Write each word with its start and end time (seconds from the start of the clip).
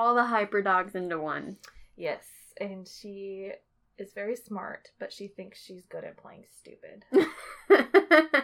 All 0.00 0.14
the 0.14 0.24
hyper 0.24 0.62
dogs 0.62 0.94
into 0.94 1.18
one. 1.18 1.58
Yes, 1.94 2.24
and 2.58 2.88
she 2.88 3.52
is 3.98 4.14
very 4.14 4.34
smart, 4.34 4.88
but 4.98 5.12
she 5.12 5.28
thinks 5.28 5.62
she's 5.62 5.84
good 5.90 6.04
at 6.04 6.16
playing 6.16 6.44
stupid. 6.58 7.04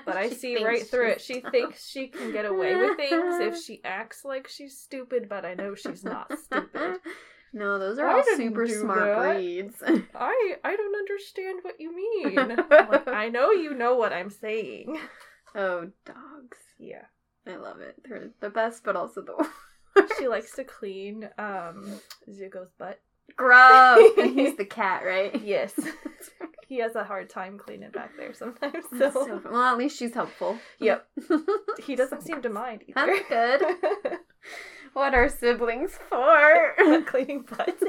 But 0.05 0.17
I 0.17 0.29
see 0.31 0.63
right 0.63 0.87
through 0.87 1.09
it. 1.13 1.21
She 1.23 1.41
thinks 1.41 1.89
she 1.89 2.09
can 2.09 2.31
get 2.31 2.45
away 2.45 2.77
with 2.77 2.97
things 2.99 3.41
if 3.41 3.61
she 3.65 3.81
acts 3.85 4.23
like 4.25 4.47
she's 4.47 4.79
stupid, 4.79 5.29
but 5.31 5.45
I 5.47 5.55
know 5.55 5.75
she's 5.75 6.05
not 6.05 6.31
stupid. 6.39 6.99
No, 7.53 7.79
those 7.79 7.99
are 7.99 8.07
I 8.07 8.13
all 8.19 8.25
super 8.37 8.67
smart 8.67 8.99
that. 8.99 9.35
breeds. 9.37 9.83
I 10.15 10.57
I 10.63 10.77
don't 10.77 10.95
understand 10.95 11.61
what 11.63 11.81
you 11.81 11.97
mean. 11.97 12.35
Like, 12.69 13.09
I 13.09 13.31
know 13.31 13.51
you 13.51 13.73
know 13.73 13.95
what 13.95 14.13
I'm 14.13 14.29
saying. 14.29 14.99
oh, 15.55 15.91
dogs. 16.05 16.59
Yeah. 16.79 17.07
I 17.47 17.57
love 17.57 17.81
it. 17.81 17.95
They're 18.05 18.29
the 18.41 18.51
best, 18.51 18.85
but 18.85 18.95
also 18.97 19.23
the 19.23 19.37
worst. 19.39 19.51
She 20.19 20.29
likes 20.29 20.53
to 20.57 20.65
clean 20.65 21.29
um 21.39 22.01
Zuko's 22.31 22.71
butt. 22.79 23.01
Gross. 23.37 24.13
and 24.19 24.31
he's 24.39 24.57
the 24.57 24.65
cat, 24.65 25.05
right? 25.05 25.41
Yes. 25.43 25.73
He 26.69 26.79
has 26.79 26.97
a 26.97 27.05
hard 27.05 27.31
time 27.31 27.59
cleaning 27.59 27.91
back 27.93 28.17
there 28.17 28.35
sometimes. 28.35 28.85
So, 28.99 29.11
so. 29.13 29.41
Well, 29.45 29.63
at 29.63 29.79
least 29.79 29.97
she's 29.97 30.13
helpful. 30.13 30.59
Yep. 30.81 31.07
he 31.87 31.95
doesn't 31.95 32.23
seem 32.25 32.43
to 32.43 32.49
mind 32.49 32.83
either. 32.89 33.07
That's 33.29 33.29
good. 33.29 34.19
what 34.93 35.15
are 35.15 35.29
siblings 35.29 35.93
for? 36.09 36.75
cleaning 37.07 37.43
butts. 37.43 37.85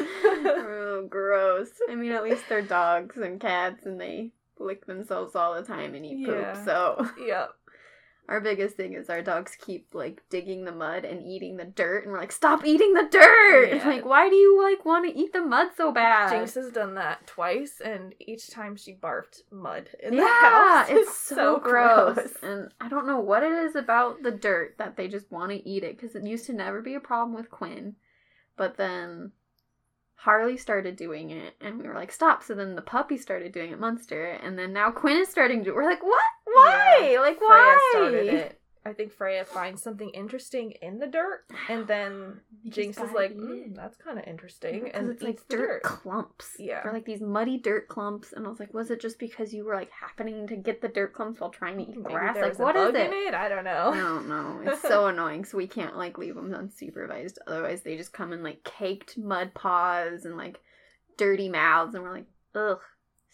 Oh, 0.00 1.06
gross. 1.10 1.70
I 1.90 1.96
mean, 1.96 2.12
at 2.12 2.22
least 2.22 2.44
they're 2.48 2.62
dogs 2.62 3.16
and 3.16 3.40
cats, 3.40 3.84
and 3.84 4.00
they 4.00 4.30
lick 4.60 4.86
themselves 4.86 5.34
all 5.34 5.54
the 5.54 5.62
time 5.66 5.94
and 5.96 6.06
eat 6.06 6.28
Yeah. 6.28 6.52
poop. 6.54 6.64
So 6.64 7.08
yep. 7.18 7.50
Our 8.28 8.40
biggest 8.40 8.76
thing 8.76 8.94
is 8.94 9.10
our 9.10 9.20
dogs 9.20 9.56
keep 9.60 9.88
like 9.92 10.22
digging 10.30 10.64
the 10.64 10.72
mud 10.72 11.04
and 11.04 11.22
eating 11.22 11.56
the 11.56 11.64
dirt, 11.64 12.04
and 12.04 12.12
we're 12.12 12.20
like, 12.20 12.32
stop 12.32 12.64
eating 12.64 12.94
the 12.94 13.06
dirt. 13.10 13.76
Yeah. 13.76 13.86
Like, 13.86 14.04
why 14.04 14.30
do 14.30 14.34
you 14.36 14.62
like 14.62 14.84
want 14.84 15.06
to 15.06 15.18
eat 15.18 15.32
the 15.32 15.42
mud 15.42 15.68
so 15.76 15.92
bad? 15.92 16.30
Jinx 16.30 16.54
has 16.54 16.72
done 16.72 16.94
that 16.94 17.26
twice, 17.26 17.82
and 17.84 18.14
each 18.18 18.50
time 18.50 18.76
she 18.76 18.94
barfed 18.94 19.42
mud 19.50 19.90
in 20.02 20.16
the 20.16 20.22
yeah, 20.22 20.84
house. 20.84 20.86
it's 20.88 21.16
so, 21.28 21.58
gross. 21.58 22.18
And 22.42 22.72
I 22.80 22.88
don't 22.88 23.06
know 23.06 23.20
what 23.20 23.42
it 23.42 23.52
is 23.52 23.76
about 23.76 24.22
the 24.22 24.30
dirt 24.30 24.76
that 24.78 24.96
they 24.96 25.08
just 25.08 25.30
want 25.30 25.50
to 25.52 25.68
eat 25.68 25.84
it 25.84 25.98
because 25.98 26.16
it 26.16 26.26
used 26.26 26.46
to 26.46 26.54
never 26.54 26.80
be 26.80 26.94
a 26.94 27.00
problem 27.00 27.36
with 27.36 27.50
Quinn. 27.50 27.96
But 28.56 28.76
then 28.76 29.32
Harley 30.24 30.56
started 30.56 30.96
doing 30.96 31.28
it 31.28 31.54
and 31.60 31.78
we 31.78 31.86
were 31.86 31.94
like, 31.94 32.10
stop. 32.10 32.42
So 32.42 32.54
then 32.54 32.76
the 32.76 32.82
puppy 32.82 33.18
started 33.18 33.52
doing 33.52 33.72
it, 33.72 33.78
Munster. 33.78 34.30
And 34.42 34.58
then 34.58 34.72
now 34.72 34.90
Quinn 34.90 35.18
is 35.18 35.28
starting 35.28 35.62
to. 35.64 35.72
We're 35.72 35.84
like, 35.84 36.02
what? 36.02 36.22
Why? 36.54 37.16
Like, 37.20 37.38
Freya 37.38 37.48
why? 37.48 37.90
started 37.92 38.34
it. 38.34 38.60
I 38.86 38.92
think 38.92 39.12
Freya 39.12 39.46
finds 39.46 39.82
something 39.82 40.10
interesting 40.10 40.72
in 40.82 40.98
the 40.98 41.06
dirt, 41.06 41.46
and 41.70 41.86
then 41.86 42.40
Jinx 42.68 42.98
is 42.98 43.12
like, 43.12 43.34
"Mm, 43.34 43.74
"That's 43.74 43.96
kind 43.96 44.18
of 44.18 44.26
interesting," 44.26 44.90
and 44.92 45.08
it's 45.08 45.22
like 45.22 45.40
dirt, 45.48 45.82
dirt. 45.82 45.82
clumps. 45.82 46.56
Yeah. 46.58 46.86
Or 46.86 46.92
like 46.92 47.06
these 47.06 47.22
muddy 47.22 47.56
dirt 47.56 47.88
clumps. 47.88 48.34
And 48.34 48.46
I 48.46 48.50
was 48.50 48.60
like, 48.60 48.74
was 48.74 48.90
it 48.90 49.00
just 49.00 49.18
because 49.18 49.54
you 49.54 49.64
were 49.64 49.74
like 49.74 49.90
happening 49.90 50.46
to 50.48 50.56
get 50.56 50.82
the 50.82 50.88
dirt 50.88 51.14
clumps 51.14 51.40
while 51.40 51.48
trying 51.50 51.78
to 51.78 51.82
eat 51.84 51.96
Maybe 51.96 52.02
grass? 52.02 52.36
Like, 52.36 52.58
what 52.58 52.76
is 52.76 52.90
it? 52.90 53.10
it? 53.10 53.32
I 53.32 53.48
don't 53.48 53.64
know. 53.64 53.90
I 53.90 53.96
don't 53.96 54.28
know. 54.28 54.60
It's 54.70 54.82
so 54.82 55.06
annoying. 55.06 55.46
So 55.46 55.56
we 55.56 55.66
can't 55.66 55.96
like 55.96 56.18
leave 56.18 56.34
them 56.34 56.50
unsupervised. 56.50 57.38
Otherwise, 57.46 57.82
they 57.82 57.96
just 57.96 58.12
come 58.12 58.34
in 58.34 58.42
like 58.42 58.64
caked 58.64 59.16
mud 59.16 59.54
paws 59.54 60.26
and 60.26 60.36
like 60.36 60.60
dirty 61.16 61.48
mouths, 61.48 61.94
and 61.94 62.04
we're 62.04 62.12
like, 62.12 62.26
ugh, 62.54 62.80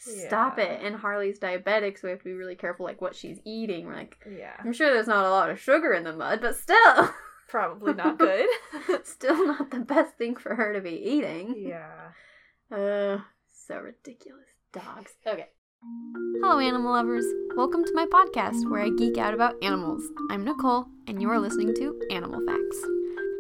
stop 0.01 0.59
Yeah. 0.59 0.65
it. 0.65 0.81
And 0.85 0.97
Harley's 0.97 1.39
diabetic, 1.39 1.99
so 1.99 2.09
we 2.09 2.11
have 2.11 2.19
to 2.21 2.25
be 2.25 2.33
really 2.33 2.57
careful 2.57 2.85
like 2.87 3.01
what 3.01 3.15
she's 3.15 3.39
eating. 3.45 3.87
We're 3.87 3.95
like, 3.95 4.17
Yeah, 4.31 4.53
I'm 4.59 4.73
sure 4.73 4.93
there's 4.93 5.07
not 5.07 5.25
a 5.27 5.31
lot 5.31 5.51
of 5.51 5.61
sugar 5.61 5.93
in 5.93 6.05
the 6.05 6.13
mud, 6.15 6.41
but 6.41 6.57
still, 6.57 7.11
probably 7.49 7.95
not 7.95 8.19
good. 8.19 8.47
still 9.05 9.47
not 9.47 9.71
the 9.71 9.81
best 9.81 10.17
thing 10.17 10.37
for 10.37 10.55
her 10.55 10.73
to 10.73 10.81
be 10.81 10.91
eating. 10.95 11.55
yeah. 11.57 12.13
Uh, 12.75 13.19
so 13.53 13.79
ridiculous. 13.79 14.47
Dogs. 14.73 15.13
Okay. 15.27 15.49
Hello, 16.43 16.59
animal 16.59 16.93
lovers. 16.93 17.25
Welcome 17.57 17.85
to 17.85 17.95
my 17.95 18.07
podcast 18.07 18.71
where 18.71 18.83
I 18.83 18.91
geek 18.91 19.17
out 19.19 19.33
about 19.35 19.55
animals. 19.63 20.03
I'm 20.31 20.45
Nicole, 20.45 20.87
and 21.09 21.21
you 21.23 21.31
are 21.31 21.41
listening 21.41 21.75
to 21.77 22.01
Animal 22.11 22.41
Facts. 22.47 22.87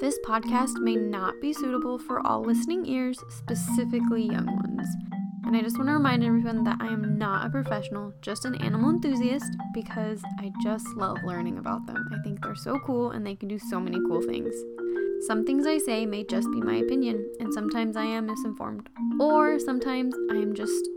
This 0.00 0.18
podcast 0.26 0.80
may 0.80 0.96
not 0.96 1.34
be 1.42 1.52
suitable 1.52 1.98
for 1.98 2.26
all 2.26 2.42
listening 2.42 2.86
ears, 2.86 3.22
specifically 3.28 4.22
young 4.24 4.46
ones. 4.46 4.88
And 5.46 5.56
I 5.56 5.62
just 5.62 5.76
want 5.78 5.88
to 5.88 5.94
remind 5.94 6.22
everyone 6.22 6.64
that 6.64 6.78
I 6.80 6.86
am 6.86 7.18
not 7.18 7.46
a 7.46 7.50
professional, 7.50 8.12
just 8.20 8.44
an 8.44 8.54
animal 8.56 8.90
enthusiast, 8.90 9.56
because 9.74 10.22
I 10.38 10.52
just 10.62 10.86
love 10.96 11.18
learning 11.24 11.58
about 11.58 11.86
them. 11.86 12.08
I 12.12 12.22
think 12.22 12.42
they're 12.42 12.54
so 12.54 12.78
cool 12.80 13.10
and 13.10 13.26
they 13.26 13.34
can 13.34 13.48
do 13.48 13.58
so 13.58 13.80
many 13.80 13.98
cool 14.08 14.22
things. 14.22 14.54
Some 15.26 15.44
things 15.44 15.66
I 15.66 15.78
say 15.78 16.06
may 16.06 16.24
just 16.24 16.50
be 16.50 16.60
my 16.60 16.76
opinion, 16.76 17.30
and 17.40 17.52
sometimes 17.52 17.94
I 17.94 18.04
am 18.04 18.26
misinformed, 18.26 18.88
or 19.20 19.58
sometimes 19.58 20.14
I 20.30 20.36
am 20.36 20.54
just 20.54 20.88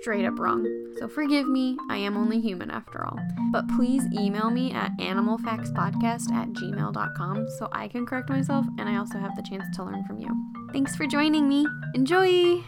straight 0.00 0.24
up 0.24 0.38
wrong. 0.38 0.66
So 0.98 1.06
forgive 1.06 1.46
me, 1.46 1.76
I 1.88 1.98
am 1.98 2.16
only 2.16 2.40
human 2.40 2.70
after 2.70 3.04
all. 3.04 3.18
But 3.52 3.68
please 3.68 4.02
email 4.18 4.50
me 4.50 4.72
at 4.72 4.96
animalfactspodcast 4.98 6.32
at 6.32 6.48
gmail.com 6.48 7.46
so 7.58 7.68
I 7.72 7.86
can 7.88 8.06
correct 8.06 8.28
myself 8.28 8.66
and 8.78 8.88
I 8.88 8.96
also 8.96 9.18
have 9.18 9.36
the 9.36 9.42
chance 9.48 9.64
to 9.76 9.84
learn 9.84 10.04
from 10.04 10.18
you. 10.18 10.30
Thanks 10.72 10.96
for 10.96 11.06
joining 11.06 11.48
me. 11.48 11.66
Enjoy! 11.94 12.64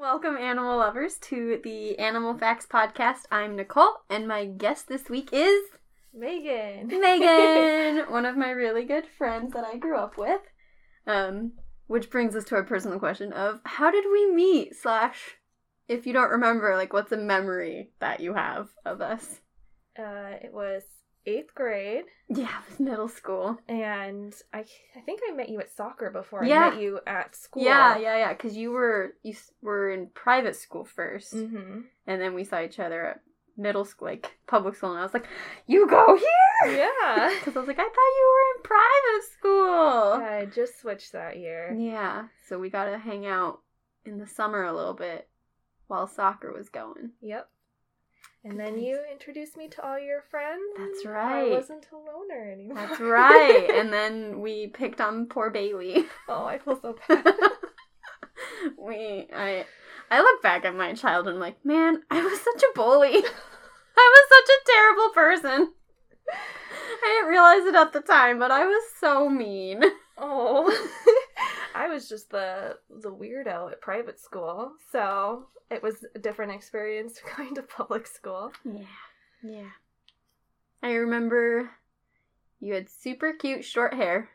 Welcome, 0.00 0.36
animal 0.36 0.76
lovers, 0.76 1.16
to 1.22 1.60
the 1.64 1.98
Animal 1.98 2.38
Facts 2.38 2.66
Podcast. 2.66 3.22
I'm 3.32 3.56
Nicole, 3.56 3.96
and 4.08 4.28
my 4.28 4.44
guest 4.44 4.86
this 4.86 5.10
week 5.10 5.30
is 5.32 5.60
Megan. 6.14 6.86
Megan, 6.86 8.04
one 8.08 8.24
of 8.24 8.36
my 8.36 8.50
really 8.50 8.84
good 8.84 9.06
friends 9.18 9.54
that 9.54 9.64
I 9.64 9.76
grew 9.76 9.98
up 9.98 10.16
with. 10.16 10.40
Um, 11.04 11.54
which 11.88 12.10
brings 12.10 12.36
us 12.36 12.44
to 12.44 12.54
our 12.54 12.62
personal 12.62 13.00
question 13.00 13.32
of 13.32 13.60
how 13.64 13.90
did 13.90 14.04
we 14.04 14.30
meet? 14.32 14.76
Slash, 14.76 15.38
if 15.88 16.06
you 16.06 16.12
don't 16.12 16.30
remember, 16.30 16.76
like, 16.76 16.92
what's 16.92 17.10
a 17.10 17.16
memory 17.16 17.90
that 17.98 18.20
you 18.20 18.34
have 18.34 18.68
of 18.86 19.00
us? 19.00 19.40
uh, 19.98 20.36
it 20.40 20.52
was 20.52 20.84
eighth 21.26 21.54
grade, 21.54 22.04
Yeah, 22.28 22.48
it 22.66 22.70
was 22.70 22.80
middle 22.80 23.08
school. 23.08 23.58
and 23.68 24.34
I 24.52 24.64
I 24.96 25.00
think 25.00 25.20
I 25.28 25.32
met 25.34 25.48
you 25.48 25.60
at 25.60 25.70
soccer 25.70 26.10
before 26.10 26.44
Yeah. 26.44 26.66
I 26.66 26.70
met 26.70 26.80
you 26.80 27.00
at 27.06 27.34
school. 27.36 27.62
Yeah, 27.64 27.96
yeah, 27.98 28.16
yeah. 28.18 28.32
Because 28.32 28.56
you 28.56 28.70
were 28.72 29.14
you 29.22 29.34
were 29.62 29.90
in 29.90 30.08
private 30.14 30.56
school 30.56 30.84
1st 30.96 31.34
Mm-hmm. 31.34 31.80
and 32.06 32.20
then 32.20 32.34
we 32.34 32.44
saw 32.44 32.60
each 32.60 32.78
other 32.80 33.04
at 33.06 33.20
middle 33.56 33.84
school, 33.84 34.06
like 34.08 34.38
public 34.46 34.76
school, 34.76 34.90
and 34.90 35.00
I 35.00 35.02
was 35.02 35.12
like, 35.14 35.26
"You 35.66 35.88
go 35.88 36.16
here." 36.16 36.72
Yeah. 36.76 37.34
Because 37.38 37.56
I 37.56 37.58
was 37.60 37.68
like, 37.68 37.78
I 37.78 37.82
thought 37.82 38.18
you 38.18 38.26
were 38.34 38.46
in 38.54 38.62
private 38.62 39.24
school. 39.32 40.12
I 40.34 40.46
just 40.54 40.80
switched 40.80 41.12
that 41.12 41.38
year. 41.38 41.74
Yeah, 41.76 42.28
so 42.46 42.58
we 42.58 42.70
got 42.70 42.86
to 42.86 42.98
hang 42.98 43.26
out 43.26 43.60
in 44.04 44.18
the 44.18 44.26
summer 44.26 44.62
a 44.64 44.72
little 44.74 44.94
bit 44.94 45.28
while 45.88 46.06
soccer 46.06 46.52
was 46.52 46.68
going. 46.68 47.10
Yep. 47.20 47.48
And 48.44 48.58
then 48.58 48.78
you 48.78 48.98
introduced 49.10 49.56
me 49.56 49.68
to 49.68 49.86
all 49.86 49.98
your 49.98 50.22
friends. 50.30 50.62
That's 50.76 51.04
right. 51.04 51.50
I 51.52 51.56
wasn't 51.56 51.86
a 51.92 51.96
loner 51.96 52.50
anymore. 52.50 52.76
That's 52.76 53.00
right. 53.00 53.68
and 53.74 53.92
then 53.92 54.40
we 54.40 54.68
picked 54.68 55.00
on 55.00 55.26
poor 55.26 55.50
Bailey. 55.50 56.06
oh, 56.28 56.44
I 56.44 56.58
feel 56.58 56.78
so 56.80 56.96
bad. 57.08 57.26
we 58.78 59.28
I 59.34 59.66
I 60.10 60.20
look 60.20 60.42
back 60.42 60.64
at 60.64 60.74
my 60.74 60.94
childhood 60.94 61.34
and 61.34 61.42
I'm 61.42 61.48
like, 61.48 61.64
man, 61.64 62.02
I 62.10 62.20
was 62.20 62.40
such 62.40 62.62
a 62.62 62.74
bully. 62.74 63.08
I 63.96 64.12
was 64.14 64.28
such 64.28 64.54
a 64.54 64.70
terrible 64.72 65.08
person. 65.10 65.72
I 66.30 67.16
didn't 67.16 67.30
realize 67.30 67.64
it 67.64 67.74
at 67.74 67.92
the 67.92 68.00
time, 68.00 68.38
but 68.38 68.50
I 68.50 68.64
was 68.66 68.84
so 69.00 69.28
mean. 69.28 69.82
oh, 70.16 70.88
I 71.78 71.86
was 71.88 72.08
just 72.08 72.30
the 72.30 72.76
the 72.90 73.12
weirdo 73.12 73.70
at 73.70 73.80
private 73.80 74.18
school, 74.18 74.72
so 74.90 75.46
it 75.70 75.80
was 75.80 76.04
a 76.16 76.18
different 76.18 76.50
experience 76.50 77.20
going 77.36 77.54
to 77.54 77.62
public 77.62 78.08
school. 78.08 78.52
Yeah. 78.64 78.82
Yeah. 79.44 79.70
I 80.82 80.94
remember 80.94 81.70
you 82.58 82.74
had 82.74 82.90
super 82.90 83.32
cute 83.32 83.64
short 83.64 83.94
hair 83.94 84.28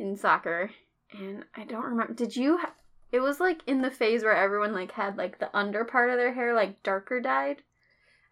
in 0.00 0.16
soccer, 0.16 0.70
and 1.12 1.44
I 1.54 1.64
don't 1.64 1.84
remember. 1.84 2.14
Did 2.14 2.34
you? 2.34 2.58
Ha- 2.58 2.74
it 3.12 3.20
was 3.20 3.38
like 3.38 3.62
in 3.68 3.82
the 3.82 3.92
phase 3.92 4.24
where 4.24 4.36
everyone 4.36 4.72
like 4.72 4.90
had 4.90 5.16
like 5.16 5.38
the 5.38 5.56
under 5.56 5.84
part 5.84 6.10
of 6.10 6.16
their 6.16 6.34
hair 6.34 6.52
like 6.52 6.82
darker 6.82 7.20
dyed. 7.20 7.62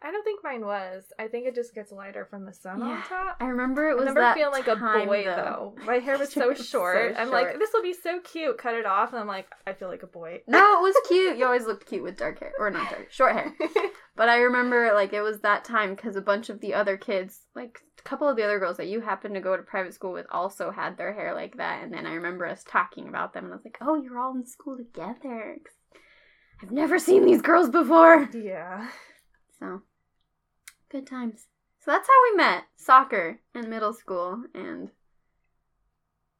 I 0.04 0.10
don't 0.10 0.24
think 0.24 0.40
mine 0.42 0.64
was. 0.66 1.04
I 1.18 1.28
think 1.28 1.46
it 1.46 1.54
just 1.54 1.74
gets 1.74 1.92
lighter 1.92 2.26
from 2.28 2.44
the 2.44 2.52
sun 2.52 2.80
Yeah. 2.80 2.86
on 2.86 3.02
top. 3.02 3.36
I 3.40 3.44
remember 3.46 3.88
it 3.90 3.94
was. 3.96 4.06
I 4.06 4.10
remember 4.10 4.34
feeling 4.34 4.52
like 4.52 4.66
a 4.68 4.76
boy 4.76 5.24
though. 5.24 5.74
though. 5.76 5.84
My 5.86 5.98
hair 5.98 6.18
was 6.18 6.32
so 6.32 6.48
was 6.48 6.58
so 6.58 6.64
short. 6.64 7.14
I'm 7.16 7.30
like, 7.30 7.58
this 7.58 7.70
will 7.72 7.82
be 7.82 7.92
so 7.92 8.18
cute. 8.20 8.58
Cut 8.58 8.74
it 8.74 8.84
off, 8.86 9.10
and 9.12 9.20
I'm 9.20 9.28
like, 9.28 9.46
I 9.66 9.72
feel 9.74 9.88
like 9.88 10.02
a 10.02 10.08
boy. 10.08 10.40
No, 10.48 10.58
it 10.78 10.82
was 10.82 10.96
cute. 11.08 11.36
You 11.38 11.44
always 11.46 11.66
looked 11.66 11.86
cute 11.86 12.02
with 12.02 12.16
dark 12.16 12.40
hair, 12.40 12.52
or 12.58 12.70
not 12.70 12.90
dark, 12.90 13.10
short 13.12 13.32
hair. 13.32 13.54
But 14.14 14.28
I 14.28 14.40
remember 14.40 14.92
like 14.92 15.14
it 15.14 15.22
was 15.22 15.40
that 15.40 15.64
time 15.64 15.94
because 15.94 16.16
a 16.16 16.20
bunch 16.20 16.50
of 16.50 16.60
the 16.60 16.74
other 16.74 16.98
kids, 16.98 17.40
like 17.56 17.78
a 17.98 18.02
couple 18.02 18.28
of 18.28 18.36
the 18.36 18.42
other 18.44 18.58
girls 18.58 18.76
that 18.76 18.86
you 18.88 19.00
happened 19.00 19.34
to 19.36 19.40
go 19.40 19.56
to 19.56 19.62
private 19.62 19.94
school 19.94 20.12
with, 20.12 20.26
also 20.30 20.70
had 20.70 20.98
their 20.98 21.14
hair 21.14 21.32
like 21.34 21.56
that. 21.56 21.82
And 21.82 21.90
then 21.94 22.04
I 22.04 22.12
remember 22.12 22.44
us 22.46 22.62
talking 22.62 23.08
about 23.08 23.32
them, 23.32 23.44
and 23.44 23.54
I 23.54 23.56
was 23.56 23.64
like, 23.64 23.78
"Oh, 23.80 23.94
you're 24.02 24.18
all 24.18 24.34
in 24.36 24.44
school 24.44 24.76
together. 24.76 25.56
I've 26.62 26.70
never 26.70 26.98
seen 26.98 27.24
these 27.24 27.40
girls 27.40 27.70
before. 27.70 28.28
yeah. 28.34 28.88
So 29.58 29.80
good 30.92 31.06
times. 31.06 31.48
So 31.80 31.90
that's 31.90 32.06
how 32.06 32.30
we 32.30 32.36
met. 32.36 32.64
Soccer 32.76 33.40
in 33.54 33.68
middle 33.68 33.92
school, 33.92 34.44
and 34.54 34.90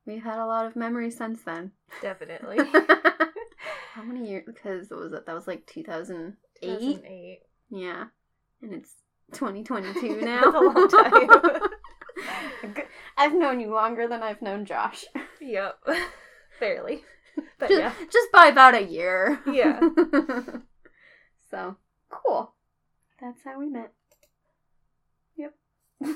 We've 0.04 0.22
had 0.22 0.38
a 0.38 0.46
lot 0.46 0.66
of 0.66 0.75
memories 0.75 1.16
since 1.16 1.43
then. 1.43 1.72
Definitely. 2.00 2.58
How 3.94 4.02
many 4.02 4.28
years? 4.28 4.44
Because 4.46 4.90
it 4.90 4.96
was 4.96 5.12
that 5.12 5.28
was 5.28 5.46
like 5.46 5.66
2008. 5.66 6.69
2008. 6.69 7.40
Yeah, 7.70 8.04
and 8.62 8.72
it's 8.72 8.94
2022 9.32 10.20
now. 10.22 10.40
That's 10.40 10.56
a 10.56 10.60
long 10.60 10.88
time. 10.88 12.72
I've 13.16 13.34
known 13.34 13.60
you 13.60 13.72
longer 13.72 14.08
than 14.08 14.22
I've 14.22 14.43
known 14.43 14.64
Josh. 14.64 15.04
Yep. 15.40 15.78
Barely. 16.58 17.02
But 17.58 17.69
just, 17.69 17.81
yeah. 17.81 17.93
just 18.10 18.32
by 18.32 18.46
about 18.46 18.75
a 18.75 18.82
year. 18.82 19.40
Yeah. 19.46 19.81
so 21.50 21.76
cool. 22.10 22.54
That's 23.20 23.43
how 23.44 23.58
we 23.58 23.69
met. 23.69 23.93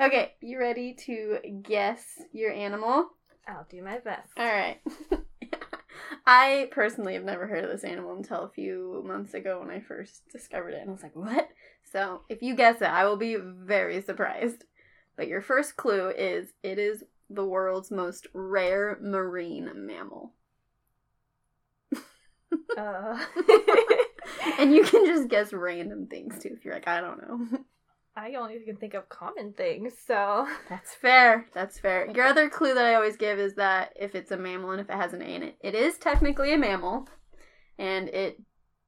Okay, 0.00 0.32
you 0.40 0.58
ready 0.58 0.94
to 1.06 1.38
guess 1.62 2.02
your 2.32 2.50
animal? 2.50 3.10
I'll 3.46 3.66
do 3.70 3.82
my 3.82 3.98
best. 3.98 4.32
All 4.36 4.44
right. 4.44 4.80
I 6.26 6.68
personally 6.72 7.14
have 7.14 7.24
never 7.24 7.46
heard 7.46 7.62
of 7.62 7.70
this 7.70 7.84
animal 7.84 8.16
until 8.16 8.42
a 8.42 8.48
few 8.48 9.04
months 9.06 9.34
ago 9.34 9.60
when 9.60 9.70
I 9.70 9.80
first 9.80 10.28
discovered 10.30 10.70
it, 10.70 10.80
and 10.80 10.88
I 10.90 10.92
was 10.92 11.02
like, 11.02 11.14
"What?" 11.14 11.48
So, 11.84 12.22
if 12.28 12.42
you 12.42 12.56
guess 12.56 12.80
it, 12.80 12.88
I 12.88 13.04
will 13.04 13.16
be 13.16 13.36
very 13.36 14.00
surprised. 14.00 14.64
But 15.16 15.28
your 15.28 15.40
first 15.40 15.76
clue 15.76 16.08
is 16.08 16.52
it 16.62 16.78
is 16.78 17.04
the 17.28 17.44
world's 17.44 17.90
most 17.90 18.26
rare 18.32 18.98
marine 19.00 19.70
mammal. 19.86 20.32
Uh, 22.76 23.18
and 24.58 24.74
you 24.74 24.82
can 24.84 25.06
just 25.06 25.28
guess 25.28 25.52
random 25.52 26.06
things 26.06 26.38
too 26.42 26.54
if 26.56 26.64
you're 26.64 26.74
like, 26.74 26.88
I 26.88 27.00
don't 27.00 27.20
know. 27.20 27.58
I 28.14 28.34
only 28.34 28.58
can 28.60 28.76
think 28.76 28.94
of 28.94 29.08
common 29.08 29.54
things, 29.54 29.94
so. 30.06 30.46
That's 30.68 30.94
fair. 30.94 31.46
That's 31.54 31.78
fair. 31.78 32.10
Your 32.10 32.26
other 32.26 32.50
clue 32.50 32.74
that 32.74 32.84
I 32.84 32.94
always 32.94 33.16
give 33.16 33.38
is 33.38 33.54
that 33.54 33.92
if 33.98 34.14
it's 34.14 34.30
a 34.30 34.36
mammal 34.36 34.72
and 34.72 34.80
if 34.80 34.90
it 34.90 34.96
has 34.96 35.14
an 35.14 35.22
A 35.22 35.34
in 35.34 35.42
it, 35.42 35.56
it 35.62 35.74
is 35.74 35.96
technically 35.96 36.52
a 36.52 36.58
mammal, 36.58 37.08
and 37.78 38.08
it 38.08 38.40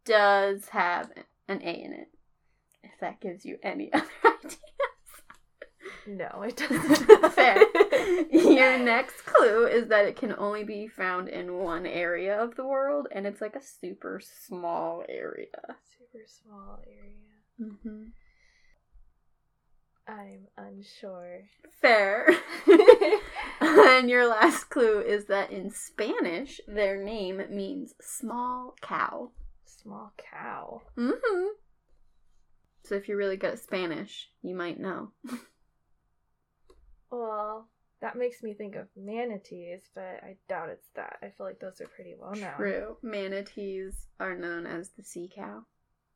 does 0.05 0.69
have 0.69 1.11
an 1.49 1.62
A 1.62 1.71
in 1.71 1.93
it. 1.94 2.09
If 2.82 3.00
that 3.00 3.21
gives 3.21 3.47
you 3.47 3.59
any 3.62 3.91
other 3.94 4.05
ideas. 4.25 4.59
No, 6.06 6.43
it 6.43 6.56
doesn't. 6.69 7.32
Fair. 7.32 7.65
Your 8.31 8.79
next 8.79 9.25
clue 9.25 9.67
is 9.67 9.88
that 9.88 10.05
it 10.05 10.17
can 10.17 10.35
only 10.37 10.65
be 10.65 10.87
found 10.87 11.31
in 11.31 11.55
one 11.55 11.87
area 11.87 12.38
of 12.38 12.56
the 12.56 12.67
world, 12.67 13.09
and 13.11 13.26
it's 13.26 13.41
like 13.41 13.56
a 13.56 13.62
super 13.62 14.21
small 14.23 15.03
area. 15.09 15.47
Super 15.99 16.25
small 16.26 16.79
area. 16.87 17.71
Mm-hmm. 17.73 18.03
I'm 20.06 20.48
unsure. 20.56 21.42
Fair. 21.80 22.28
and 23.60 24.10
your 24.10 24.28
last 24.28 24.64
clue 24.64 25.00
is 25.00 25.26
that 25.26 25.50
in 25.50 25.70
Spanish, 25.70 26.60
their 26.68 27.02
name 27.02 27.42
means 27.50 27.94
small 28.00 28.74
cow. 28.82 29.30
Small 29.64 30.12
cow. 30.18 30.82
Mm-hmm. 30.98 31.46
So 32.84 32.94
if 32.96 33.08
you're 33.08 33.16
really 33.16 33.38
good 33.38 33.52
at 33.54 33.60
Spanish, 33.60 34.28
you 34.42 34.54
might 34.54 34.78
know. 34.78 35.12
Well, 37.14 37.68
that 38.00 38.16
makes 38.16 38.42
me 38.42 38.54
think 38.54 38.74
of 38.74 38.88
manatees, 38.96 39.82
but 39.94 40.20
I 40.22 40.36
doubt 40.48 40.68
it's 40.70 40.88
that. 40.96 41.16
I 41.22 41.28
feel 41.28 41.46
like 41.46 41.60
those 41.60 41.80
are 41.80 41.86
pretty 41.86 42.14
well 42.18 42.34
known. 42.34 42.56
True. 42.56 42.96
Manatees 43.02 44.08
are 44.18 44.36
known 44.36 44.66
as 44.66 44.90
the 44.90 45.04
sea 45.04 45.30
cow. 45.34 45.64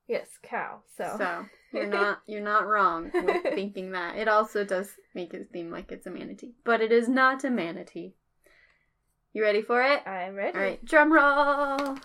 Yes, 0.08 0.38
cow. 0.42 0.80
So. 0.96 1.16
So 1.18 1.44
you're 1.72 1.86
not 1.86 2.22
you're 2.26 2.40
not 2.40 2.66
wrong 2.66 3.10
with 3.12 3.42
thinking 3.54 3.92
that. 3.92 4.16
It 4.16 4.26
also 4.26 4.64
does 4.64 4.88
make 5.14 5.34
it 5.34 5.50
seem 5.52 5.70
like 5.70 5.92
it's 5.92 6.06
a 6.06 6.10
manatee, 6.10 6.54
but 6.64 6.80
it 6.80 6.90
is 6.90 7.08
not 7.08 7.44
a 7.44 7.50
manatee. 7.50 8.14
You 9.34 9.42
ready 9.42 9.60
for 9.60 9.82
it? 9.82 10.00
I'm 10.06 10.34
ready. 10.34 10.56
All 10.56 10.64
right, 10.64 10.84
drum 10.84 11.12
roll. 11.12 11.98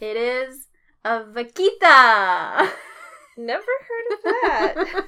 It 0.00 0.16
is 0.16 0.68
a 1.04 1.24
vaquita. 1.24 2.70
Never 3.36 3.62
heard 3.62 4.12
of 4.12 4.22
that. 4.24 5.04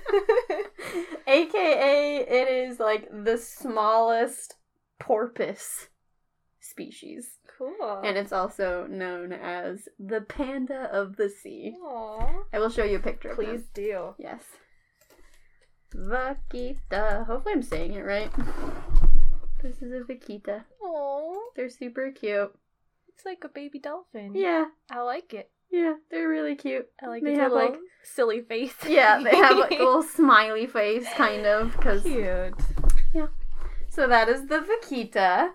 AKA, 1.26 2.16
it 2.28 2.48
is 2.48 2.78
like 2.78 3.08
the 3.10 3.38
smallest 3.38 4.56
porpoise 5.00 5.88
species. 6.80 7.28
cool. 7.58 8.00
And 8.04 8.16
it's 8.16 8.32
also 8.32 8.86
known 8.88 9.32
as 9.32 9.88
the 9.98 10.20
panda 10.22 10.88
of 10.92 11.16
the 11.16 11.28
sea. 11.28 11.74
Aw. 11.82 12.44
I 12.52 12.58
will 12.58 12.70
show 12.70 12.84
you 12.84 12.96
a 12.96 13.00
picture. 13.00 13.34
Please 13.34 13.64
do. 13.74 14.14
Yes. 14.18 14.42
Vaquita. 15.94 17.26
Hopefully 17.26 17.54
I'm 17.54 17.62
saying 17.62 17.94
it 17.94 18.00
right. 18.04 18.30
This 19.62 19.82
is 19.82 19.92
a 19.92 20.04
vaquita. 20.04 20.64
Oh, 20.82 21.50
They're 21.56 21.68
super 21.68 22.10
cute. 22.12 22.52
it's 23.08 23.24
like 23.26 23.44
a 23.44 23.48
baby 23.48 23.78
dolphin. 23.78 24.34
Yeah, 24.34 24.66
I 24.90 25.02
like 25.02 25.34
it. 25.34 25.50
yeah, 25.70 25.94
they're 26.10 26.28
really 26.28 26.54
cute. 26.56 26.86
I 27.02 27.06
like 27.08 27.22
They 27.22 27.34
have, 27.34 27.52
like- 27.52 27.76
silly 28.02 28.40
face. 28.40 28.74
Yeah, 28.88 29.20
they 29.22 29.36
have 29.36 29.58
like 29.58 29.72
a 29.78 29.84
little 29.84 30.02
smiley 30.02 30.66
face, 30.66 31.06
kind 31.16 31.44
of, 31.44 31.72
because 31.72 32.02
cute. 32.02 32.54
Yeah. 33.14 33.26
So 33.90 34.06
that 34.06 34.28
is 34.28 34.46
the 34.46 34.60
vaquita. 34.60 35.50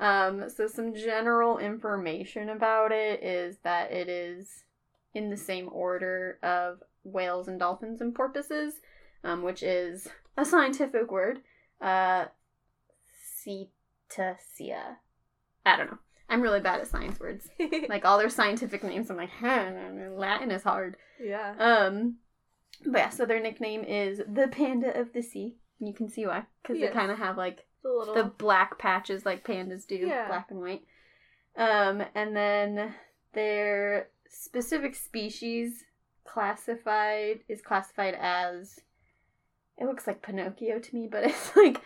Um, 0.00 0.48
so 0.48 0.66
some 0.66 0.94
general 0.94 1.58
information 1.58 2.48
about 2.48 2.90
it 2.90 3.22
is 3.22 3.58
that 3.64 3.92
it 3.92 4.08
is 4.08 4.64
in 5.14 5.30
the 5.30 5.36
same 5.36 5.68
order 5.70 6.38
of 6.42 6.82
whales 7.04 7.46
and 7.48 7.58
dolphins 7.60 8.00
and 8.00 8.14
porpoises, 8.14 8.74
um, 9.22 9.42
which 9.42 9.62
is 9.62 10.08
a 10.36 10.44
scientific 10.44 11.12
word. 11.12 11.40
Uh, 11.80 12.24
Cetacea. 13.46 14.96
I 15.66 15.76
don't 15.76 15.90
know. 15.90 15.98
I'm 16.28 16.40
really 16.42 16.60
bad 16.60 16.80
at 16.80 16.86
science 16.88 17.18
words. 17.18 17.48
Like 17.88 18.04
all 18.04 18.18
their 18.18 18.30
scientific 18.30 18.82
names, 18.84 19.10
I'm 19.10 19.16
like, 19.16 19.30
huh, 19.40 19.70
Latin 20.14 20.50
is 20.50 20.62
hard. 20.62 20.96
yeah. 21.22 21.54
Um, 21.58 22.16
but 22.86 22.98
yeah, 22.98 23.08
so 23.10 23.26
their 23.26 23.40
nickname 23.40 23.82
is 23.84 24.18
the 24.32 24.48
panda 24.48 24.98
of 24.98 25.12
the 25.12 25.22
sea. 25.22 25.56
You 25.78 25.92
can 25.92 26.08
see 26.08 26.26
why, 26.26 26.44
because 26.62 26.78
Yes. 26.78 26.90
they 26.90 26.94
kind 26.98 27.10
of 27.10 27.18
have 27.18 27.36
like 27.36 27.66
little. 27.88 28.14
the 28.14 28.24
black 28.24 28.78
patches 28.78 29.24
like 29.24 29.46
pandas 29.46 29.86
do, 29.86 29.96
Yeah. 29.96 30.26
black 30.28 30.50
and 30.50 30.60
white. 30.60 30.82
Um, 31.56 32.02
and 32.14 32.36
then 32.36 32.94
their 33.32 34.08
specific 34.28 34.94
species 34.94 35.84
classified 36.24 37.40
is 37.48 37.62
classified 37.62 38.14
as 38.20 38.78
it 39.78 39.86
looks 39.86 40.06
like 40.06 40.22
Pinocchio 40.22 40.78
to 40.78 40.94
me, 40.94 41.08
but 41.10 41.24
it's 41.30 41.56
like 41.56 41.80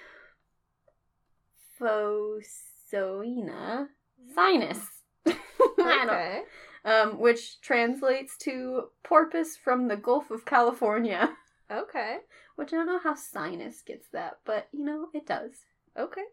Phocoena 1.80 3.88
sinus. 4.34 4.80
I 5.26 5.34
don't 5.78 6.10
okay. 6.10 6.42
um, 6.84 7.18
which 7.18 7.60
translates 7.60 8.36
to 8.38 8.84
porpoise 9.02 9.56
from 9.56 9.88
the 9.88 9.96
Gulf 9.96 10.30
of 10.30 10.44
California. 10.44 11.36
Okay. 11.72 12.18
Which 12.56 12.74
I 12.74 12.76
don't 12.76 12.86
know 12.86 13.00
how 13.02 13.14
sinus 13.14 13.80
gets 13.80 14.06
that, 14.12 14.40
but 14.44 14.68
you 14.70 14.84
know, 14.84 15.06
it 15.14 15.26
does. 15.26 15.52
Okay. 15.96 16.24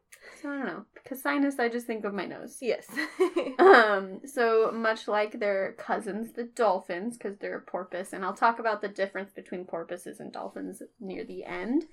So 0.42 0.50
I 0.50 0.58
don't 0.58 0.66
know. 0.66 0.86
Because 0.94 1.22
sinus, 1.22 1.60
I 1.60 1.70
just 1.70 1.86
think 1.86 2.04
of 2.04 2.14
my 2.14 2.26
nose. 2.26 2.58
Yes. 2.62 2.88
Um, 3.60 4.22
so 4.26 4.72
much 4.72 5.08
like 5.08 5.40
their 5.40 5.74
cousins, 5.74 6.34
the 6.34 6.44
dolphins, 6.44 7.18
because 7.18 7.38
they're 7.38 7.58
a 7.58 7.62
porpoise, 7.62 8.14
and 8.14 8.24
I'll 8.26 8.34
talk 8.34 8.60
about 8.60 8.82
the 8.82 8.88
difference 8.88 9.32
between 9.32 9.66
porpoises 9.66 10.20
and 10.20 10.32
dolphins 10.32 10.82
near 11.00 11.24
the 11.24 11.44
end. 11.44 11.86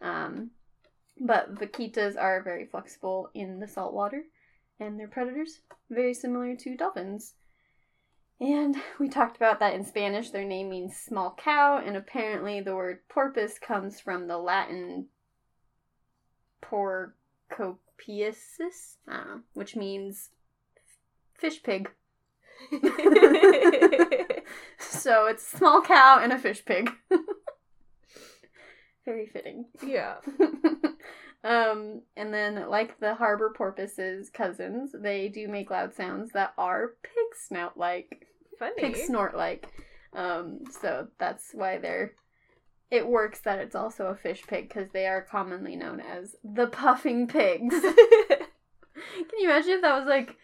Um, 0.00 0.50
but 1.20 1.54
vaquitas 1.54 2.16
are 2.18 2.42
very 2.42 2.66
flexible 2.66 3.28
in 3.34 3.60
the 3.60 3.68
saltwater, 3.68 4.22
and 4.78 4.98
they're 4.98 5.08
predators, 5.08 5.60
very 5.90 6.14
similar 6.14 6.56
to 6.56 6.76
dolphins. 6.76 7.34
And 8.40 8.76
we 8.98 9.08
talked 9.08 9.36
about 9.36 9.60
that 9.60 9.74
in 9.74 9.84
Spanish, 9.84 10.30
their 10.30 10.44
name 10.44 10.70
means 10.70 10.96
small 10.96 11.36
cow, 11.38 11.82
and 11.84 11.96
apparently 11.96 12.60
the 12.60 12.74
word 12.74 13.00
porpoise 13.08 13.58
comes 13.58 14.00
from 14.00 14.26
the 14.26 14.38
Latin 14.38 15.08
porcopiasis, 16.62 18.96
know, 19.08 19.38
which 19.54 19.76
means 19.76 20.30
fish 21.34 21.62
pig. 21.62 21.90
so 24.78 25.26
it's 25.26 25.46
small 25.46 25.82
cow 25.82 26.18
and 26.22 26.32
a 26.32 26.38
fish 26.38 26.64
pig. 26.64 26.90
Very 29.04 29.26
fitting. 29.26 29.66
yeah. 29.84 30.16
um, 31.44 32.02
and 32.16 32.32
then, 32.34 32.68
like 32.68 32.98
the 33.00 33.14
harbor 33.14 33.52
porpoise's 33.56 34.28
cousins, 34.30 34.94
they 34.94 35.28
do 35.28 35.48
make 35.48 35.70
loud 35.70 35.94
sounds 35.94 36.32
that 36.32 36.52
are 36.58 36.94
pig 37.02 37.36
snout 37.46 37.76
like, 37.78 38.26
Funny. 38.58 38.74
pig 38.78 38.96
snort 38.96 39.36
like. 39.36 39.66
Um, 40.12 40.60
so 40.80 41.08
that's 41.18 41.50
why 41.54 41.78
they're. 41.78 42.12
It 42.90 43.06
works 43.06 43.40
that 43.40 43.60
it's 43.60 43.76
also 43.76 44.06
a 44.06 44.16
fish 44.16 44.42
pig 44.46 44.68
because 44.68 44.88
they 44.92 45.06
are 45.06 45.22
commonly 45.22 45.76
known 45.76 46.00
as 46.00 46.34
the 46.42 46.66
puffing 46.66 47.28
pigs. 47.28 47.74
Can 49.28 49.38
you 49.38 49.50
imagine 49.50 49.72
if 49.72 49.82
that 49.82 49.98
was 49.98 50.08
like 50.08 50.36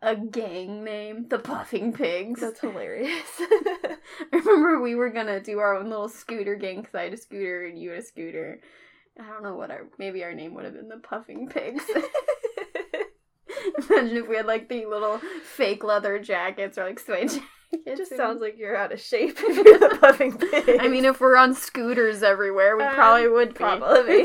a 0.00 0.14
gang 0.14 0.84
name, 0.84 1.26
the 1.28 1.38
Puffing 1.38 1.92
Pigs. 1.92 2.40
That's 2.40 2.60
hilarious. 2.60 3.26
I 3.40 3.96
remember 4.32 4.80
we 4.80 4.94
were 4.94 5.10
gonna 5.10 5.40
do 5.40 5.58
our 5.58 5.74
own 5.74 5.90
little 5.90 6.08
scooter 6.08 6.54
gang 6.54 6.80
because 6.80 6.94
I 6.94 7.02
had 7.04 7.12
a 7.12 7.16
scooter 7.16 7.66
and 7.66 7.78
you 7.78 7.90
had 7.90 8.00
a 8.00 8.02
scooter. 8.02 8.60
I 9.18 9.26
don't 9.26 9.42
know 9.42 9.56
what 9.56 9.70
our 9.70 9.88
maybe 9.98 10.22
our 10.22 10.34
name 10.34 10.54
would 10.54 10.64
have 10.64 10.74
been 10.74 10.88
the 10.88 10.98
Puffing 10.98 11.48
Pigs. 11.48 11.84
Imagine 13.90 14.18
if 14.18 14.28
we 14.28 14.36
had 14.36 14.46
like 14.46 14.68
the 14.68 14.86
little 14.86 15.20
fake 15.56 15.82
leather 15.82 16.18
jackets 16.18 16.78
or 16.78 16.84
like 16.84 17.00
suede 17.00 17.30
jackets. 17.30 17.46
it 17.86 17.96
just 17.96 18.16
sounds 18.16 18.40
like 18.40 18.56
you're 18.58 18.76
out 18.76 18.92
of 18.92 19.00
shape 19.00 19.36
if 19.40 19.56
you're 19.66 19.78
the 19.78 19.96
puffing 20.00 20.36
pig. 20.38 20.78
I 20.80 20.88
mean, 20.88 21.04
if 21.04 21.20
we're 21.20 21.36
on 21.36 21.54
scooters 21.54 22.22
everywhere, 22.22 22.76
we 22.76 22.82
Um, 22.84 22.94
probably 22.94 23.28
would 23.28 23.48
be. 23.50 23.54
probably. 23.54 24.22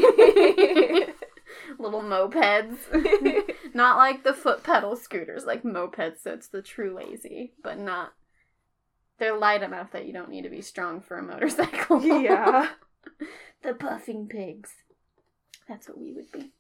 little 1.80 2.02
mopeds. 2.02 2.78
not 3.74 3.98
like 3.98 4.24
the 4.24 4.34
foot 4.34 4.64
pedal 4.64 4.96
scooters, 4.96 5.46
like 5.46 5.64
mopeds, 5.64 6.22
so 6.24 6.32
it's 6.34 6.48
the 6.48 6.62
true 6.62 6.96
lazy, 6.96 7.54
but 7.64 7.78
not. 7.78 8.14
They're 9.20 9.38
light 9.38 9.62
enough 9.64 9.92
that 9.92 10.06
you 10.06 10.14
don't 10.14 10.30
need 10.30 10.44
to 10.44 10.50
be 10.50 10.62
strong 10.62 11.02
for 11.02 11.18
a 11.18 11.24
motorcycle. 11.24 12.02
yeah. 12.04 12.70
the 13.62 13.74
puffing 13.74 14.28
pigs. 14.28 14.72
That's 15.70 15.88
what 15.88 16.00
we 16.00 16.12
would 16.14 16.32
be. 16.32 16.52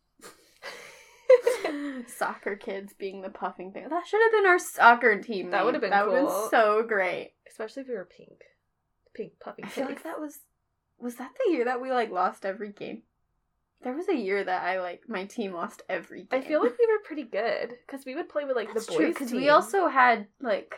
Soccer 2.07 2.55
kids 2.55 2.93
being 2.93 3.21
the 3.21 3.29
puffing 3.29 3.71
thing. 3.71 3.87
That 3.89 4.07
should 4.07 4.21
have 4.21 4.31
been 4.31 4.45
our 4.45 4.59
soccer 4.59 5.21
team. 5.21 5.51
That 5.51 5.65
would 5.65 5.73
have 5.73 5.81
been 5.81 5.91
that 5.91 6.07
would 6.07 6.15
have 6.15 6.27
been 6.27 6.49
so 6.49 6.83
great. 6.87 7.33
Especially 7.47 7.81
if 7.81 7.87
we 7.87 7.95
were 7.95 8.05
pink. 8.05 8.41
Pink 9.13 9.33
puffing 9.39 9.65
I 9.65 9.67
feel 9.67 9.85
like 9.85 10.03
that 10.03 10.19
was 10.19 10.39
was 10.97 11.15
that 11.15 11.31
the 11.45 11.51
year 11.51 11.65
that 11.65 11.81
we 11.81 11.91
like 11.91 12.11
lost 12.11 12.45
every 12.45 12.71
game. 12.71 13.03
There 13.83 13.93
was 13.93 14.07
a 14.07 14.15
year 14.15 14.43
that 14.43 14.63
I 14.63 14.79
like 14.81 15.03
my 15.07 15.25
team 15.25 15.53
lost 15.53 15.83
every 15.89 16.27
I 16.31 16.41
feel 16.41 16.63
like 16.63 16.77
we 16.79 16.87
were 16.87 17.03
pretty 17.03 17.23
good 17.23 17.75
because 17.85 18.05
we 18.05 18.15
would 18.15 18.29
play 18.29 18.45
with 18.45 18.55
like 18.55 18.73
That's 18.73 18.85
the 18.85 18.93
boys 18.93 19.13
because 19.13 19.31
we 19.31 19.49
also 19.49 19.87
had 19.87 20.27
like 20.41 20.75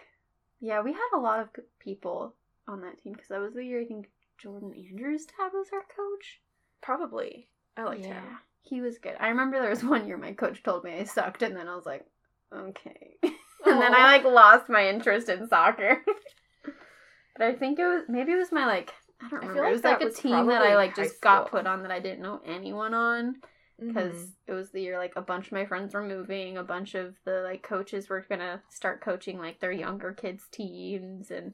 yeah 0.59 0.81
we 0.81 0.91
had 0.91 1.09
a 1.15 1.19
lot 1.19 1.39
of 1.39 1.49
people 1.79 2.35
on 2.67 2.81
that 2.81 3.01
team 3.01 3.13
because 3.13 3.27
that 3.29 3.39
was 3.41 3.53
the 3.53 3.63
year 3.63 3.81
I 3.81 3.85
think 3.85 4.09
Jordan 4.41 4.73
Andrews 4.75 5.25
dad 5.25 5.51
was 5.53 5.67
our 5.71 5.81
coach. 5.95 6.41
probably. 6.81 7.47
I 7.77 7.83
liked 7.83 8.05
him. 8.05 8.23
He 8.65 8.81
was 8.81 8.97
good. 8.97 9.15
I 9.19 9.29
remember 9.29 9.59
there 9.59 9.69
was 9.69 9.83
one 9.95 10.07
year 10.07 10.17
my 10.17 10.33
coach 10.33 10.63
told 10.63 10.83
me 10.83 10.93
I 10.93 11.03
sucked, 11.03 11.41
and 11.41 11.55
then 11.55 11.67
I 11.67 11.75
was 11.75 11.85
like, 11.85 12.05
okay. 12.53 13.15
and 13.23 13.81
then 13.81 13.93
I 13.93 14.17
like 14.17 14.23
lost 14.25 14.69
my 14.69 14.89
interest 14.89 15.29
in 15.29 15.47
soccer. 15.47 16.01
but 17.37 17.45
I 17.47 17.53
think 17.53 17.79
it 17.79 17.85
was 17.85 18.03
maybe 18.07 18.31
it 18.31 18.37
was 18.37 18.51
my 18.51 18.65
like 18.65 18.93
I 19.21 19.29
don't 19.29 19.43
I 19.43 19.47
remember. 19.47 19.63
like 19.63 19.69
it 19.69 19.73
was 19.73 19.83
like 19.83 20.01
a 20.01 20.05
was 20.05 20.15
team 20.15 20.47
that 20.47 20.61
I 20.61 20.75
like 20.75 20.95
just 20.95 21.21
got 21.21 21.49
put 21.49 21.65
on 21.67 21.83
that 21.83 21.91
I 21.91 21.99
didn't 21.99 22.21
know 22.21 22.41
anyone 22.45 22.93
on 22.93 23.35
because 23.79 24.15
Mhm. 24.15 24.31
it 24.47 24.53
was 24.53 24.71
the 24.71 24.81
year 24.81 24.97
like 24.97 25.13
a 25.15 25.21
bunch 25.21 25.47
of 25.47 25.51
my 25.53 25.65
friends 25.65 25.93
were 25.93 26.03
moving, 26.03 26.57
a 26.57 26.63
bunch 26.63 26.95
of 26.95 27.15
the 27.25 27.41
like 27.41 27.61
coaches 27.61 28.09
were 28.09 28.25
gonna 28.27 28.61
start 28.69 29.01
coaching 29.01 29.37
like 29.37 29.59
their 29.59 29.71
younger 29.71 30.13
kids 30.13 30.47
teams, 30.51 31.29
and 31.31 31.53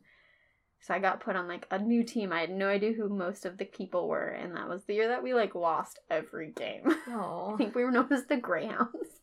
so 0.82 0.94
I 0.94 1.00
got 1.00 1.20
put 1.20 1.36
on 1.36 1.48
like 1.48 1.68
a 1.72 1.78
new 1.80 2.04
team. 2.04 2.34
I 2.34 2.42
had 2.42 2.50
no 2.52 2.68
idea 2.68 2.94
who 2.94 3.08
most 3.10 3.46
of 3.46 3.58
the 3.58 3.66
people 3.66 4.08
were, 4.08 4.28
and 4.30 4.56
that 4.56 4.68
was 4.68 4.84
the 4.86 4.96
year 4.96 5.08
that 5.10 5.24
we 5.24 5.34
like 5.34 5.54
lost 5.56 6.00
every 6.10 6.52
game. 6.52 6.84
I 7.08 7.56
think 7.58 7.76
we 7.76 7.84
were 7.84 7.92
known 7.92 8.08
as 8.12 8.26
the 8.26 8.38
Greyhounds. 8.38 9.20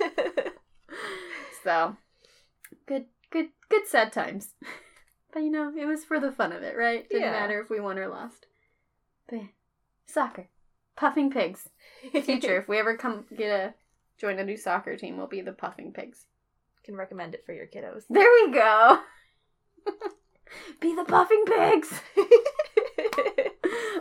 So 1.62 1.96
good, 2.86 3.06
good, 3.30 3.48
good 3.70 3.86
sad 3.86 4.12
times. 4.12 4.52
But 5.32 5.42
you 5.44 5.50
know, 5.50 5.72
it 5.76 5.86
was 5.86 6.04
for 6.04 6.20
the 6.20 6.30
fun 6.30 6.52
of 6.52 6.62
it, 6.62 6.76
right? 6.76 7.08
Didn't 7.08 7.22
Yeah. 7.22 7.30
matter 7.32 7.58
if 7.60 7.70
we 7.70 7.80
won 7.80 7.98
or 7.98 8.06
lost. 8.08 8.46
But 9.28 9.36
yeah. 9.36 9.46
soccer, 10.06 10.48
puffing 10.94 11.30
pigs. 11.30 11.68
Future, 12.22 12.58
if 12.60 12.68
we 12.68 12.78
ever 12.78 12.96
come 12.98 13.24
get 13.34 13.48
a 13.50 13.74
join 14.20 14.38
a 14.38 14.44
new 14.44 14.58
soccer 14.58 14.96
team, 14.96 15.16
we'll 15.16 15.26
be 15.26 15.40
the 15.40 15.52
puffing 15.52 15.92
pigs. 15.92 16.26
Can 16.84 16.96
recommend 16.96 17.34
it 17.34 17.44
for 17.46 17.54
your 17.54 17.66
kiddos. 17.66 18.04
There 18.10 18.28
we 18.46 18.52
go. 18.52 18.98
Be 20.80 20.94
the 20.94 21.04
puffing 21.04 21.44
pigs. 21.46 21.92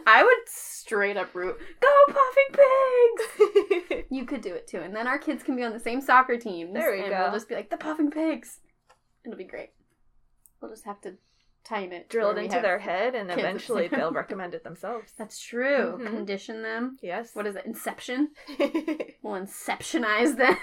I 0.05 0.23
would 0.23 0.47
straight 0.47 1.17
up 1.17 1.33
root. 1.33 1.57
Go 1.79 1.89
puffing 2.07 2.51
pigs. 2.51 4.03
You 4.09 4.25
could 4.25 4.41
do 4.41 4.53
it 4.53 4.67
too, 4.67 4.77
and 4.79 4.95
then 4.95 5.07
our 5.07 5.17
kids 5.17 5.41
can 5.41 5.55
be 5.55 5.63
on 5.63 5.73
the 5.73 5.79
same 5.79 5.99
soccer 5.99 6.37
team. 6.37 6.71
There 6.73 6.91
we 6.91 6.99
and 7.01 7.09
go. 7.09 7.19
We'll 7.23 7.31
just 7.31 7.49
be 7.49 7.55
like 7.55 7.71
the 7.71 7.77
puffing 7.77 8.11
pigs. 8.11 8.59
It'll 9.25 9.37
be 9.37 9.43
great. 9.43 9.69
We'll 10.61 10.69
just 10.69 10.85
have 10.85 11.01
to 11.01 11.15
time 11.63 11.91
it. 11.93 12.09
Drill 12.09 12.29
it 12.31 12.37
into 12.37 12.59
their 12.59 12.77
head 12.77 13.15
and 13.15 13.29
kids 13.29 13.39
at 13.39 13.41
the 13.41 13.49
eventually 13.49 13.87
they'll 13.87 14.11
recommend 14.21 14.53
it 14.53 14.63
themselves. 14.63 15.13
That's 15.17 15.39
true. 15.39 15.97
Mhm. 15.99 16.05
Condition 16.07 16.61
them. 16.61 16.97
Yes. 17.01 17.31
What 17.33 17.47
is 17.47 17.55
it? 17.55 17.65
Inception. 17.65 18.29
We'll 19.23 19.41
inceptionize 19.41 20.37
them. 20.37 20.57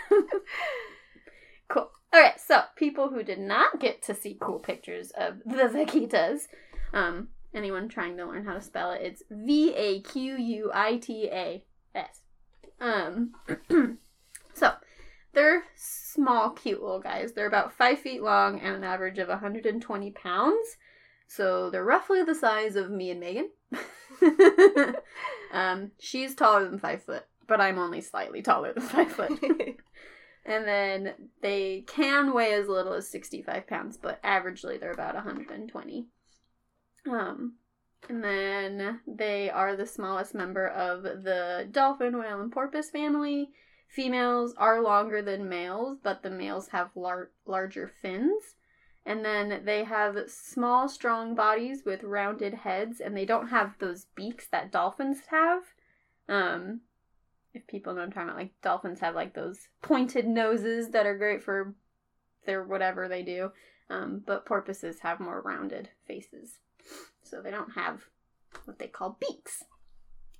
cool. 1.68 1.90
All 2.12 2.20
right. 2.20 2.40
So 2.40 2.62
people 2.76 3.10
who 3.10 3.22
did 3.22 3.38
not 3.38 3.80
get 3.80 4.02
to 4.04 4.14
see 4.14 4.36
cool 4.40 4.58
pictures 4.58 5.12
of 5.12 5.38
the 5.44 5.68
vaquitas, 5.68 6.48
um, 6.92 7.28
anyone 7.54 7.88
trying 7.88 8.16
to 8.16 8.26
learn 8.26 8.44
how 8.44 8.54
to 8.54 8.60
spell 8.60 8.92
it, 8.92 9.02
it's 9.02 9.22
V 9.30 9.74
A 9.74 10.00
Q 10.00 10.36
U 10.36 10.70
I 10.74 10.96
T 10.96 11.28
A 11.30 11.64
S. 11.94 12.20
Um, 12.80 13.32
so 14.54 14.72
they're 15.32 15.64
small, 15.76 16.50
cute 16.50 16.82
little 16.82 17.00
guys. 17.00 17.32
They're 17.32 17.46
about 17.46 17.72
five 17.72 17.98
feet 17.98 18.22
long 18.22 18.60
and 18.60 18.74
an 18.74 18.84
average 18.84 19.18
of 19.18 19.28
120 19.28 20.10
pounds. 20.12 20.76
So 21.28 21.70
they're 21.70 21.84
roughly 21.84 22.24
the 22.24 22.34
size 22.34 22.74
of 22.74 22.90
me 22.90 23.10
and 23.10 23.20
Megan. 23.20 23.50
um, 25.52 25.92
she's 26.00 26.34
taller 26.34 26.68
than 26.68 26.80
five 26.80 27.04
foot, 27.04 27.24
but 27.46 27.60
I'm 27.60 27.78
only 27.78 28.00
slightly 28.00 28.42
taller 28.42 28.72
than 28.72 28.82
five 28.82 29.12
foot. 29.12 29.40
and 30.44 30.66
then 30.66 31.14
they 31.42 31.84
can 31.86 32.32
weigh 32.32 32.52
as 32.54 32.68
little 32.68 32.94
as 32.94 33.08
65 33.08 33.66
pounds, 33.66 33.96
but 33.96 34.22
averagely 34.22 34.80
they're 34.80 34.92
about 34.92 35.14
120. 35.14 36.06
Um, 37.08 37.54
and 38.08 38.24
then 38.24 39.00
they 39.06 39.50
are 39.50 39.76
the 39.76 39.86
smallest 39.86 40.34
member 40.34 40.66
of 40.66 41.02
the 41.02 41.68
dolphin, 41.70 42.18
whale, 42.18 42.40
and 42.40 42.50
porpoise 42.50 42.90
family. 42.90 43.50
Females 43.88 44.54
are 44.56 44.80
longer 44.80 45.20
than 45.20 45.48
males, 45.48 45.98
but 46.02 46.22
the 46.22 46.30
males 46.30 46.68
have 46.68 46.90
lar- 46.94 47.30
larger 47.44 47.88
fins. 47.88 48.54
And 49.04 49.24
then 49.24 49.62
they 49.64 49.84
have 49.84 50.16
small, 50.30 50.88
strong 50.88 51.34
bodies 51.34 51.82
with 51.84 52.02
rounded 52.02 52.54
heads, 52.54 53.00
and 53.00 53.16
they 53.16 53.24
don't 53.24 53.48
have 53.48 53.78
those 53.78 54.06
beaks 54.14 54.46
that 54.48 54.70
dolphins 54.70 55.22
have. 55.30 55.62
Um, 56.28 56.82
if 57.54 57.66
people 57.66 57.92
know 57.92 58.00
what 58.00 58.06
I'm 58.06 58.12
talking 58.12 58.28
about, 58.28 58.38
like 58.38 58.60
dolphins 58.62 59.00
have 59.00 59.14
like 59.14 59.34
those 59.34 59.68
pointed 59.82 60.26
noses 60.26 60.90
that 60.90 61.06
are 61.06 61.16
great 61.16 61.42
for 61.42 61.74
their 62.46 62.64
whatever 62.64 63.08
they 63.08 63.22
do. 63.22 63.52
Um, 63.88 64.22
but 64.24 64.46
porpoises 64.46 65.00
have 65.00 65.18
more 65.18 65.40
rounded 65.40 65.88
faces, 66.06 66.58
so 67.22 67.42
they 67.42 67.50
don't 67.50 67.72
have 67.72 68.04
what 68.64 68.78
they 68.78 68.86
call 68.86 69.18
beaks. 69.20 69.64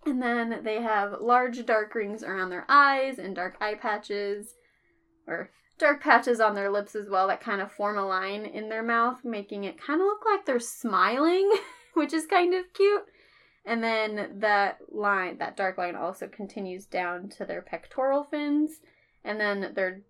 And 0.07 0.23
then 0.23 0.61
they 0.62 0.81
have 0.81 1.21
large 1.21 1.67
dark 1.67 1.95
rings 1.95 2.23
around 2.23 2.50
their 2.50 2.64
eyes 2.69 3.19
and 3.19 3.35
dark 3.35 3.57
eye 3.61 3.75
patches, 3.75 4.55
or 5.26 5.50
dark 5.79 6.00
patches 6.02 6.40
on 6.40 6.55
their 6.55 6.71
lips 6.71 6.95
as 6.95 7.09
well 7.09 7.26
that 7.26 7.40
kind 7.40 7.61
of 7.61 7.73
form 7.73 7.99
a 7.99 8.07
line 8.07 8.47
in 8.47 8.69
their 8.69 8.83
mouth, 8.83 9.25
making 9.25 9.64
it 9.64 9.81
kind 9.81 10.00
of 10.00 10.07
look 10.07 10.25
like 10.25 10.47
they're 10.47 10.61
smiling, 10.61 11.50
which 11.95 12.12
is 12.12 12.26
kind 12.26 12.55
of 12.55 12.73
cute. 12.73 13.05
And 13.64 13.83
then 13.83 14.38
that 14.40 14.79
line, 14.90 15.38
that 15.38 15.57
dark 15.57 15.76
line, 15.79 15.95
also 15.95 16.26
continues 16.29 16.87
down 16.87 17.29
to 17.31 17.45
their 17.45 17.62
pectoral 17.62 18.25
fins. 18.25 18.81
And 19.25 19.38
then 19.38 19.73
their 19.75 20.00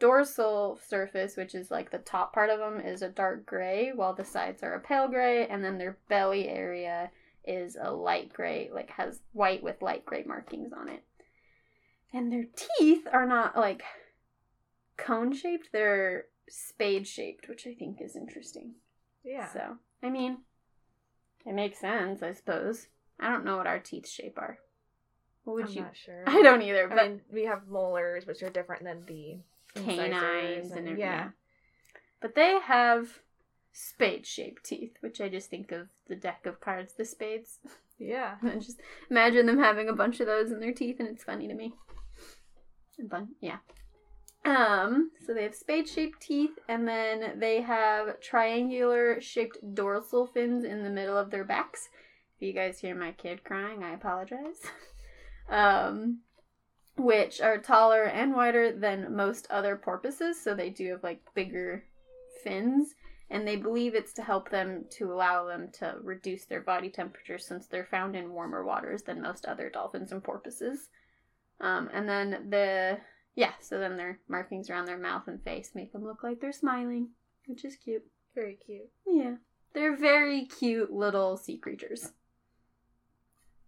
dorsal 0.00 0.78
surface, 0.86 1.36
which 1.36 1.54
is 1.54 1.70
like 1.70 1.90
the 1.90 1.98
top 1.98 2.32
part 2.32 2.50
of 2.50 2.58
them, 2.58 2.80
is 2.80 3.02
a 3.02 3.08
dark 3.08 3.46
gray, 3.46 3.92
while 3.94 4.14
the 4.14 4.24
sides 4.24 4.62
are 4.62 4.74
a 4.74 4.80
pale 4.80 5.08
gray. 5.08 5.46
And 5.46 5.62
then 5.62 5.78
their 5.78 5.98
belly 6.08 6.48
area 6.48 7.10
is 7.44 7.76
a 7.80 7.92
light 7.92 8.32
gray, 8.32 8.70
like 8.72 8.90
has 8.90 9.20
white 9.32 9.62
with 9.62 9.82
light 9.82 10.06
gray 10.06 10.24
markings 10.26 10.72
on 10.72 10.88
it. 10.88 11.02
And 12.12 12.32
their 12.32 12.46
teeth 12.78 13.06
are 13.12 13.26
not 13.26 13.56
like 13.56 13.82
cone 14.96 15.34
shaped, 15.34 15.70
they're 15.72 16.26
spade 16.48 17.06
shaped, 17.06 17.48
which 17.48 17.66
I 17.66 17.74
think 17.74 18.00
is 18.00 18.16
interesting. 18.16 18.74
yeah. 19.24 19.52
So, 19.52 19.76
I 20.02 20.10
mean, 20.10 20.38
it 21.44 21.54
makes 21.54 21.78
sense, 21.78 22.22
I 22.22 22.32
suppose. 22.32 22.86
I 23.20 23.30
don't 23.30 23.44
know 23.44 23.56
what 23.56 23.66
our 23.66 23.78
teeth 23.78 24.08
shape 24.08 24.38
are. 24.38 24.58
What 25.44 25.54
would 25.54 25.66
I'm 25.66 25.72
you? 25.72 25.80
not 25.82 25.96
sure. 25.96 26.24
I 26.26 26.42
don't 26.42 26.62
either, 26.62 26.90
I 26.92 27.08
mean, 27.08 27.20
we 27.32 27.44
have 27.44 27.68
molars, 27.68 28.26
which 28.26 28.42
are 28.42 28.50
different 28.50 28.84
than 28.84 29.04
the 29.06 29.38
canines 29.74 30.70
and, 30.70 30.80
everything. 30.80 30.98
yeah. 30.98 31.28
But 32.20 32.34
they 32.34 32.58
have 32.60 33.20
spade 33.72 34.26
shaped 34.26 34.64
teeth, 34.64 34.96
which 35.00 35.20
I 35.20 35.28
just 35.28 35.50
think 35.50 35.72
of 35.72 35.88
the 36.08 36.16
deck 36.16 36.46
of 36.46 36.60
cards, 36.60 36.94
the 36.94 37.04
spades. 37.04 37.58
Yeah. 37.98 38.36
And 38.42 38.62
just 38.62 38.80
imagine 39.10 39.46
them 39.46 39.58
having 39.58 39.88
a 39.88 39.94
bunch 39.94 40.20
of 40.20 40.26
those 40.26 40.50
in 40.50 40.60
their 40.60 40.72
teeth, 40.72 40.96
and 40.98 41.08
it's 41.08 41.24
funny 41.24 41.48
to 41.48 41.54
me. 41.54 41.74
And 42.98 43.10
fun, 43.10 43.28
yeah. 43.40 43.58
Um, 44.44 45.10
so 45.26 45.32
they 45.32 45.42
have 45.42 45.54
spade 45.54 45.88
shaped 45.88 46.20
teeth, 46.20 46.58
and 46.68 46.86
then 46.86 47.38
they 47.38 47.62
have 47.62 48.20
triangular 48.20 49.20
shaped 49.20 49.58
dorsal 49.74 50.26
fins 50.26 50.64
in 50.64 50.82
the 50.84 50.90
middle 50.90 51.16
of 51.16 51.30
their 51.30 51.44
backs. 51.44 51.88
If 52.36 52.42
you 52.46 52.52
guys 52.52 52.80
hear 52.80 52.94
my 52.94 53.12
kid 53.12 53.44
crying, 53.44 53.82
I 53.82 53.94
apologize. 53.94 54.60
um, 55.48 56.20
which 56.96 57.40
are 57.40 57.58
taller 57.58 58.04
and 58.04 58.34
wider 58.34 58.72
than 58.72 59.16
most 59.16 59.46
other 59.50 59.76
porpoises, 59.76 60.40
so 60.40 60.54
they 60.54 60.70
do 60.70 60.90
have 60.90 61.02
like 61.02 61.20
bigger 61.34 61.84
fins. 62.42 62.94
And 63.30 63.48
they 63.48 63.56
believe 63.56 63.94
it's 63.94 64.12
to 64.14 64.22
help 64.22 64.50
them 64.50 64.84
to 64.90 65.12
allow 65.12 65.46
them 65.46 65.70
to 65.78 65.96
reduce 66.02 66.44
their 66.44 66.60
body 66.60 66.90
temperature 66.90 67.38
since 67.38 67.66
they're 67.66 67.88
found 67.90 68.14
in 68.14 68.32
warmer 68.32 68.64
waters 68.64 69.02
than 69.02 69.22
most 69.22 69.46
other 69.46 69.70
dolphins 69.70 70.12
and 70.12 70.22
porpoises. 70.22 70.88
Um, 71.60 71.88
and 71.92 72.08
then 72.08 72.48
the 72.50 72.98
yeah, 73.34 73.52
so 73.60 73.78
then 73.78 73.96
their 73.96 74.20
markings 74.28 74.70
around 74.70 74.86
their 74.86 74.98
mouth 74.98 75.26
and 75.26 75.42
face 75.42 75.72
make 75.74 75.92
them 75.92 76.04
look 76.04 76.22
like 76.22 76.40
they're 76.40 76.52
smiling, 76.52 77.08
which 77.46 77.64
is 77.64 77.76
cute. 77.76 78.04
Very 78.34 78.56
cute. 78.64 78.90
Yeah. 79.06 79.36
They're 79.72 79.96
very 79.96 80.44
cute 80.44 80.92
little 80.92 81.36
sea 81.36 81.58
creatures. 81.58 82.12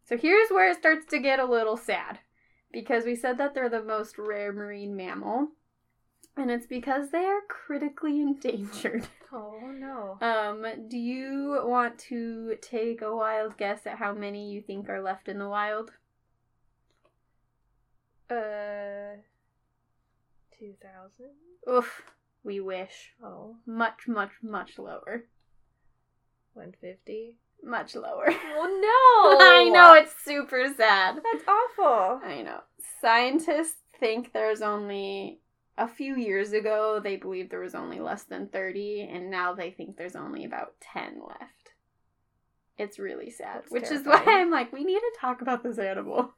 So 0.06 0.16
here's 0.16 0.48
where 0.50 0.70
it 0.70 0.78
starts 0.78 1.04
to 1.06 1.18
get 1.18 1.38
a 1.40 1.44
little 1.44 1.76
sad. 1.76 2.20
Because 2.72 3.04
we 3.04 3.14
said 3.16 3.38
that 3.38 3.54
they're 3.54 3.68
the 3.68 3.82
most 3.82 4.18
rare 4.18 4.52
marine 4.52 4.96
mammal. 4.96 5.48
And 6.36 6.50
it's 6.50 6.66
because 6.66 7.10
they 7.10 7.24
are 7.24 7.40
critically 7.48 8.20
endangered. 8.22 9.08
Oh 9.32 9.60
no. 9.72 10.18
Um, 10.24 10.64
do 10.88 10.96
you 10.96 11.60
want 11.64 11.98
to 12.10 12.56
take 12.62 13.02
a 13.02 13.14
wild 13.14 13.56
guess 13.58 13.86
at 13.86 13.98
how 13.98 14.12
many 14.14 14.50
you 14.52 14.60
think 14.62 14.88
are 14.88 15.02
left 15.02 15.28
in 15.28 15.38
the 15.38 15.48
wild? 15.48 15.90
Uh, 18.30 19.16
two 20.58 20.74
thousand. 20.82 21.32
Oof, 21.68 22.02
we 22.44 22.60
wish. 22.60 23.12
Oh, 23.22 23.56
Much, 23.66 24.06
much, 24.08 24.32
much 24.42 24.78
lower. 24.78 25.24
one 26.54 26.74
fifty. 26.80 27.36
Much 27.62 27.94
lower. 27.94 28.28
Oh 28.28 29.38
no! 29.38 29.44
I 29.44 29.68
know, 29.68 29.94
it's 29.94 30.14
super 30.24 30.66
sad. 30.76 31.16
That's 31.16 31.44
awful. 31.48 32.20
I 32.24 32.42
know. 32.42 32.60
Scientists 33.00 33.76
think 33.98 34.32
there's 34.32 34.62
only 34.62 35.40
a 35.78 35.88
few 35.88 36.16
years 36.16 36.52
ago 36.52 37.00
they 37.02 37.16
believed 37.16 37.50
there 37.50 37.60
was 37.60 37.74
only 37.74 38.00
less 38.00 38.24
than 38.24 38.48
30 38.48 39.08
and 39.12 39.30
now 39.30 39.54
they 39.54 39.70
think 39.70 39.96
there's 39.96 40.16
only 40.16 40.44
about 40.44 40.74
10 40.92 41.20
left. 41.26 41.72
It's 42.78 42.98
really 42.98 43.30
sad, 43.30 43.62
That's 43.62 43.70
which 43.70 43.90
is 43.90 44.06
why. 44.06 44.22
I'm 44.26 44.50
like 44.50 44.72
we 44.72 44.84
need 44.84 44.98
to 44.98 45.12
talk 45.20 45.42
about 45.42 45.62
this 45.62 45.78
animal. 45.78 46.34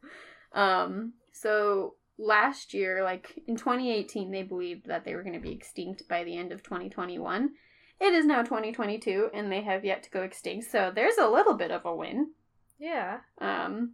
Um 0.53 1.15
so 1.33 1.95
last 2.19 2.75
year 2.75 3.05
like 3.05 3.39
in 3.47 3.57
2018 3.57 4.31
they 4.31 4.43
believed 4.43 4.87
that 4.87 5.05
they 5.05 5.15
were 5.15 5.23
going 5.23 5.35
to 5.35 5.41
be 5.41 5.53
extinct 5.53 6.09
by 6.09 6.25
the 6.25 6.37
end 6.37 6.53
of 6.53 6.63
2021. 6.63 7.51
It 8.01 8.13
is 8.13 8.27
now 8.27 8.43
2022 8.43 9.31
and 9.35 9.51
they 9.51 9.63
have 9.63 9.85
yet 9.85 10.03
to 10.05 10.11
go 10.11 10.23
extinct. 10.23 10.71
So 10.71 10.93
there's 10.95 11.19
a 11.19 11.29
little 11.29 11.55
bit 11.55 11.71
of 11.71 11.85
a 11.85 11.95
win. 11.95 12.31
Yeah. 12.79 13.19
Um, 13.41 13.93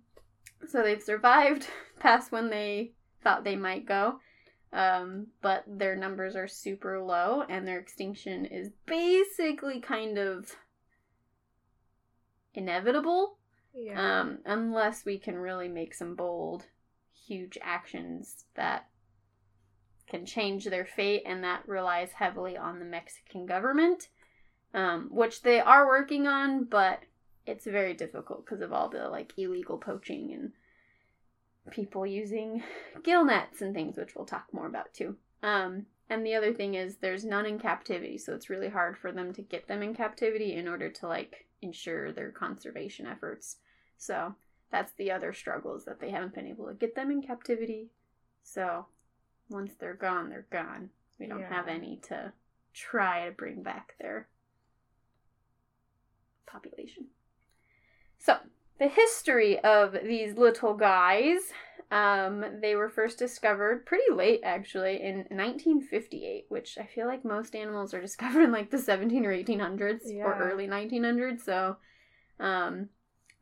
so 0.68 0.82
they've 0.82 1.02
survived 1.02 1.66
past 2.00 2.30
when 2.30 2.50
they 2.50 2.92
thought 3.23 3.44
they 3.44 3.56
might 3.56 3.87
go. 3.87 4.20
Um, 4.73 5.28
but 5.40 5.64
their 5.66 5.94
numbers 5.94 6.34
are 6.34 6.49
super 6.49 7.00
low 7.00 7.44
and 7.49 7.66
their 7.66 7.78
extinction 7.78 8.44
is 8.44 8.70
basically 8.87 9.80
kind 9.80 10.18
of 10.18 10.56
inevitable. 12.54 13.38
Yeah. 13.73 14.20
Um, 14.20 14.38
unless 14.44 15.04
we 15.04 15.18
can 15.18 15.37
really 15.37 15.68
make 15.68 15.94
some 15.94 16.14
bold, 16.14 16.66
huge 17.26 17.56
actions 17.62 18.44
that 18.54 18.88
can 20.14 20.25
change 20.25 20.64
their 20.66 20.85
fate, 20.85 21.25
and 21.26 21.42
that 21.42 21.66
relies 21.66 22.12
heavily 22.12 22.56
on 22.56 22.78
the 22.78 22.85
Mexican 22.85 23.47
government, 23.47 24.11
um, 24.73 25.09
which 25.11 25.42
they 25.42 25.59
are 25.59 25.88
working 25.88 26.28
on, 26.28 26.62
but 26.62 27.00
it's 27.47 27.66
very 27.66 27.94
difficult 27.94 28.44
because 28.44 28.61
of 28.61 28.73
all 28.73 28.88
the 28.88 29.09
like 29.09 29.33
illegal 29.37 29.76
poaching 29.76 30.33
and 30.33 30.52
people 31.73 32.06
using 32.06 32.62
gill 33.02 33.25
nets 33.25 33.61
and 33.61 33.75
things, 33.75 33.97
which 33.97 34.14
we'll 34.14 34.25
talk 34.25 34.47
more 34.52 34.68
about 34.68 34.94
too. 34.94 35.16
Um, 35.42 35.87
and 36.09 36.25
the 36.25 36.37
other 36.37 36.54
thing 36.54 36.75
is 36.75 36.97
there's 36.97 37.25
none 37.25 37.44
in 37.44 37.59
captivity, 37.59 38.16
so 38.16 38.35
it's 38.35 38.49
really 38.50 38.68
hard 38.68 38.97
for 38.97 39.11
them 39.11 39.33
to 39.33 39.42
get 39.42 39.66
them 39.66 39.83
in 39.83 39.97
captivity 39.97 40.54
in 40.54 40.68
order 40.68 40.90
to 40.90 41.09
like 41.09 41.49
ensure 41.61 42.12
their 42.12 42.30
conservation 42.30 43.04
efforts. 43.04 43.56
So 43.99 44.37
that's 44.71 44.92
the 44.92 45.11
other 45.11 45.33
struggles 45.33 45.85
that 45.87 45.99
they 45.99 46.11
haven't 46.11 46.37
been 46.37 46.47
able 46.47 46.68
to 46.68 46.75
get 46.75 46.94
them 46.94 47.11
in 47.11 47.21
captivity. 47.21 47.88
So 48.44 48.87
once 49.48 49.72
they're 49.78 49.94
gone, 49.94 50.30
they're 50.30 50.46
gone. 50.50 50.90
We 51.18 51.26
don't 51.26 51.42
have 51.42 51.68
any 51.68 52.00
to 52.09 52.33
try 52.72 53.26
to 53.26 53.33
bring 53.33 53.62
back 53.62 53.94
their 54.00 54.28
population. 56.46 57.07
So, 58.18 58.37
the 58.78 58.88
history 58.88 59.59
of 59.61 59.92
these 60.04 60.37
little 60.37 60.74
guys, 60.74 61.38
um, 61.90 62.44
they 62.61 62.74
were 62.74 62.88
first 62.88 63.18
discovered 63.18 63.87
pretty 63.87 64.12
late 64.12 64.40
actually 64.42 65.00
in 65.02 65.18
1958, 65.30 66.46
which 66.48 66.76
I 66.78 66.87
feel 66.87 67.07
like 67.07 67.24
most 67.24 67.54
animals 67.54 67.94
are 67.94 68.00
discovered 68.09 68.42
in 68.42 68.52
like 68.52 68.70
the 68.70 68.78
17 68.78 69.24
or 69.24 69.33
1800s 69.33 70.12
or 70.16 70.35
early 70.35 70.66
1900s. 70.66 71.42
So, 71.42 71.76
um, 72.40 72.88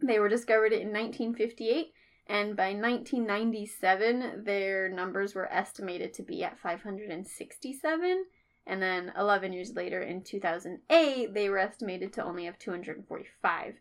they 0.03 0.19
were 0.19 0.29
discovered 0.29 0.73
in 0.73 0.89
1958, 0.89 1.93
and 2.27 2.57
by 2.57 2.73
1997, 2.73 4.45
their 4.45 4.89
numbers 4.89 5.35
were 5.35 5.53
estimated 5.53 6.15
to 6.15 6.23
be 6.23 6.45
at 6.45 6.59
567. 6.59 8.25
And 8.67 8.81
then 8.81 9.13
11 9.19 9.53
years 9.53 9.75
later, 9.75 10.01
in 10.01 10.23
2008, 10.23 11.35
they 11.35 11.49
were 11.49 11.59
estimated 11.59 12.13
to 12.13 12.25
only 12.25 12.45
have 12.45 12.59
245. 12.59 13.75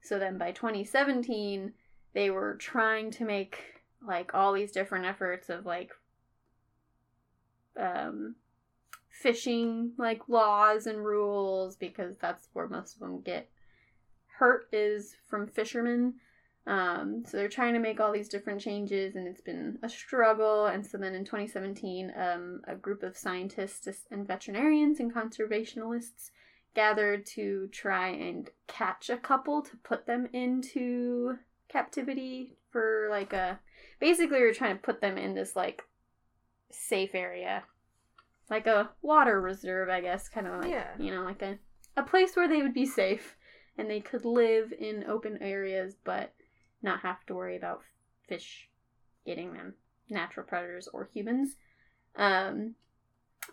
So 0.00 0.18
then 0.18 0.38
by 0.38 0.52
2017, 0.52 1.72
they 2.14 2.30
were 2.30 2.54
trying 2.54 3.10
to 3.12 3.24
make 3.24 3.58
like 4.06 4.32
all 4.32 4.52
these 4.52 4.70
different 4.70 5.04
efforts 5.04 5.48
of 5.48 5.66
like 5.66 5.90
um, 7.78 8.36
fishing 9.10 9.92
like 9.98 10.28
laws 10.28 10.86
and 10.86 11.04
rules 11.04 11.74
because 11.76 12.16
that's 12.20 12.48
where 12.52 12.68
most 12.68 12.94
of 12.94 13.00
them 13.00 13.20
get 13.20 13.50
hurt 14.38 14.68
is 14.72 15.16
from 15.26 15.48
fishermen. 15.48 16.14
Um, 16.68 17.24
so 17.26 17.36
they're 17.38 17.48
trying 17.48 17.72
to 17.74 17.80
make 17.80 17.98
all 17.98 18.12
these 18.12 18.28
different 18.28 18.60
changes, 18.60 19.16
and 19.16 19.26
it's 19.26 19.40
been 19.40 19.78
a 19.82 19.88
struggle. 19.88 20.66
And 20.66 20.86
so 20.86 20.98
then 20.98 21.14
in 21.14 21.24
2017, 21.24 22.12
um, 22.16 22.60
a 22.68 22.74
group 22.74 23.02
of 23.02 23.16
scientists 23.16 23.88
and 24.10 24.26
veterinarians 24.26 25.00
and 25.00 25.12
conservationists 25.12 26.30
gathered 26.74 27.24
to 27.26 27.68
try 27.72 28.08
and 28.08 28.50
catch 28.66 29.08
a 29.08 29.16
couple 29.16 29.62
to 29.62 29.76
put 29.78 30.06
them 30.06 30.28
into 30.32 31.36
captivity 31.68 32.52
for 32.70 33.08
like 33.10 33.32
a. 33.32 33.58
Basically, 33.98 34.38
we 34.40 34.44
are 34.44 34.54
trying 34.54 34.76
to 34.76 34.82
put 34.82 35.00
them 35.00 35.16
in 35.16 35.34
this 35.34 35.56
like 35.56 35.82
safe 36.70 37.14
area, 37.14 37.64
like 38.50 38.66
a 38.66 38.90
water 39.00 39.40
reserve, 39.40 39.88
I 39.88 40.02
guess, 40.02 40.28
kind 40.28 40.46
of 40.46 40.60
like 40.60 40.70
Yeah. 40.70 40.90
you 40.98 41.10
know, 41.14 41.22
like 41.22 41.40
a 41.42 41.58
a 41.96 42.02
place 42.02 42.36
where 42.36 42.46
they 42.46 42.62
would 42.62 42.74
be 42.74 42.86
safe 42.86 43.36
and 43.76 43.90
they 43.90 44.00
could 44.00 44.24
live 44.24 44.72
in 44.78 45.04
open 45.08 45.36
areas 45.42 45.96
but 46.04 46.32
not 46.82 47.00
have 47.00 47.24
to 47.26 47.34
worry 47.34 47.56
about 47.56 47.82
fish 48.28 48.68
getting 49.24 49.52
them, 49.52 49.74
natural 50.08 50.46
predators 50.46 50.88
or 50.92 51.08
humans. 51.12 51.56
Um, 52.16 52.74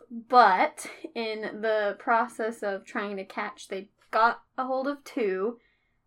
but 0.09 0.87
in 1.13 1.61
the 1.61 1.95
process 1.99 2.63
of 2.63 2.85
trying 2.85 3.17
to 3.17 3.25
catch, 3.25 3.67
they 3.67 3.89
got 4.11 4.41
a 4.57 4.65
hold 4.65 4.87
of 4.87 5.03
two. 5.03 5.59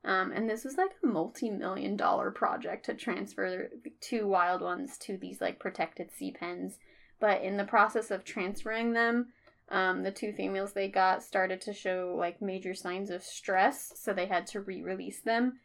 Um, 0.04 0.33
and 0.33 0.48
this 0.48 0.64
was 0.64 0.76
like 0.76 0.92
a 1.02 1.07
multi-million 1.07 1.96
dollar 1.96 2.31
project 2.31 2.87
to 2.87 2.94
transfer 2.94 3.70
two 4.00 4.26
wild 4.26 4.62
ones 4.62 4.96
to 4.98 5.16
these 5.16 5.40
like 5.40 5.59
protected 5.59 6.11
sea 6.12 6.31
pens. 6.31 6.78
But 7.20 7.42
in 7.42 7.57
the 7.57 7.64
process 7.64 8.11
of 8.11 8.24
transferring 8.24 8.92
them, 8.92 9.28
um, 9.70 10.02
the 10.02 10.12
two 10.12 10.33
females 10.33 10.72
they 10.72 10.88
got 10.88 11.22
started 11.22 11.61
to 11.62 11.74
show 11.74 12.14
like 12.16 12.40
major 12.40 12.74
signs 12.74 13.11
of 13.11 13.22
stress, 13.22 13.92
so 13.96 14.12
they 14.12 14.26
had 14.26 14.46
to 14.48 14.61
re-release 14.61 15.20
them. 15.20 15.59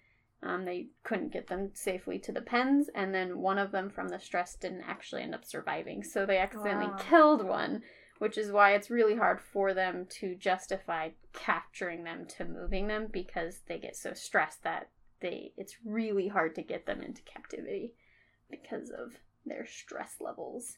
Um, 0.44 0.66
they 0.66 0.88
couldn't 1.04 1.32
get 1.32 1.48
them 1.48 1.72
safely 1.74 2.20
to 2.20 2.32
the 2.32 2.42
pens, 2.42 2.90
and 2.94 3.16
then 3.16 3.40
one 3.40 3.58
of 3.58 3.72
them 3.72 3.90
from 3.90 4.10
the 4.10 4.20
stress 4.20 4.56
didn't 4.56 4.84
actually 4.84 5.22
end 5.22 5.34
up 5.34 5.46
surviving, 5.46 6.04
so 6.04 6.26
they 6.26 6.38
accidentally 6.38 6.88
Wow. 6.88 6.98
killed 7.00 7.46
one, 7.46 7.82
which 8.20 8.38
is 8.38 8.52
why 8.52 8.74
it's 8.74 8.90
really 8.90 9.16
hard 9.16 9.40
for 9.40 9.74
them 9.74 10.06
to 10.20 10.36
justify 10.36 11.10
capturing 11.32 12.04
them 12.04 12.26
to 12.38 12.46
moving 12.46 12.88
them 12.88 13.08
because 13.08 13.62
they 13.68 13.78
get 13.78 13.96
so 13.96 14.14
stressed 14.14 14.64
that 14.64 14.90
they 15.22 15.54
it's 15.56 15.78
really 15.86 16.28
hard 16.28 16.54
to 16.56 16.62
get 16.62 16.86
them 16.86 17.02
into 17.02 17.22
captivity 17.22 17.94
because 18.52 18.90
of 18.90 19.14
their 19.46 19.66
stress 19.66 20.16
levels. 20.20 20.78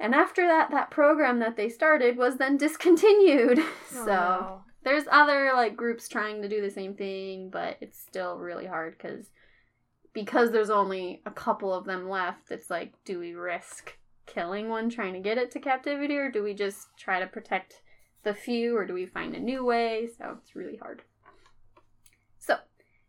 And 0.00 0.14
after 0.14 0.46
that, 0.46 0.70
that 0.70 0.90
program 0.92 1.40
that 1.40 1.56
they 1.56 1.68
started 1.68 2.16
was 2.16 2.36
then 2.36 2.56
discontinued. 2.56 3.58
Oh, 3.58 3.64
so. 4.04 4.62
There's 4.84 5.04
other 5.10 5.52
like 5.54 5.76
groups 5.76 6.08
trying 6.08 6.42
to 6.42 6.48
do 6.48 6.60
the 6.60 6.70
same 6.70 6.94
thing, 6.94 7.50
but 7.50 7.76
it's 7.80 7.98
still 7.98 8.38
really 8.38 8.66
hard 8.66 8.96
because 8.96 9.26
because 10.14 10.50
there's 10.50 10.70
only 10.70 11.22
a 11.26 11.30
couple 11.30 11.72
of 11.72 11.84
them 11.84 12.08
left. 12.08 12.50
It's 12.50 12.70
like, 12.70 12.92
do 13.04 13.18
we 13.18 13.34
risk 13.34 13.96
killing 14.26 14.68
one 14.68 14.90
trying 14.90 15.14
to 15.14 15.20
get 15.20 15.38
it 15.38 15.50
to 15.52 15.60
captivity, 15.60 16.16
or 16.16 16.30
do 16.30 16.42
we 16.42 16.54
just 16.54 16.88
try 16.96 17.20
to 17.20 17.26
protect 17.26 17.82
the 18.24 18.34
few, 18.34 18.76
or 18.76 18.84
do 18.84 18.94
we 18.94 19.06
find 19.06 19.34
a 19.34 19.40
new 19.40 19.64
way? 19.64 20.08
So 20.18 20.36
it's 20.40 20.56
really 20.56 20.76
hard. 20.76 21.02
So 22.38 22.56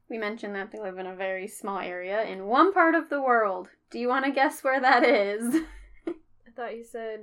we 0.10 0.17
mentioned 0.17 0.55
that 0.55 0.71
they 0.71 0.79
live 0.79 0.97
in 0.97 1.08
a 1.08 1.15
very 1.15 1.47
small 1.47 1.79
area 1.79 2.23
in 2.23 2.45
one 2.45 2.73
part 2.73 2.95
of 2.95 3.10
the 3.10 3.21
world. 3.21 3.69
Do 3.91 3.99
you 3.99 4.08
want 4.08 4.25
to 4.25 4.32
guess 4.32 4.63
where 4.63 4.79
that 4.79 5.03
is? 5.03 5.62
I 6.08 6.51
thought 6.55 6.75
you 6.75 6.84
said 6.84 7.21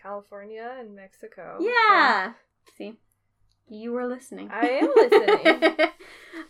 California 0.00 0.76
and 0.78 0.94
Mexico. 0.94 1.58
Yeah. 1.60 2.34
See, 2.76 2.94
you 3.68 3.92
were 3.92 4.06
listening. 4.06 4.50
I 4.50 4.80
am 4.80 4.90
listening. 4.94 5.74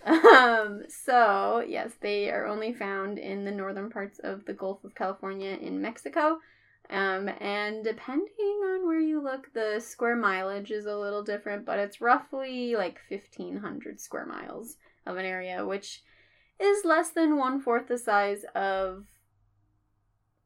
um. 0.25 0.83
So 0.89 1.65
yes, 1.67 1.93
they 2.01 2.31
are 2.31 2.47
only 2.47 2.73
found 2.73 3.19
in 3.19 3.45
the 3.45 3.51
northern 3.51 3.91
parts 3.91 4.19
of 4.19 4.45
the 4.45 4.53
Gulf 4.53 4.85
of 4.85 4.95
California 4.95 5.57
in 5.61 5.81
Mexico. 5.81 6.39
Um, 6.89 7.29
and 7.41 7.83
depending 7.83 8.61
on 8.65 8.87
where 8.87 9.01
you 9.01 9.21
look, 9.21 9.53
the 9.53 9.81
square 9.81 10.15
mileage 10.15 10.71
is 10.71 10.87
a 10.87 10.97
little 10.97 11.25
different, 11.25 11.67
but 11.67 11.81
it's 11.81 12.01
roughly 12.01 12.77
like 12.77 13.01
1,500 13.09 14.01
square 14.01 14.27
miles 14.27 14.77
of 15.05 15.17
an 15.17 15.25
area, 15.25 15.67
which 15.67 16.03
is 16.61 16.85
less 16.85 17.11
than 17.11 17.37
one 17.37 17.61
fourth 17.61 17.89
the 17.89 17.99
size 17.99 18.45
of 18.55 19.07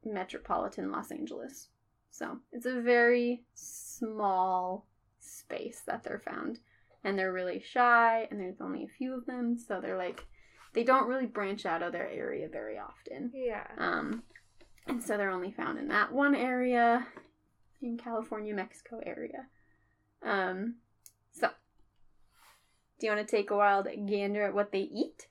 metropolitan 0.03 0.91
Los 0.91 1.11
Angeles. 1.11 1.69
So 2.09 2.39
it's 2.51 2.65
a 2.65 2.81
very 2.81 3.43
small 3.53 4.87
space 5.21 5.81
that 5.87 6.03
they're 6.03 6.21
found. 6.23 6.59
And 7.03 7.17
they're 7.17 7.33
really 7.33 7.59
shy, 7.59 8.27
and 8.29 8.39
there's 8.39 8.61
only 8.61 8.83
a 8.83 8.97
few 8.97 9.15
of 9.15 9.25
them, 9.25 9.57
so 9.57 9.81
they're 9.81 9.97
like, 9.97 10.23
they 10.73 10.83
don't 10.83 11.07
really 11.07 11.25
branch 11.25 11.65
out 11.65 11.81
of 11.81 11.91
their 11.93 12.07
area 12.07 12.47
very 12.47 12.77
often. 12.77 13.31
Yeah. 13.33 13.65
Um, 13.77 14.23
and 14.87 15.01
so 15.01 15.17
they're 15.17 15.31
only 15.31 15.51
found 15.51 15.79
in 15.79 15.87
that 15.87 16.11
one 16.11 16.35
area 16.35 17.07
in 17.81 17.97
California, 17.97 18.53
Mexico 18.53 18.99
area. 19.03 19.47
Um, 20.23 20.75
so, 21.31 21.49
do 22.99 23.07
you 23.07 23.13
want 23.13 23.27
to 23.27 23.35
take 23.35 23.49
a 23.49 23.55
wild 23.55 23.87
gander 24.07 24.43
at 24.45 24.53
what 24.53 24.71
they 24.71 24.81
eat? 24.81 25.27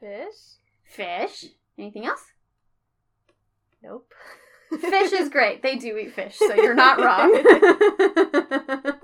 Fish? 0.00 0.56
Fish. 0.84 1.46
Anything 1.78 2.06
else? 2.06 2.24
Nope. 3.82 4.10
Fish 4.80 5.12
is 5.12 5.28
great. 5.28 5.62
They 5.62 5.76
do 5.76 5.96
eat 5.96 6.12
fish, 6.12 6.36
so 6.38 6.54
you're 6.54 6.74
not 6.74 6.98
wrong. 7.04 7.32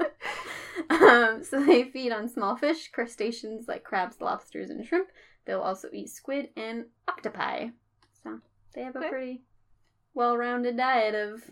um, 1.02 1.42
so 1.44 1.62
they 1.64 1.84
feed 1.84 2.12
on 2.12 2.28
small 2.28 2.56
fish, 2.56 2.90
crustaceans 2.90 3.66
like 3.68 3.84
crabs, 3.84 4.20
lobsters, 4.20 4.70
and 4.70 4.86
shrimp. 4.86 5.08
They'll 5.44 5.60
also 5.60 5.88
eat 5.92 6.10
squid 6.10 6.50
and 6.56 6.86
octopi. 7.08 7.68
So 8.22 8.40
they 8.74 8.82
have 8.82 8.96
a 8.96 9.00
Okay. 9.00 9.08
pretty 9.08 9.42
well-rounded 10.14 10.76
diet 10.76 11.14
of 11.14 11.50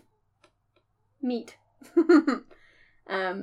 meat. 1.21 1.57
um, 1.97 2.47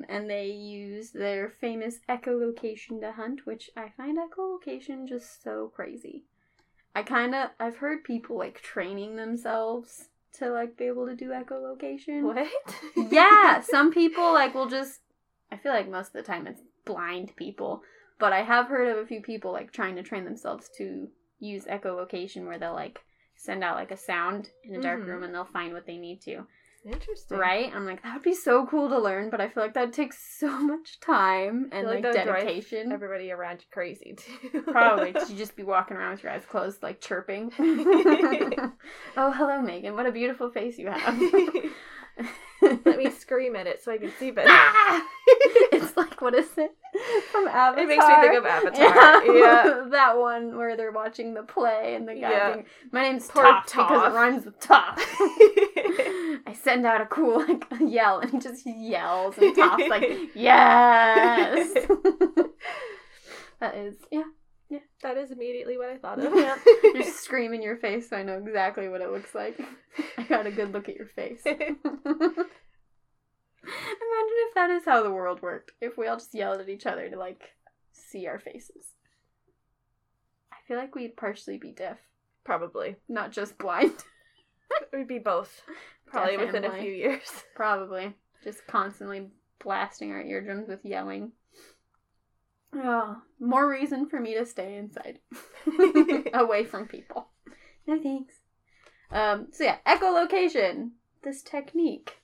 and 0.09 0.31
they 0.31 0.47
use 0.47 1.11
their 1.11 1.49
famous 1.49 1.99
echolocation 2.09 3.01
to 3.01 3.12
hunt, 3.12 3.47
which 3.47 3.71
I 3.77 3.92
find 3.97 4.18
echolocation 4.18 5.09
just 5.09 5.42
so 5.42 5.71
crazy. 5.75 6.25
I 6.94 7.03
kind 7.03 7.35
of 7.35 7.51
I've 7.61 7.77
heard 7.77 8.03
people 8.05 8.38
like 8.38 8.61
training 8.61 9.16
themselves 9.16 10.09
to 10.35 10.51
like 10.51 10.77
be 10.77 10.85
able 10.85 11.07
to 11.07 11.14
do 11.14 11.29
echolocation. 11.31 12.23
What? 12.23 12.49
yeah, 13.12 13.61
some 13.61 13.92
people 13.92 14.33
like 14.33 14.55
will 14.55 14.68
just 14.68 15.01
I 15.53 15.57
feel 15.57 15.73
like 15.73 15.89
most 15.89 16.09
of 16.09 16.13
the 16.15 16.23
time 16.23 16.47
it's 16.47 16.63
blind 16.85 17.35
people, 17.37 17.83
but 18.19 18.33
I 18.33 18.43
have 18.43 18.69
heard 18.69 18.89
of 18.89 18.99
a 18.99 19.07
few 19.07 19.21
people 19.23 19.53
like 19.53 19.73
trying 19.73 19.97
to 19.97 20.03
train 20.03 20.25
themselves 20.25 20.69
to 20.79 21.09
use 21.41 21.65
echolocation 21.67 22.47
where 22.47 22.59
they'll 22.59 22.75
like 22.75 23.01
send 23.37 23.63
out 23.63 23.77
like 23.77 23.91
a 23.93 23.97
sound 23.97 24.51
in 24.65 24.75
a 24.75 24.81
dark 24.83 25.01
Mhm. 25.03 25.07
room 25.07 25.23
and 25.23 25.35
they'll 25.35 25.45
find 25.45 25.73
what 25.73 25.87
they 25.87 25.97
need 25.97 26.21
to. 26.23 26.45
Interesting. 26.85 27.37
Right? 27.39 27.73
I'm 27.75 27.85
like 27.87 28.03
that 28.03 28.15
would 28.15 28.23
be 28.23 28.35
so 28.35 28.67
cool 28.67 28.89
to 28.89 28.99
learn, 28.99 29.31
but 29.31 29.41
I 29.41 29.49
feel 29.49 29.63
like 29.63 29.75
that 29.75 29.93
takes 29.93 30.19
so 30.39 30.49
much 30.59 31.01
time 31.01 31.69
and 31.73 31.87
like, 31.87 31.97
like 31.97 32.03
that 32.03 32.15
would 32.15 32.25
drive 32.33 32.43
dedication. 32.45 32.93
Everybody 32.93 33.31
around 33.31 33.61
you 33.61 33.67
crazy 33.71 34.17
too. 34.17 34.63
Probably, 34.63 35.11
you 35.29 35.37
just 35.37 35.55
be 35.57 35.63
walking 35.65 35.97
around 35.97 36.13
with 36.13 36.23
your 36.25 36.33
eyes 36.33 36.45
closed, 36.49 36.83
like 36.83 37.01
chirping. 37.01 37.53
oh, 37.59 39.33
hello, 39.33 39.61
Megan. 39.61 39.95
What 39.95 40.07
a 40.07 40.13
beautiful 40.13 40.51
face 40.51 40.79
you 40.79 40.89
have. 40.89 41.19
Let 42.61 42.99
me 42.99 43.11
scream 43.11 43.55
at 43.55 43.67
it 43.69 43.83
so 43.83 43.93
I 43.93 43.99
can 43.99 44.11
see 44.19 44.31
better. 44.33 44.49
Ah! 44.51 45.05
it's 45.72 45.96
like 45.96 46.20
what 46.20 46.35
is 46.35 46.48
it 46.57 46.72
from 47.31 47.46
Avatar? 47.48 47.85
It 47.85 47.88
makes 47.88 48.07
me 48.07 48.14
think 48.20 48.38
of 48.38 48.46
Avatar. 48.46 49.24
Yeah. 49.37 49.85
that 49.90 50.18
one 50.18 50.57
where 50.57 50.77
they're 50.77 50.92
watching 50.92 51.35
the 51.35 51.42
play 51.42 51.94
and 51.94 52.09
the 52.09 52.14
guy 52.14 52.31
Yeah. 52.31 52.53
being, 52.55 52.66
my 52.90 53.03
name's 53.03 53.29
Poor 53.29 53.44
Top 53.44 53.66
because 53.66 54.12
it 54.12 54.16
rhymes 54.16 54.44
with 54.44 54.59
top. 54.61 54.98
I 54.98 56.57
send 56.61 56.87
out 56.87 57.01
a 57.01 57.07
cool 57.07 57.38
like 57.46 57.64
yell 57.81 58.18
and 58.20 58.31
he 58.31 58.38
just 58.38 58.66
yells 58.66 59.38
and 59.38 59.55
Toph's 59.55 59.88
like 59.88 60.31
yes. 60.35 61.72
that 63.61 63.74
is 63.77 63.94
yeah. 64.11 64.22
yeah. 64.70 64.79
that 65.03 65.16
is 65.16 65.31
immediately 65.31 65.79
what 65.79 65.88
I 65.88 65.98
thought 65.98 66.18
of. 66.18 66.35
Yeah. 66.35 66.57
Just 66.94 67.20
scream 67.22 67.55
in 67.55 67.62
your 67.62 67.77
face 67.77 68.11
so 68.11 68.16
I 68.16 68.22
know 68.22 68.38
exactly 68.38 68.88
what 68.88 69.01
it 69.01 69.11
looks 69.11 69.35
like. 69.35 69.61
I 70.16 70.24
got 70.24 70.46
a 70.46 70.51
good 70.51 70.72
look 70.72 70.88
at 70.88 70.96
your 70.96 71.07
face. 71.07 71.44
Imagine 73.62 74.38
if 74.49 74.55
that 74.55 74.71
is 74.71 74.85
how 74.85 75.03
the 75.03 75.11
world 75.11 75.42
worked. 75.42 75.73
If 75.81 75.97
we 75.99 76.07
all 76.07 76.16
just 76.16 76.35
yelled 76.35 76.61
at 76.61 76.68
each 76.68 76.87
other 76.87 77.09
to 77.09 77.16
like 77.18 77.51
see 77.92 78.27
our 78.27 78.38
faces. 78.38 78.87
I 80.53 80.57
feel 80.66 80.77
like 80.77 80.94
we'd 80.94 81.16
partially 81.16 81.59
be 81.59 81.73
deaf, 81.73 81.99
Probably. 82.44 82.97
not 83.09 83.33
just 83.33 83.59
blind. 83.59 83.92
We'd 84.92 85.09
be 85.09 85.18
both. 85.18 85.62
Probably 86.07 86.37
Deaf 86.37 86.47
within 86.47 86.64
a 86.64 86.68
blind. 86.68 86.83
few 86.83 86.92
years. 86.92 87.29
Probably. 87.55 88.14
Just 88.44 88.66
constantly 88.66 89.29
blasting 89.64 90.12
our 90.12 90.21
eardrums 90.21 90.68
with 90.68 90.85
yelling. 90.85 91.33
Oh, 92.75 93.16
more 93.40 93.66
reason 93.68 94.09
for 94.11 94.21
me 94.21 94.35
to 94.35 94.44
stay 94.44 94.77
inside. 94.77 95.21
Away 96.35 96.64
from 96.64 96.87
people. 96.87 97.29
No 97.87 97.99
thanks. 98.03 98.35
Um, 99.11 99.47
so 99.53 99.64
yeah, 99.64 99.79
echolocation. 99.87 100.90
This 101.23 101.42
technique 101.42 102.18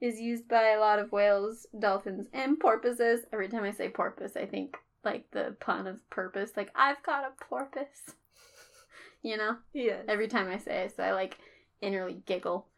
is 0.00 0.20
used 0.20 0.48
by 0.48 0.70
a 0.70 0.80
lot 0.80 0.98
of 0.98 1.12
whales, 1.12 1.66
dolphins, 1.78 2.26
and 2.32 2.58
porpoises. 2.58 3.20
Every 3.32 3.48
time 3.48 3.64
I 3.64 3.70
say 3.72 3.88
porpoise, 3.88 4.36
I 4.36 4.46
think 4.46 4.76
like 5.04 5.30
the 5.32 5.56
pun 5.60 5.86
of 5.86 6.08
purpose. 6.10 6.52
Like, 6.56 6.70
I've 6.74 7.02
got 7.02 7.24
a 7.24 7.44
porpoise. 7.44 7.86
You 9.22 9.36
know? 9.36 9.56
Yeah. 9.74 9.98
every 10.08 10.28
time 10.28 10.48
I 10.48 10.56
say 10.56 10.84
it, 10.84 10.96
so 10.96 11.02
I 11.02 11.12
like 11.12 11.36
innerly 11.82 12.24
giggle. 12.24 12.68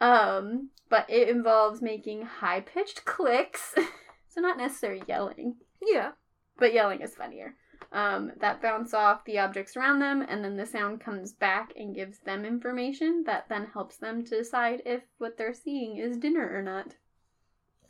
Um, 0.00 0.70
but 0.88 1.04
it 1.10 1.28
involves 1.28 1.82
making 1.82 2.22
high 2.22 2.60
pitched 2.62 3.04
clicks, 3.04 3.74
so 4.28 4.40
not 4.40 4.56
necessarily 4.56 5.02
yelling, 5.06 5.56
Yeah. 5.86 6.12
but 6.58 6.72
yelling 6.72 7.02
is 7.02 7.14
funnier. 7.14 7.56
Um, 7.92 8.32
that 8.40 8.62
bounce 8.62 8.94
off 8.94 9.24
the 9.26 9.38
objects 9.38 9.76
around 9.76 9.98
them, 9.98 10.24
and 10.26 10.42
then 10.42 10.56
the 10.56 10.64
sound 10.64 11.00
comes 11.00 11.34
back 11.34 11.74
and 11.76 11.94
gives 11.94 12.18
them 12.20 12.46
information 12.46 13.24
that 13.26 13.50
then 13.50 13.66
helps 13.74 13.98
them 13.98 14.24
to 14.24 14.38
decide 14.38 14.80
if 14.86 15.02
what 15.18 15.36
they're 15.36 15.52
seeing 15.52 15.98
is 15.98 16.16
dinner 16.16 16.48
or 16.56 16.62
not. 16.62 16.94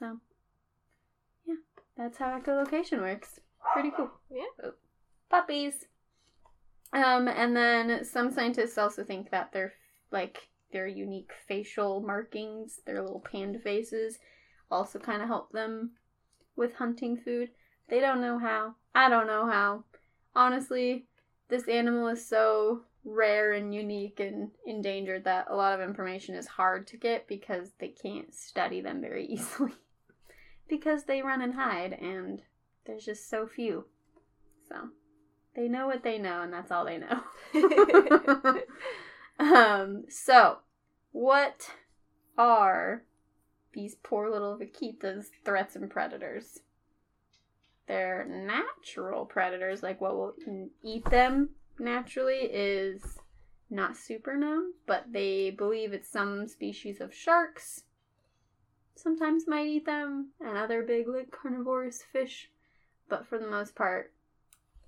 So, 0.01 0.19
yeah, 1.47 1.55
that's 1.97 2.19
how 2.19 2.37
echolocation 2.37 3.01
works. 3.01 3.39
Pretty 3.73 3.93
cool. 3.97 4.11
Yeah. 4.29 4.43
Oh, 4.65 4.73
puppies. 5.31 5.87
Um, 6.93 7.29
and 7.29 7.57
then 7.57 8.05
some 8.05 8.33
scientists 8.33 8.79
also 8.79 9.05
think 9.05 9.31
that 9.31 9.53
their 9.53 9.75
like 10.11 10.49
their 10.73 10.89
unique 10.89 11.31
facial 11.47 12.01
markings, 12.01 12.81
their 12.87 13.03
little 13.03 13.25
panda 13.31 13.61
faces, 13.61 14.19
also 14.69 14.99
kind 14.99 15.23
of 15.23 15.29
help 15.29 15.53
them 15.53 15.93
with 16.57 16.75
hunting 16.75 17.17
food. 17.17 17.51
They 17.89 18.01
don't 18.01 18.21
know 18.21 18.39
how. 18.39 18.75
I 18.95 19.09
don't 19.09 19.27
know 19.27 19.47
how. 19.47 19.85
Honestly, 20.35 21.07
this 21.49 21.69
animal 21.69 22.09
is 22.09 22.27
so 22.27 22.83
rare 23.05 23.53
and 23.53 23.75
unique 23.75 24.21
and 24.21 24.51
endangered 24.65 25.25
that 25.25 25.47
a 25.51 25.57
lot 25.57 25.75
of 25.75 25.87
information 25.87 26.35
is 26.35 26.47
hard 26.47 26.87
to 26.87 26.97
get 26.97 27.27
because 27.27 27.71
they 27.79 27.89
can't 27.89 28.35
study 28.35 28.81
them 28.81 29.01
very 29.01 29.27
easily. 29.31 29.73
because 30.69 31.05
they 31.05 31.23
run 31.23 31.43
and 31.43 31.55
hide 31.55 31.93
and 31.93 32.43
there's 32.87 33.05
just 33.05 33.29
so 33.29 33.47
few. 33.47 33.85
So, 34.69 34.89
they 35.55 35.69
know 35.69 35.87
what 35.87 36.03
they 36.03 36.19
know 36.19 36.43
and 36.43 36.53
that's 36.53 36.71
all 36.71 36.85
they 36.85 36.99
know. 36.99 38.63
um, 39.39 40.05
so, 40.09 40.59
what 41.11 41.71
are 42.39 43.03
these 43.75 43.97
poor 44.03 44.31
little 44.31 44.59
vaquitas 44.59 45.27
threats 45.45 45.77
and 45.77 45.91
predators? 45.91 46.61
Their 47.89 48.25
natural 48.29 49.27
predators, 49.27 49.83
like 49.83 50.01
what 50.01 50.15
will 50.15 50.35
eat 50.83 51.05
them 51.11 51.51
naturally, 51.79 52.49
is 52.53 53.19
not 53.71 53.97
super 53.97 54.37
known, 54.37 54.73
but 54.87 55.13
they 55.13 55.51
believe 55.51 55.93
it's 55.93 56.09
some 56.09 56.47
species 56.47 57.01
of 57.01 57.15
sharks. 57.15 57.83
Sometimes 58.95 59.49
might 59.49 59.67
eat 59.67 59.87
them, 59.87 60.31
and 60.41 60.57
other 60.57 60.83
big, 60.83 61.09
like 61.09 61.31
carnivorous 61.31 62.03
fish. 62.13 62.51
But 63.09 63.27
for 63.27 63.39
the 63.39 63.49
most 63.49 63.75
part, 63.75 64.13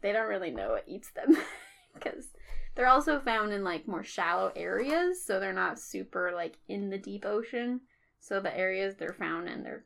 they 0.00 0.12
don't 0.12 0.28
really 0.28 0.50
know 0.50 0.70
what 0.70 0.84
eats 0.86 1.10
them 1.10 1.36
because 1.94 2.28
they're 2.74 2.86
also 2.86 3.20
found 3.20 3.52
in 3.52 3.64
like 3.64 3.88
more 3.88 4.04
shallow 4.04 4.52
areas, 4.54 5.24
so 5.24 5.40
they're 5.40 5.52
not 5.52 5.78
super 5.80 6.32
like 6.34 6.58
in 6.68 6.90
the 6.90 6.98
deep 6.98 7.24
ocean. 7.24 7.80
So 8.20 8.40
the 8.40 8.56
areas 8.56 8.96
they're 8.96 9.12
found 9.12 9.48
in, 9.48 9.62
they're 9.62 9.84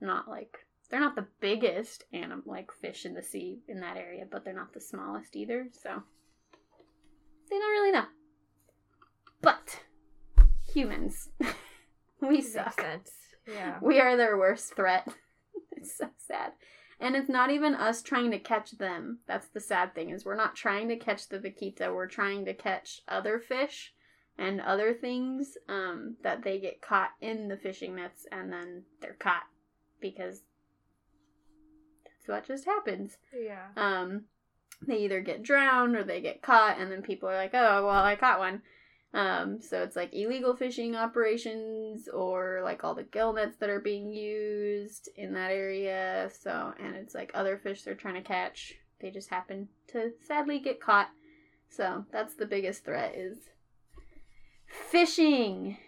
not 0.00 0.28
like 0.28 0.66
they're 0.90 1.00
not 1.00 1.16
the 1.16 1.26
biggest 1.40 2.04
animal 2.12 2.42
like 2.46 2.72
fish 2.72 3.04
in 3.04 3.14
the 3.14 3.22
sea 3.22 3.60
in 3.68 3.80
that 3.80 3.96
area, 3.96 4.24
but 4.30 4.44
they're 4.44 4.54
not 4.54 4.72
the 4.72 4.80
smallest 4.80 5.36
either. 5.36 5.68
So 5.72 6.02
they 7.50 7.58
don't 7.58 7.70
really 7.70 7.92
know. 7.92 8.06
But 9.40 9.80
humans, 10.72 11.28
we 12.20 12.40
suck. 12.40 12.82
Yeah. 13.46 13.78
We 13.80 14.00
are 14.00 14.16
their 14.16 14.36
worst 14.36 14.74
threat. 14.74 15.08
it's 15.72 15.96
so 15.96 16.08
sad. 16.18 16.52
And 17.00 17.14
it's 17.14 17.28
not 17.28 17.50
even 17.50 17.74
us 17.74 18.02
trying 18.02 18.30
to 18.32 18.38
catch 18.38 18.72
them. 18.72 19.20
That's 19.26 19.48
the 19.48 19.60
sad 19.60 19.94
thing 19.94 20.10
is 20.10 20.24
we're 20.24 20.34
not 20.34 20.56
trying 20.56 20.88
to 20.88 20.96
catch 20.96 21.28
the 21.28 21.38
vaquita. 21.38 21.94
We're 21.94 22.08
trying 22.08 22.44
to 22.46 22.54
catch 22.54 23.02
other 23.06 23.38
fish 23.38 23.94
and 24.36 24.60
other 24.60 24.92
things 24.94 25.56
um, 25.68 26.16
that 26.22 26.42
they 26.42 26.58
get 26.58 26.80
caught 26.80 27.10
in 27.20 27.48
the 27.48 27.56
fishing 27.56 27.96
nets 27.96 28.26
and 28.32 28.52
then 28.52 28.82
they're 29.00 29.16
caught 29.18 29.44
because 30.00 30.42
that's 32.28 32.48
what 32.48 32.54
just 32.54 32.64
happens. 32.64 33.16
Yeah. 33.34 33.66
Um, 33.76 34.24
they 34.86 34.98
either 34.98 35.20
get 35.20 35.42
drowned 35.42 35.96
or 35.96 36.04
they 36.04 36.20
get 36.20 36.42
caught, 36.42 36.78
and 36.78 36.90
then 36.90 37.02
people 37.02 37.28
are 37.28 37.36
like, 37.36 37.54
"Oh, 37.54 37.86
well, 37.86 38.04
I 38.04 38.16
caught 38.16 38.38
one." 38.38 38.62
Um, 39.14 39.62
so 39.62 39.82
it's 39.82 39.96
like 39.96 40.14
illegal 40.14 40.54
fishing 40.54 40.94
operations 40.94 42.08
or 42.08 42.60
like 42.62 42.84
all 42.84 42.94
the 42.94 43.04
gill 43.04 43.32
nets 43.32 43.56
that 43.56 43.70
are 43.70 43.80
being 43.80 44.12
used 44.12 45.08
in 45.16 45.32
that 45.32 45.50
area. 45.50 46.30
So, 46.38 46.74
and 46.78 46.94
it's 46.94 47.14
like 47.14 47.30
other 47.34 47.56
fish 47.56 47.82
they're 47.82 47.94
trying 47.94 48.14
to 48.14 48.20
catch. 48.20 48.74
They 49.00 49.10
just 49.10 49.30
happen 49.30 49.68
to 49.88 50.12
sadly 50.26 50.58
get 50.58 50.80
caught. 50.80 51.08
So 51.70 52.04
that's 52.12 52.34
the 52.34 52.46
biggest 52.46 52.84
threat 52.84 53.14
is 53.14 53.38
fishing 54.90 55.78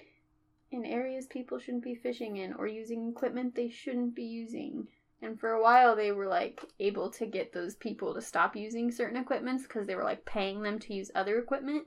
in 0.71 0.85
areas 0.85 1.27
people 1.27 1.59
shouldn't 1.59 1.85
be 1.85 1.95
fishing 1.95 2.37
in 2.37 2.55
or 2.55 2.67
using 2.67 3.11
equipment 3.11 3.55
they 3.55 3.69
shouldn't 3.69 4.15
be 4.15 4.25
using. 4.25 4.87
And 5.23 5.39
for 5.39 5.51
a 5.51 5.63
while, 5.63 5.95
they 5.95 6.13
were 6.13 6.27
like 6.27 6.65
able 6.79 7.11
to 7.11 7.27
get 7.27 7.53
those 7.53 7.75
people 7.77 8.15
to 8.15 8.23
stop 8.23 8.57
using 8.57 8.91
certain 8.91 9.21
equipments 9.21 9.65
because 9.65 9.87
they 9.87 9.95
were 9.95 10.05
like 10.05 10.25
paying 10.25 10.63
them 10.63 10.79
to 10.81 10.95
use 10.95 11.11
other 11.15 11.39
equipment. 11.39 11.85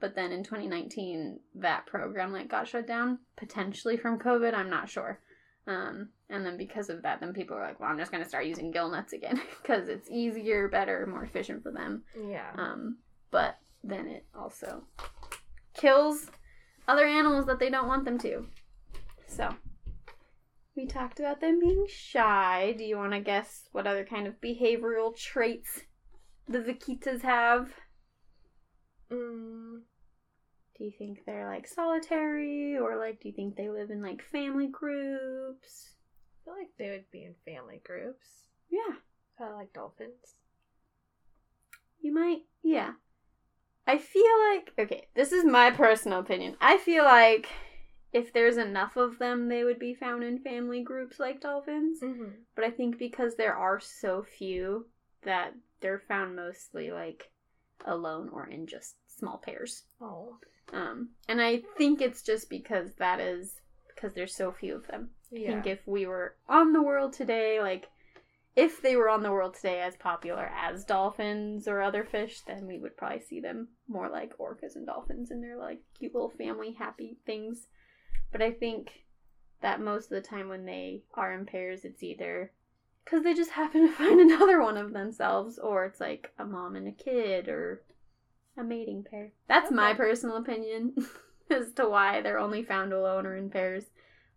But 0.00 0.16
then 0.16 0.32
in 0.32 0.42
2019, 0.42 1.38
that 1.56 1.86
program 1.86 2.32
like 2.32 2.48
got 2.48 2.66
shut 2.66 2.88
down, 2.88 3.20
potentially 3.36 3.96
from 3.96 4.18
COVID. 4.18 4.52
I'm 4.52 4.68
not 4.68 4.88
sure. 4.88 5.20
Um, 5.68 6.08
and 6.28 6.44
then 6.44 6.56
because 6.56 6.90
of 6.90 7.02
that, 7.02 7.20
then 7.20 7.32
people 7.32 7.56
were 7.56 7.62
like, 7.62 7.78
"Well, 7.78 7.88
I'm 7.88 7.98
just 7.98 8.10
gonna 8.10 8.28
start 8.28 8.46
using 8.46 8.72
gill 8.72 8.90
nets 8.90 9.12
again 9.12 9.40
because 9.62 9.88
it's 9.88 10.10
easier, 10.10 10.68
better, 10.68 11.06
more 11.06 11.22
efficient 11.22 11.62
for 11.62 11.70
them." 11.70 12.02
Yeah. 12.28 12.50
Um, 12.56 12.98
but 13.30 13.58
then 13.84 14.08
it 14.08 14.24
also 14.34 14.82
kills 15.74 16.30
other 16.88 17.06
animals 17.06 17.46
that 17.46 17.60
they 17.60 17.70
don't 17.70 17.86
want 17.86 18.04
them 18.04 18.18
to. 18.18 18.46
So, 19.28 19.54
we 20.76 20.86
talked 20.86 21.20
about 21.20 21.40
them 21.40 21.60
being 21.60 21.86
shy. 21.88 22.74
Do 22.76 22.84
you 22.84 22.96
want 22.96 23.12
to 23.12 23.20
guess 23.20 23.68
what 23.72 23.86
other 23.86 24.04
kind 24.04 24.26
of 24.26 24.40
behavioral 24.40 25.14
traits 25.16 25.82
the 26.48 26.58
vaquitas 26.60 27.22
have? 27.22 27.70
Mm, 29.10 29.80
Do 30.78 30.84
you 30.84 30.92
think 30.96 31.24
they're 31.26 31.46
like 31.48 31.68
solitary 31.68 32.76
or 32.78 32.96
like 32.96 33.20
do 33.20 33.28
you 33.28 33.34
think 33.34 33.56
they 33.56 33.68
live 33.68 33.90
in 33.90 34.02
like 34.02 34.22
family 34.22 34.68
groups? 34.68 35.90
I 36.40 36.44
feel 36.44 36.54
like 36.58 36.70
they 36.78 36.90
would 36.90 37.10
be 37.10 37.24
in 37.24 37.34
family 37.44 37.80
groups. 37.84 38.26
Yeah, 38.70 38.96
Kind 39.38 39.50
of 39.52 39.56
like 39.58 39.72
dolphins. 39.72 40.36
you 42.00 42.12
might. 42.14 42.40
Yeah. 42.62 42.92
I 43.86 43.98
feel 43.98 44.24
like 44.50 44.72
okay, 44.78 45.08
this 45.14 45.32
is 45.32 45.44
my 45.44 45.70
personal 45.70 46.20
opinion. 46.20 46.56
I 46.60 46.78
feel 46.78 47.04
like 47.04 47.48
if 48.12 48.32
there's 48.32 48.56
enough 48.56 48.96
of 48.96 49.18
them, 49.18 49.48
they 49.48 49.64
would 49.64 49.78
be 49.78 49.94
found 49.94 50.22
in 50.22 50.38
family 50.38 50.82
groups 50.82 51.18
like 51.18 51.40
dolphins. 51.40 52.00
Mm-hmm. 52.02 52.30
But 52.54 52.64
I 52.64 52.70
think 52.70 52.98
because 52.98 53.36
there 53.36 53.54
are 53.54 53.80
so 53.80 54.22
few 54.22 54.86
that 55.22 55.54
they're 55.80 56.02
found 56.08 56.36
mostly 56.36 56.90
like 56.90 57.30
alone 57.86 58.28
or 58.32 58.46
in 58.46 58.66
just 58.66 58.96
small 59.06 59.38
pairs. 59.38 59.84
Oh. 60.00 60.36
Um, 60.72 61.10
and 61.28 61.40
I 61.40 61.62
think 61.76 62.00
it's 62.00 62.22
just 62.22 62.48
because 62.48 62.94
that 62.98 63.20
is 63.20 63.60
because 63.94 64.14
there's 64.14 64.34
so 64.34 64.52
few 64.52 64.74
of 64.74 64.86
them. 64.86 65.10
I 65.32 65.46
think 65.46 65.66
if 65.66 65.80
we 65.86 66.06
were 66.06 66.36
on 66.48 66.72
the 66.72 66.82
world 66.82 67.14
today, 67.14 67.60
like 67.60 67.88
if 68.54 68.82
they 68.82 68.96
were 68.96 69.08
on 69.08 69.22
the 69.22 69.32
world 69.32 69.54
today 69.54 69.80
as 69.80 69.96
popular 69.96 70.50
as 70.54 70.84
dolphins 70.84 71.66
or 71.66 71.80
other 71.80 72.04
fish, 72.04 72.40
then 72.46 72.66
we 72.66 72.78
would 72.78 72.96
probably 72.96 73.20
see 73.20 73.40
them 73.40 73.68
more 73.88 74.10
like 74.10 74.36
orcas 74.38 74.76
and 74.76 74.86
dolphins 74.86 75.30
and 75.30 75.42
they're 75.42 75.58
like 75.58 75.80
cute 75.98 76.14
little 76.14 76.30
family 76.30 76.72
happy 76.72 77.16
things. 77.24 77.66
But 78.32 78.42
I 78.42 78.50
think 78.50 79.04
that 79.60 79.80
most 79.80 80.06
of 80.06 80.10
the 80.10 80.28
time 80.28 80.48
when 80.48 80.64
they 80.64 81.02
are 81.14 81.32
in 81.32 81.46
pairs, 81.46 81.84
it's 81.84 82.02
either 82.02 82.50
because 83.04 83.22
they 83.22 83.34
just 83.34 83.52
happen 83.52 83.82
to 83.86 83.92
find 83.92 84.20
another 84.20 84.60
one 84.60 84.76
of 84.76 84.92
themselves, 84.92 85.58
or 85.58 85.84
it's 85.84 86.00
like 86.00 86.32
a 86.38 86.44
mom 86.44 86.74
and 86.74 86.88
a 86.88 86.92
kid, 86.92 87.48
or 87.48 87.82
a 88.56 88.64
mating 88.64 89.04
pair. 89.04 89.32
That's 89.48 89.70
my 89.70 89.94
personal 89.94 90.36
opinion 90.36 90.94
as 91.50 91.72
to 91.74 91.88
why 91.88 92.20
they're 92.20 92.38
only 92.38 92.62
found 92.62 92.92
alone 92.92 93.26
or 93.26 93.36
in 93.36 93.50
pairs. 93.50 93.84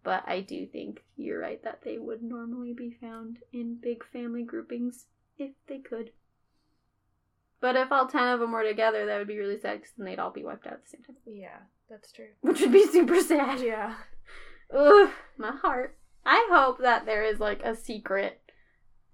But 0.04 0.24
I 0.28 0.42
do 0.42 0.68
think 0.68 1.04
you're 1.18 1.40
right 1.40 1.64
that 1.64 1.82
they 1.84 1.98
would 1.98 2.22
normally 2.22 2.74
be 2.74 2.92
found 2.92 3.40
in 3.52 3.80
big 3.82 4.04
family 4.06 4.44
groupings 4.44 5.06
if 5.38 5.52
they 5.68 5.80
could. 5.80 6.12
But 7.66 7.78
if 7.78 7.92
all 7.92 8.06
10 8.06 8.28
of 8.28 8.40
them 8.40 8.52
were 8.52 8.64
together, 8.64 9.08
that 9.08 9.18
would 9.18 9.28
be 9.28 9.40
really 9.40 9.58
sad 9.58 9.80
because 9.80 9.92
then 9.98 10.06
they'd 10.06 10.20
all 10.20 10.30
be 10.30 10.44
wiped 10.44 10.68
out 10.68 10.74
at 10.74 10.84
the 10.84 10.90
same 10.90 11.02
time. 11.02 11.16
Yeah, 11.26 11.58
that's 11.90 12.12
true. 12.12 12.28
Which 12.42 12.62
would 12.62 12.72
be 12.72 12.86
super 12.86 13.20
sad. 13.20 13.60
Yeah. 13.60 13.96
Ugh, 14.72 15.10
my 15.40 15.50
heart. 15.50 15.98
I 16.28 16.48
hope 16.52 16.78
that 16.82 17.08
there 17.08 17.24
is 17.24 17.40
like 17.40 17.64
a 17.64 17.76
secret 17.76 18.40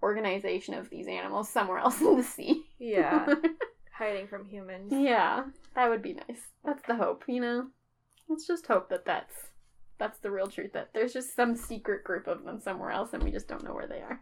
organization 0.04 0.74
of 0.74 0.90
these 0.90 1.08
animals 1.08 1.48
somewhere 1.48 1.78
else 1.78 2.02
in 2.02 2.18
the 2.18 2.24
sea. 2.24 2.66
Yeah. 2.78 3.36
Hiding 3.98 4.28
from 4.28 4.44
humans. 4.44 4.92
yeah, 4.94 5.46
that 5.76 5.90
would 5.90 6.02
be 6.02 6.16
nice. 6.16 6.42
That's 6.66 6.86
the 6.86 6.96
hope, 6.96 7.24
you 7.30 7.40
know. 7.40 7.68
Let's 8.28 8.46
just 8.46 8.68
hope 8.68 8.90
that 8.90 9.06
that's 9.06 9.34
that's 9.98 10.20
the 10.20 10.30
real 10.30 10.48
truth. 10.48 10.74
That 10.74 10.90
there's 10.94 11.14
just 11.14 11.38
some 11.38 11.56
secret 11.56 12.04
group 12.04 12.28
of 12.28 12.44
them 12.44 12.60
somewhere 12.60 12.92
else, 12.92 13.14
and 13.14 13.24
we 13.24 13.32
just 13.32 13.48
don't 13.48 13.64
know 13.64 13.74
where 13.74 13.88
they 13.88 14.02
are. 14.02 14.22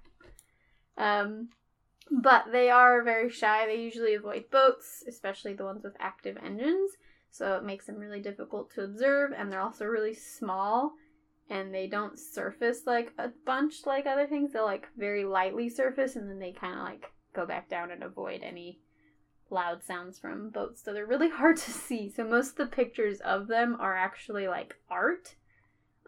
Um, 0.99 1.49
but 2.11 2.51
they 2.51 2.69
are 2.69 3.03
very 3.03 3.29
shy. 3.29 3.65
They 3.65 3.81
usually 3.81 4.15
avoid 4.15 4.49
boats, 4.49 5.03
especially 5.07 5.53
the 5.53 5.65
ones 5.65 5.83
with 5.83 5.95
active 5.99 6.37
engines. 6.43 6.91
So 7.31 7.55
it 7.55 7.63
makes 7.63 7.85
them 7.85 7.97
really 7.97 8.21
difficult 8.21 8.73
to 8.73 8.83
observe, 8.83 9.31
and 9.31 9.51
they're 9.51 9.61
also 9.61 9.85
really 9.85 10.15
small. 10.15 10.93
And 11.49 11.73
they 11.73 11.87
don't 11.87 12.19
surface 12.19 12.81
like 12.85 13.11
a 13.17 13.29
bunch 13.45 13.85
like 13.85 14.05
other 14.05 14.27
things. 14.27 14.53
They'll 14.53 14.65
like 14.65 14.87
very 14.97 15.25
lightly 15.25 15.69
surface, 15.69 16.15
and 16.15 16.29
then 16.29 16.39
they 16.39 16.51
kind 16.51 16.75
of 16.75 16.83
like 16.83 17.11
go 17.33 17.45
back 17.45 17.69
down 17.69 17.91
and 17.91 18.03
avoid 18.03 18.41
any 18.43 18.79
loud 19.49 19.83
sounds 19.83 20.19
from 20.19 20.49
boats. 20.49 20.83
So 20.83 20.93
they're 20.93 21.05
really 21.05 21.29
hard 21.41 21.57
to 21.57 21.71
see. 21.71 22.09
So 22.09 22.23
most 22.23 22.51
of 22.51 22.57
the 22.57 22.65
pictures 22.67 23.19
of 23.21 23.47
them 23.47 23.77
are 23.79 23.95
actually 23.95 24.47
like 24.47 24.75
art 24.89 25.35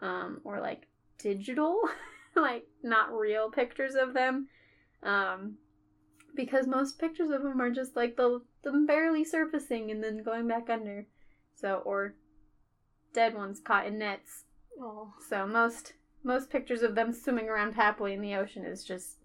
um, 0.00 0.40
or 0.44 0.60
like 0.60 0.86
digital, 1.18 1.80
like 2.36 2.66
not 2.82 3.12
real 3.12 3.50
pictures 3.50 3.94
of 3.94 4.14
them. 4.14 4.48
Um, 5.02 5.56
because 6.34 6.66
most 6.66 6.98
pictures 6.98 7.30
of 7.30 7.42
them 7.42 7.60
are 7.60 7.70
just 7.70 7.96
like 7.96 8.16
the 8.16 8.40
them 8.62 8.86
barely 8.86 9.24
surfacing 9.24 9.90
and 9.90 10.02
then 10.02 10.22
going 10.22 10.46
back 10.48 10.70
under. 10.70 11.06
So 11.54 11.82
or 11.84 12.14
dead 13.12 13.34
ones 13.34 13.60
caught 13.60 13.86
in 13.86 13.98
nets. 13.98 14.44
Oh. 14.80 15.12
So 15.28 15.46
most 15.46 15.94
most 16.24 16.50
pictures 16.50 16.82
of 16.82 16.94
them 16.94 17.12
swimming 17.12 17.48
around 17.48 17.74
happily 17.74 18.14
in 18.14 18.20
the 18.20 18.34
ocean 18.34 18.64
is 18.64 18.84
just 18.84 19.18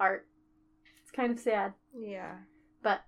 art. 0.00 0.26
It's 1.02 1.10
kind 1.10 1.32
of 1.32 1.38
sad. 1.38 1.74
Yeah. 1.98 2.36
But 2.82 3.02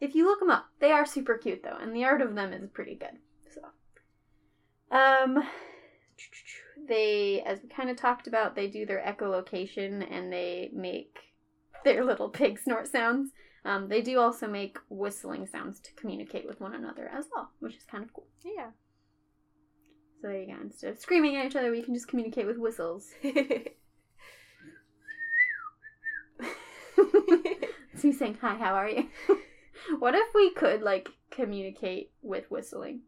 if 0.00 0.14
you 0.14 0.26
look 0.26 0.40
them 0.40 0.50
up, 0.50 0.66
they 0.80 0.92
are 0.92 1.06
super 1.06 1.36
cute 1.38 1.62
though, 1.62 1.78
and 1.80 1.94
the 1.94 2.04
art 2.04 2.20
of 2.20 2.34
them 2.34 2.52
is 2.52 2.68
pretty 2.70 2.94
good. 2.94 3.18
So, 3.54 4.96
um, 4.96 5.42
they, 6.88 7.42
as 7.46 7.60
we 7.62 7.68
kind 7.68 7.90
of 7.90 7.96
talked 7.96 8.26
about, 8.26 8.54
they 8.54 8.68
do 8.68 8.86
their 8.86 9.02
echolocation 9.02 10.06
and 10.10 10.32
they 10.32 10.70
make 10.72 11.18
their 11.84 12.04
little 12.04 12.28
pig 12.28 12.58
snort 12.58 12.88
sounds. 12.88 13.30
Um, 13.64 13.88
they 13.88 14.02
do 14.02 14.18
also 14.18 14.48
make 14.48 14.78
whistling 14.88 15.46
sounds 15.46 15.78
to 15.80 15.92
communicate 15.94 16.46
with 16.46 16.60
one 16.60 16.74
another 16.74 17.08
as 17.08 17.26
well, 17.34 17.50
which 17.60 17.76
is 17.76 17.84
kind 17.84 18.02
of 18.02 18.12
cool. 18.12 18.26
Yeah. 18.44 18.70
So 20.20 20.28
there 20.28 20.40
you 20.40 20.46
go. 20.46 20.60
Instead 20.60 20.92
of 20.92 20.98
screaming 20.98 21.36
at 21.36 21.46
each 21.46 21.56
other, 21.56 21.70
we 21.70 21.82
can 21.82 21.94
just 21.94 22.08
communicate 22.08 22.46
with 22.46 22.58
whistles. 22.58 23.10
It's 28.02 28.04
me 28.04 28.12
saying, 28.12 28.38
Hi, 28.40 28.54
how 28.54 28.74
are 28.74 28.88
you? 28.88 29.08
what 29.98 30.14
if 30.14 30.34
we 30.34 30.50
could, 30.50 30.82
like, 30.82 31.10
communicate 31.30 32.10
with 32.22 32.50
whistling? 32.50 33.02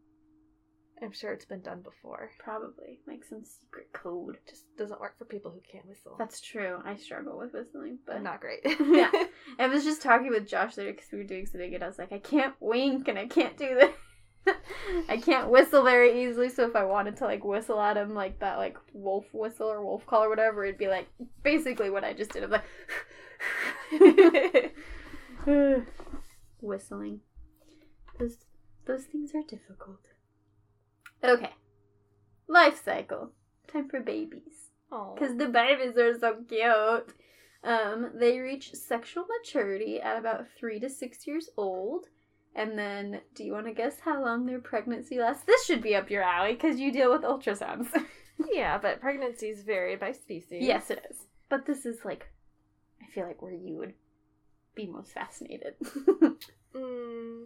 I'm 1.01 1.11
sure 1.11 1.33
it's 1.33 1.45
been 1.45 1.61
done 1.61 1.81
before. 1.81 2.31
Probably. 2.39 2.99
Like 3.07 3.23
some 3.23 3.43
secret 3.43 3.91
code. 3.93 4.37
Just 4.47 4.65
doesn't 4.77 4.99
work 4.99 5.17
for 5.17 5.25
people 5.25 5.51
who 5.51 5.61
can't 5.69 5.87
whistle. 5.87 6.15
That's 6.17 6.39
true. 6.39 6.81
I 6.85 6.95
struggle 6.95 7.37
with 7.37 7.53
whistling, 7.53 7.99
but. 8.05 8.21
not 8.21 8.39
great. 8.39 8.61
Yeah. 8.65 9.11
I 9.59 9.67
was 9.67 9.83
just 9.83 10.01
talking 10.01 10.29
with 10.29 10.47
Josh 10.47 10.75
there 10.75 10.91
because 10.91 11.11
we 11.11 11.17
were 11.17 11.25
doing 11.25 11.45
something, 11.45 11.73
and 11.73 11.83
I 11.83 11.87
was 11.87 11.99
like, 11.99 12.13
I 12.13 12.19
can't 12.19 12.55
wink 12.59 13.07
and 13.07 13.19
I 13.19 13.27
can't 13.27 13.57
do 13.57 13.75
this. 13.75 13.91
I 15.09 15.17
can't 15.17 15.49
whistle 15.49 15.83
very 15.83 16.23
easily, 16.23 16.49
so 16.49 16.67
if 16.67 16.75
I 16.75 16.85
wanted 16.85 17.17
to 17.17 17.25
like 17.25 17.43
whistle 17.43 17.81
at 17.81 17.97
him 17.97 18.13
like 18.13 18.39
that 18.39 18.57
like 18.57 18.77
wolf 18.93 19.25
whistle 19.33 19.67
or 19.67 19.83
wolf 19.83 20.05
call 20.05 20.23
or 20.23 20.29
whatever, 20.29 20.63
it'd 20.63 20.77
be 20.77 20.87
like 20.87 21.07
basically 21.43 21.89
what 21.89 22.03
I 22.03 22.13
just 22.13 22.31
did. 22.31 22.43
I'm 22.43 22.51
like 22.51 22.63
whistling. 26.61 27.21
Those 28.19 28.37
those 28.85 29.05
things 29.05 29.33
are 29.33 29.41
difficult. 29.41 29.97
Okay. 31.29 31.51
Life 32.47 32.83
cycle. 32.83 33.31
Time 33.71 33.89
for 33.89 33.99
babies. 33.99 34.69
Because 34.89 35.35
the 35.37 35.47
babies 35.47 35.97
are 35.97 36.17
so 36.19 36.37
cute. 36.47 37.13
Um, 37.63 38.11
they 38.13 38.39
reach 38.39 38.73
sexual 38.73 39.25
maturity 39.39 39.99
at 39.99 40.17
about 40.17 40.45
three 40.57 40.79
to 40.79 40.89
six 40.89 41.25
years 41.27 41.49
old. 41.57 42.05
And 42.55 42.77
then, 42.79 43.19
do 43.33 43.43
you 43.43 43.51
want 43.51 43.65
to 43.65 43.73
guess 43.73 43.99
how 43.99 44.23
long 44.23 44.45
their 44.45 44.59
pregnancy 44.59 45.19
lasts? 45.19 45.43
This 45.45 45.65
should 45.65 45.81
be 45.81 45.95
up 45.95 46.09
your 46.09 46.23
alley 46.23 46.53
because 46.53 46.79
you 46.79 46.91
deal 46.91 47.11
with 47.11 47.23
ultrasounds. 47.23 47.87
Yeah, 48.51 48.77
but 48.77 48.99
pregnancies 48.99 49.63
vary 49.63 49.95
by 49.95 50.11
species. 50.11 50.61
yes, 50.61 50.91
it 50.91 51.05
is. 51.09 51.15
But 51.49 51.65
this 51.65 51.85
is 51.85 52.03
like, 52.03 52.27
I 53.01 53.05
feel 53.09 53.25
like 53.25 53.41
where 53.41 53.53
you 53.53 53.77
would 53.77 53.93
be 54.75 54.87
most 54.87 55.13
fascinated. 55.13 55.75
Mm, 56.75 57.45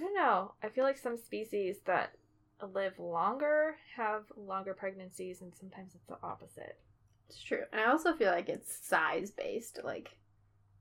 I 0.00 0.04
don't 0.04 0.14
know. 0.14 0.54
I 0.62 0.68
feel 0.70 0.84
like 0.84 0.96
some 0.96 1.18
species 1.18 1.76
that 1.84 2.14
live 2.74 2.98
longer 2.98 3.76
have 3.96 4.22
longer 4.36 4.72
pregnancies, 4.72 5.42
and 5.42 5.54
sometimes 5.54 5.94
it's 5.94 6.06
the 6.06 6.16
opposite. 6.22 6.78
it's 7.28 7.42
true. 7.42 7.64
And 7.72 7.80
I 7.82 7.90
also 7.90 8.14
feel 8.14 8.30
like 8.32 8.48
it's 8.48 8.86
size 8.86 9.30
based. 9.30 9.78
Like, 9.84 10.16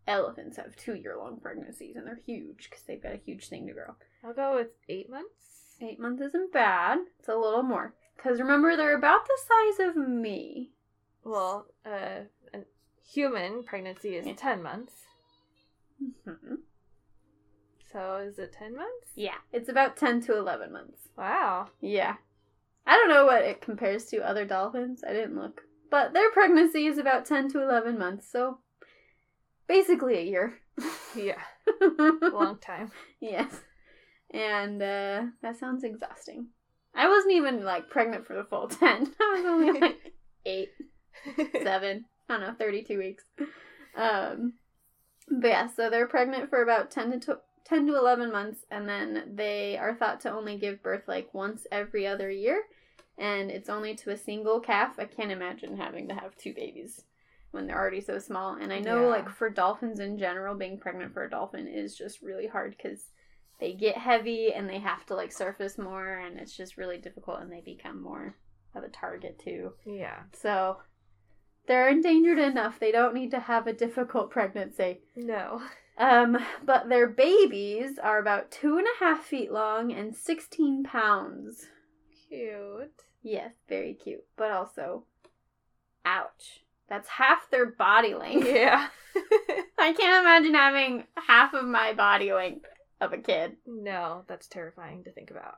elephants 0.07 0.55
have 0.57 0.75
two 0.77 0.95
year 0.95 1.17
long 1.17 1.39
pregnancies 1.39 1.95
and 1.95 2.07
they're 2.07 2.19
huge 2.25 2.67
because 2.69 2.83
they've 2.83 3.03
got 3.03 3.11
a 3.13 3.17
huge 3.25 3.47
thing 3.49 3.67
to 3.67 3.73
grow. 3.73 3.95
I'll 4.23 4.33
go 4.33 4.55
with 4.55 4.69
eight 4.87 5.09
months. 5.09 5.75
Eight 5.81 5.99
months 5.99 6.21
isn't 6.23 6.51
bad. 6.53 6.99
It's 7.19 7.27
a 7.29 7.35
little 7.35 7.61
more. 7.61 7.93
Because 8.15 8.39
remember, 8.39 8.75
they're 8.75 8.97
about 8.97 9.25
the 9.25 9.37
size 9.77 9.87
of 9.89 9.95
me. 9.97 10.71
Well, 11.23 11.67
uh, 11.85 12.21
a 12.53 12.59
human 13.07 13.63
pregnancy 13.63 14.15
is 14.15 14.25
Yeah. 14.25 14.33
10 14.35 14.63
months. 14.63 14.93
hmm 16.25 16.55
So 17.91 18.17
is 18.17 18.37
it 18.39 18.53
10 18.53 18.75
months? 18.75 19.07
Yeah, 19.15 19.35
it's 19.51 19.69
about 19.69 19.97
10 19.97 20.21
to 20.21 20.37
11 20.37 20.71
months. 20.71 21.09
Wow. 21.17 21.69
Yeah. 21.81 22.15
I 22.85 22.93
don't 22.95 23.09
know 23.09 23.25
what 23.25 23.43
it 23.43 23.61
compares 23.61 24.05
to 24.05 24.17
other 24.27 24.45
dolphins. 24.45 25.03
I 25.07 25.13
didn't 25.13 25.35
look. 25.35 25.61
But 25.91 26.13
their 26.13 26.29
pregnancy 26.31 26.85
is 26.85 26.97
about 26.97 27.25
10 27.25 27.49
to 27.51 27.61
11 27.63 27.97
months, 27.97 28.31
so 28.31 28.59
basically 29.67 30.17
a 30.17 30.23
year. 30.23 30.59
Yeah. 31.15 31.41
Long 32.21 32.57
time. 32.59 32.91
yes. 33.19 33.61
And 34.31 34.81
uh, 34.81 35.23
that 35.41 35.57
sounds 35.59 35.83
exhausting. 35.83 36.47
I 36.95 37.07
wasn't 37.09 37.33
even 37.33 37.63
like 37.63 37.89
pregnant 37.89 38.27
for 38.27 38.35
the 38.35 38.43
full 38.43 38.67
10. 38.67 39.13
I 39.19 39.33
was 39.35 39.45
only 39.45 39.79
like 39.79 40.13
8. 40.45 40.69
seven, 41.63 42.05
I 42.29 42.33
don't 42.37 42.41
know, 42.41 42.53
32 42.57 42.97
weeks. 42.97 43.23
Um, 43.95 44.53
but 45.29 45.47
yeah, 45.47 45.67
so 45.67 45.89
they're 45.89 46.07
pregnant 46.07 46.49
for 46.49 46.61
about 46.61 46.91
10 46.91 47.19
to, 47.21 47.39
10 47.69 47.87
to 47.87 47.95
11 47.95 48.31
months, 48.31 48.65
and 48.71 48.89
then 48.89 49.31
they 49.35 49.77
are 49.77 49.93
thought 49.95 50.19
to 50.21 50.31
only 50.31 50.57
give 50.57 50.81
birth 50.83 51.03
like 51.07 51.33
once 51.33 51.67
every 51.71 52.05
other 52.07 52.29
year, 52.29 52.63
and 53.17 53.51
it's 53.51 53.69
only 53.69 53.95
to 53.95 54.09
a 54.11 54.17
single 54.17 54.59
calf. 54.59 54.95
I 54.97 55.05
can't 55.05 55.31
imagine 55.31 55.77
having 55.77 56.07
to 56.07 56.15
have 56.15 56.35
two 56.37 56.53
babies 56.53 57.03
when 57.51 57.65
they're 57.67 57.77
already 57.79 58.01
so 58.01 58.17
small. 58.19 58.55
And 58.55 58.71
I 58.71 58.79
know, 58.79 59.01
Yeah. 59.03 59.07
like, 59.07 59.29
for 59.29 59.49
dolphins 59.49 59.99
in 59.99 60.17
general, 60.17 60.55
being 60.55 60.77
pregnant 60.79 61.13
for 61.13 61.23
a 61.23 61.29
dolphin 61.29 61.67
is 61.67 61.95
just 61.97 62.21
really 62.21 62.47
hard 62.47 62.75
because 62.77 63.11
they 63.59 63.73
get 63.73 63.97
heavy 63.97 64.53
and 64.53 64.69
they 64.69 64.79
have 64.79 65.05
to, 65.07 65.15
like, 65.15 65.31
surface 65.31 65.77
more, 65.77 66.17
and 66.19 66.39
it's 66.39 66.55
just 66.55 66.77
really 66.77 66.97
difficult, 66.97 67.41
and 67.41 67.51
they 67.51 67.61
become 67.61 68.01
more 68.01 68.35
of 68.75 68.83
a 68.83 68.89
target, 68.89 69.39
too. 69.39 69.73
yeah. 69.85 70.19
So 70.33 70.77
they're 71.67 71.89
endangered 71.89 72.39
enough. 72.39 72.79
They 72.79 72.91
don't 72.91 73.13
need 73.15 73.31
to 73.31 73.39
have 73.39 73.67
a 73.67 73.73
difficult 73.73 74.31
pregnancy. 74.31 75.01
No. 75.15 75.61
Um, 75.99 76.37
but 76.65 76.87
their 76.87 77.07
babies 77.07 77.99
are 78.01 78.19
about 78.19 78.51
two 78.51 78.77
and 78.77 78.87
a 78.87 79.03
half 79.03 79.23
feet 79.25 79.51
long 79.51 79.91
and 79.91 80.15
16 80.15 80.83
pounds. 80.83 81.67
Cute. 82.29 83.03
Yes, 83.21 83.51
very 83.67 83.93
cute. 83.93 84.23
But 84.37 84.51
also, 84.51 85.03
ouch. 86.05 86.63
That's 86.87 87.09
half 87.09 87.51
their 87.51 87.65
body 87.65 88.15
length. 88.15 88.47
Yeah. 88.47 88.87
I 89.77 89.93
can't 89.93 90.25
imagine 90.25 90.53
having 90.53 91.03
half 91.15 91.53
of 91.53 91.65
my 91.65 91.93
body 91.93 92.31
length 92.33 92.65
of 93.01 93.13
a 93.13 93.17
kid. 93.17 93.57
no, 93.65 94.23
that's 94.27 94.47
terrifying 94.47 95.03
to 95.03 95.11
think 95.11 95.31
about. 95.31 95.57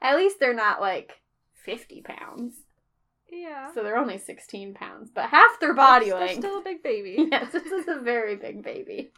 At 0.00 0.16
least 0.16 0.40
they're 0.40 0.54
not 0.54 0.80
like 0.80 1.20
50 1.64 2.02
pounds. 2.02 2.54
Yeah. 3.34 3.72
So 3.74 3.82
they're 3.82 3.96
only 3.98 4.18
16 4.18 4.74
pounds, 4.74 5.10
but 5.12 5.28
half 5.28 5.58
their 5.60 5.74
body 5.74 6.10
They're 6.10 6.20
length. 6.20 6.38
still 6.38 6.58
a 6.58 6.62
big 6.62 6.82
baby. 6.82 7.28
yes, 7.32 7.52
this 7.52 7.64
is 7.66 7.88
a 7.88 8.00
very 8.00 8.36
big 8.36 8.62
baby. 8.62 9.12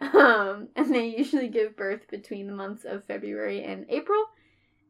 Um, 0.00 0.68
and 0.76 0.94
they 0.94 1.06
usually 1.06 1.48
give 1.48 1.76
birth 1.76 2.08
between 2.10 2.46
the 2.46 2.52
months 2.54 2.84
of 2.84 3.04
February 3.04 3.62
and 3.64 3.86
April. 3.88 4.24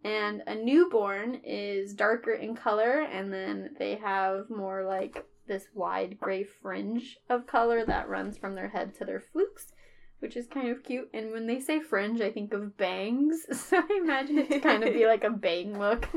And 0.05 0.43
a 0.47 0.55
newborn 0.55 1.41
is 1.45 1.95
darker 1.95 2.33
in 2.33 2.57
color, 2.57 3.03
and 3.03 3.33
then 3.33 3.77
they 3.79 3.97
have 3.97 4.51
more 4.51 4.85
like 4.85 5.25
this 5.47 5.69
wide 5.75 6.19
gray 6.19 6.43
fringe 6.45 7.19
of 7.29 7.47
color 7.47 7.85
that 7.85 8.09
runs 8.09 8.37
from 8.37 8.55
their 8.55 8.69
head 8.69 8.95
to 8.97 9.05
their 9.05 9.21
flukes, 9.21 9.73
which 10.19 10.37
is 10.37 10.47
kind 10.47 10.69
of 10.69 10.83
cute. 10.83 11.09
And 11.15 11.31
when 11.31 11.47
they 11.47 11.61
say 11.61 11.81
fringe, 11.81 12.21
I 12.21 12.31
think 12.31 12.53
of 12.53 12.77
bangs, 12.77 13.47
so 13.61 13.77
I 13.79 14.01
imagine 14.03 14.39
it 14.39 14.51
to 14.51 14.61
kind 14.61 14.83
of 14.83 14.93
be 14.93 15.07
like 15.07 15.25
a 15.25 15.31
bang 15.31 15.79
look. 15.79 16.09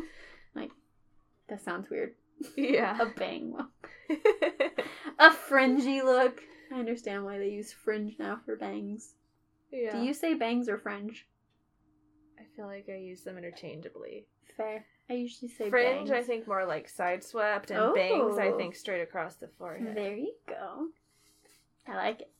Like, 0.55 0.71
that 1.49 1.63
sounds 1.63 1.89
weird. 1.89 2.13
Yeah. 2.55 3.01
A 3.01 3.05
bang 3.07 3.53
look 3.55 3.89
a 5.19 5.31
fringy 5.31 6.01
look. 6.01 6.41
I 6.73 6.79
understand 6.79 7.23
why 7.25 7.37
they 7.37 7.49
use 7.49 7.71
fringe 7.73 8.15
now 8.19 8.39
for 8.45 8.55
bangs. 8.55 9.13
yeah. 9.71 9.91
Do 9.91 10.03
you 10.05 10.13
say 10.13 10.33
bangs 10.35 10.67
or 10.69 10.77
fringe? 10.77 11.25
I 12.39 12.43
feel 12.55 12.65
like 12.67 12.87
I 12.89 12.97
use 12.97 13.21
them 13.21 13.37
interchangeably. 13.37 14.25
Fair. 14.57 14.85
I 15.09 15.13
usually 15.13 15.49
say 15.49 15.69
Fringe, 15.69 16.09
I 16.11 16.23
think 16.23 16.47
more 16.47 16.65
like 16.65 16.89
side 16.89 17.23
swept, 17.23 17.69
and 17.71 17.93
bangs, 17.93 18.37
I 18.39 18.47
Oh. 18.49 18.57
think 18.57 18.75
straight 18.75 19.01
across 19.01 19.35
the 19.35 19.47
forehead. 19.59 19.95
There 19.95 20.15
you 20.15 20.33
go. 20.47 20.87
I 21.87 21.95
like 21.95 22.21
it. 22.21 22.31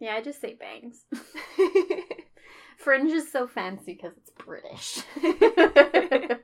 Yeah, 0.00 0.14
I 0.14 0.22
just 0.22 0.40
say 0.40 0.54
bangs. 0.54 1.04
Fringe 2.78 3.10
is 3.12 3.30
so 3.30 3.46
fancy 3.46 3.94
because 4.00 4.16
it's 4.16 4.30
British. 4.30 5.02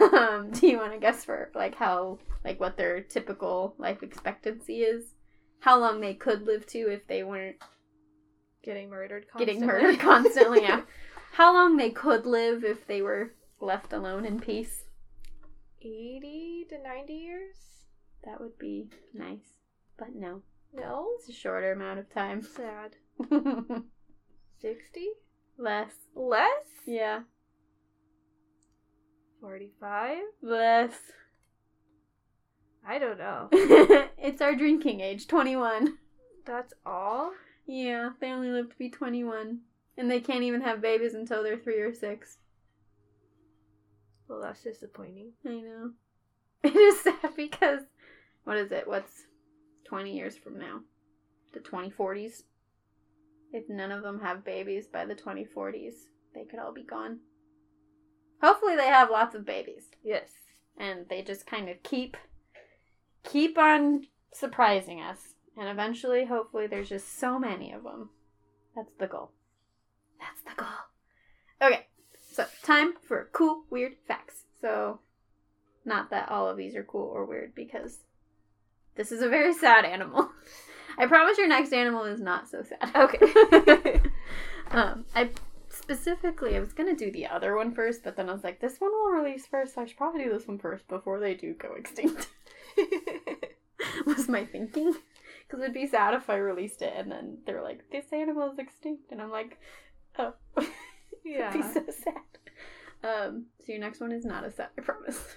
um, 0.00 0.50
do 0.52 0.66
you 0.66 0.78
want 0.78 0.92
to 0.92 0.98
guess 0.98 1.24
for 1.24 1.50
like 1.54 1.74
how 1.74 2.18
like 2.44 2.58
what 2.60 2.76
their 2.76 3.00
typical 3.02 3.74
life 3.78 4.02
expectancy 4.02 4.78
is? 4.82 5.14
How 5.60 5.78
long 5.78 6.00
they 6.00 6.14
could 6.14 6.42
live 6.46 6.66
to 6.68 6.78
if 6.90 7.06
they 7.06 7.22
weren't 7.22 7.56
Getting 8.62 8.90
murdered 8.90 9.26
constantly. 9.30 9.46
getting 9.54 9.66
murdered 9.66 9.98
constantly. 10.00 10.62
Yeah. 10.62 10.82
How 11.32 11.54
long 11.54 11.76
they 11.76 11.90
could 11.90 12.26
live 12.26 12.64
if 12.64 12.86
they 12.86 13.00
were 13.02 13.32
left 13.60 13.92
alone 13.92 14.24
in 14.26 14.40
peace? 14.40 14.84
80 15.80 16.66
to 16.70 16.82
90 16.82 17.12
years? 17.12 17.56
That 18.24 18.40
would 18.40 18.58
be 18.58 18.90
nice. 19.14 19.54
But 19.96 20.14
no, 20.14 20.42
No? 20.74 21.08
it's 21.18 21.28
a 21.28 21.32
shorter 21.32 21.72
amount 21.72 22.00
of 22.00 22.12
time. 22.12 22.42
Sad. 22.42 22.96
60? 24.60 25.08
Less. 25.56 25.92
Less? 26.14 26.66
Yeah. 26.86 27.20
45? 29.40 30.18
Less. 30.42 30.92
I 32.86 32.98
don't 32.98 33.18
know. 33.18 33.48
it's 33.52 34.40
our 34.40 34.54
drinking 34.54 35.00
age, 35.00 35.26
21. 35.26 35.98
That's 36.44 36.72
all? 36.84 37.32
Yeah, 37.66 38.10
they 38.20 38.30
only 38.30 38.50
live 38.50 38.70
to 38.70 38.76
be 38.76 38.90
21. 38.90 39.60
And 39.96 40.10
they 40.10 40.20
can't 40.20 40.42
even 40.42 40.62
have 40.62 40.80
babies 40.80 41.14
until 41.14 41.42
they're 41.42 41.58
3 41.58 41.80
or 41.80 41.94
6. 41.94 42.38
Well, 44.28 44.40
that's 44.40 44.62
disappointing. 44.62 45.32
I 45.44 45.50
know. 45.50 45.90
It 46.62 46.76
is 46.76 47.00
sad 47.00 47.34
because, 47.36 47.80
what 48.44 48.58
is 48.58 48.70
it? 48.70 48.86
What's 48.86 49.24
20 49.84 50.14
years 50.14 50.36
from 50.36 50.58
now? 50.58 50.80
The 51.54 51.60
2040s? 51.60 52.42
If 53.52 53.68
none 53.68 53.90
of 53.90 54.02
them 54.02 54.20
have 54.20 54.44
babies 54.44 54.86
by 54.86 55.06
the 55.06 55.14
2040s, 55.14 55.94
they 56.34 56.44
could 56.44 56.58
all 56.58 56.72
be 56.72 56.82
gone. 56.82 57.20
Hopefully 58.42 58.76
they 58.76 58.86
have 58.86 59.10
lots 59.10 59.34
of 59.34 59.44
babies. 59.44 59.84
Yes. 60.02 60.30
And 60.78 61.06
they 61.08 61.22
just 61.22 61.46
kind 61.46 61.68
of 61.68 61.82
keep, 61.82 62.16
keep 63.22 63.58
on 63.58 64.06
surprising 64.32 65.00
us. 65.00 65.34
And 65.58 65.68
eventually, 65.68 66.24
hopefully, 66.24 66.66
there's 66.66 66.88
just 66.88 67.18
so 67.18 67.38
many 67.38 67.72
of 67.72 67.82
them. 67.82 68.10
That's 68.74 68.92
the 68.98 69.06
goal. 69.06 69.32
That's 70.18 70.42
the 70.42 70.62
goal. 70.62 70.68
Okay, 71.62 71.86
so 72.32 72.46
time 72.62 72.94
for 73.06 73.28
cool, 73.32 73.64
weird 73.68 73.96
facts. 74.06 74.44
So, 74.60 75.00
not 75.84 76.10
that 76.10 76.30
all 76.30 76.48
of 76.48 76.56
these 76.56 76.76
are 76.76 76.84
cool 76.84 77.10
or 77.12 77.24
weird 77.26 77.54
because 77.54 77.98
This 78.96 79.12
is 79.12 79.22
a 79.22 79.28
very 79.28 79.52
sad 79.52 79.84
animal. 79.84 80.30
I 80.98 81.06
promise 81.06 81.38
your 81.38 81.48
next 81.48 81.72
animal 81.72 82.04
is 82.04 82.20
not 82.20 82.48
so 82.48 82.62
sad. 82.62 82.94
Okay. 82.94 84.00
um, 84.70 85.04
I 85.14 85.30
specifically, 85.80 86.56
I 86.56 86.60
was 86.60 86.72
gonna 86.72 86.94
do 86.94 87.10
the 87.10 87.26
other 87.26 87.56
one 87.56 87.74
first, 87.74 88.02
but 88.04 88.16
then 88.16 88.28
I 88.28 88.32
was 88.32 88.44
like, 88.44 88.60
this 88.60 88.78
one 88.78 88.90
will 88.92 89.20
release 89.22 89.46
first, 89.46 89.74
so 89.74 89.82
I 89.82 89.86
should 89.86 89.96
probably 89.96 90.24
do 90.24 90.32
this 90.32 90.46
one 90.46 90.58
first 90.58 90.86
before 90.88 91.18
they 91.20 91.34
do 91.34 91.54
go 91.54 91.74
extinct. 91.74 92.28
was 94.06 94.28
my 94.28 94.44
thinking. 94.44 94.94
Because 95.46 95.62
it'd 95.62 95.74
be 95.74 95.86
sad 95.86 96.14
if 96.14 96.30
I 96.30 96.36
released 96.36 96.82
it 96.82 96.92
and 96.96 97.10
then 97.10 97.38
they're 97.44 97.62
like, 97.62 97.90
this 97.90 98.12
animal 98.12 98.52
is 98.52 98.58
extinct. 98.58 99.10
And 99.10 99.20
I'm 99.20 99.30
like, 99.30 99.58
oh. 100.18 100.34
yeah. 101.24 101.50
It'd 101.54 101.62
be 101.62 101.68
so 101.68 101.84
sad. 101.90 102.14
Um, 103.02 103.46
so 103.58 103.72
your 103.72 103.80
next 103.80 104.00
one 104.00 104.12
is 104.12 104.24
not 104.24 104.44
a 104.44 104.50
sad, 104.50 104.68
I 104.78 104.82
promise. 104.82 105.36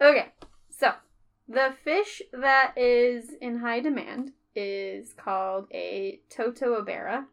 Okay, 0.00 0.32
so 0.68 0.92
the 1.48 1.74
fish 1.84 2.20
that 2.32 2.76
is 2.76 3.30
in 3.40 3.58
high 3.58 3.80
demand 3.80 4.32
is 4.54 5.14
called 5.14 5.66
a 5.72 6.20
Totoabera. 6.28 7.26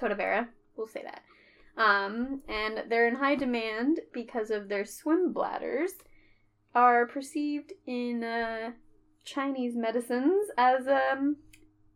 Totobera, 0.00 0.48
we'll 0.78 0.86
say 0.86 1.02
that. 1.02 1.22
Um, 1.76 2.42
and 2.48 2.84
they're 2.88 3.06
in 3.06 3.16
high 3.16 3.36
demand 3.36 4.00
because 4.12 4.50
of 4.50 4.68
their 4.68 4.84
swim 4.84 5.32
bladders 5.32 5.92
are 6.74 7.06
perceived 7.06 7.72
in 7.86 8.24
uh, 8.24 8.72
Chinese 9.24 9.76
medicines 9.76 10.48
as 10.56 10.88
um, 10.88 11.36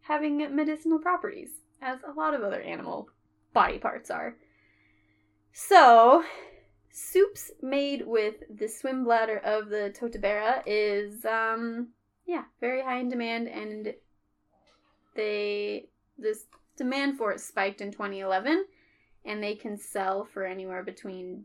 having 0.02 0.54
medicinal 0.54 0.98
properties, 0.98 1.50
as 1.80 1.98
a 2.06 2.12
lot 2.12 2.34
of 2.34 2.42
other 2.42 2.60
animal 2.60 3.08
body 3.52 3.78
parts 3.78 4.10
are. 4.10 4.36
So, 5.52 6.24
soups 6.92 7.50
made 7.60 8.06
with 8.06 8.36
the 8.50 8.68
swim 8.68 9.04
bladder 9.04 9.38
of 9.38 9.68
the 9.68 9.94
Totobera 9.98 10.62
is, 10.66 11.24
um, 11.24 11.88
yeah, 12.26 12.44
very 12.60 12.82
high 12.82 12.98
in 12.98 13.08
demand, 13.08 13.48
and 13.48 13.94
they 15.14 15.88
this 16.18 16.44
demand 16.76 17.18
for 17.18 17.32
it 17.32 17.40
spiked 17.40 17.80
in 17.80 17.92
2011, 17.92 18.64
and 19.24 19.42
they 19.42 19.54
can 19.54 19.76
sell 19.76 20.24
for 20.24 20.44
anywhere 20.44 20.82
between 20.82 21.44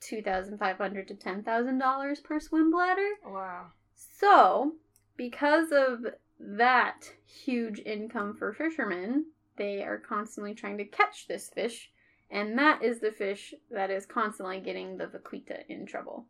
two 0.00 0.22
thousand 0.22 0.58
five 0.58 0.78
hundred 0.78 1.08
to 1.08 1.14
ten 1.14 1.42
thousand 1.42 1.78
dollars 1.78 2.20
per 2.20 2.40
swim 2.40 2.70
bladder. 2.70 3.08
Wow. 3.24 3.66
So, 3.94 4.74
because 5.16 5.72
of 5.72 6.06
that 6.38 7.12
huge 7.24 7.80
income 7.80 8.36
for 8.38 8.52
fishermen, 8.52 9.26
they 9.56 9.82
are 9.82 9.98
constantly 9.98 10.54
trying 10.54 10.78
to 10.78 10.84
catch 10.84 11.26
this 11.26 11.50
fish, 11.50 11.90
and 12.30 12.56
that 12.58 12.82
is 12.82 13.00
the 13.00 13.10
fish 13.10 13.54
that 13.70 13.90
is 13.90 14.06
constantly 14.06 14.60
getting 14.60 14.96
the 14.96 15.06
vaquita 15.06 15.62
in 15.68 15.84
trouble. 15.84 16.26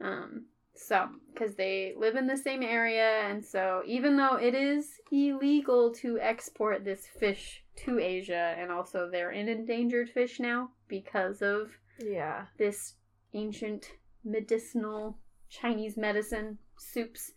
Um, 0.00 0.46
so, 0.74 1.08
because 1.32 1.56
they 1.56 1.92
live 1.96 2.16
in 2.16 2.26
the 2.26 2.36
same 2.36 2.62
area, 2.62 3.20
and 3.28 3.44
so 3.44 3.82
even 3.84 4.16
though 4.16 4.36
it 4.36 4.54
is 4.54 5.00
illegal 5.10 5.92
to 5.94 6.18
export 6.20 6.84
this 6.84 7.06
fish 7.06 7.61
to 7.76 7.98
Asia, 7.98 8.54
and 8.58 8.70
also 8.70 9.08
they're 9.10 9.30
an 9.30 9.48
endangered 9.48 10.10
fish 10.10 10.38
now 10.40 10.70
because 10.88 11.42
of 11.42 11.78
Yeah. 11.98 12.46
this 12.58 12.94
ancient 13.34 13.92
medicinal 14.24 15.18
Chinese 15.48 15.96
medicine 15.96 16.58
soups. 16.76 17.32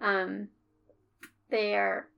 Um, 0.00 0.48
they 1.50 1.74
are 1.74 2.08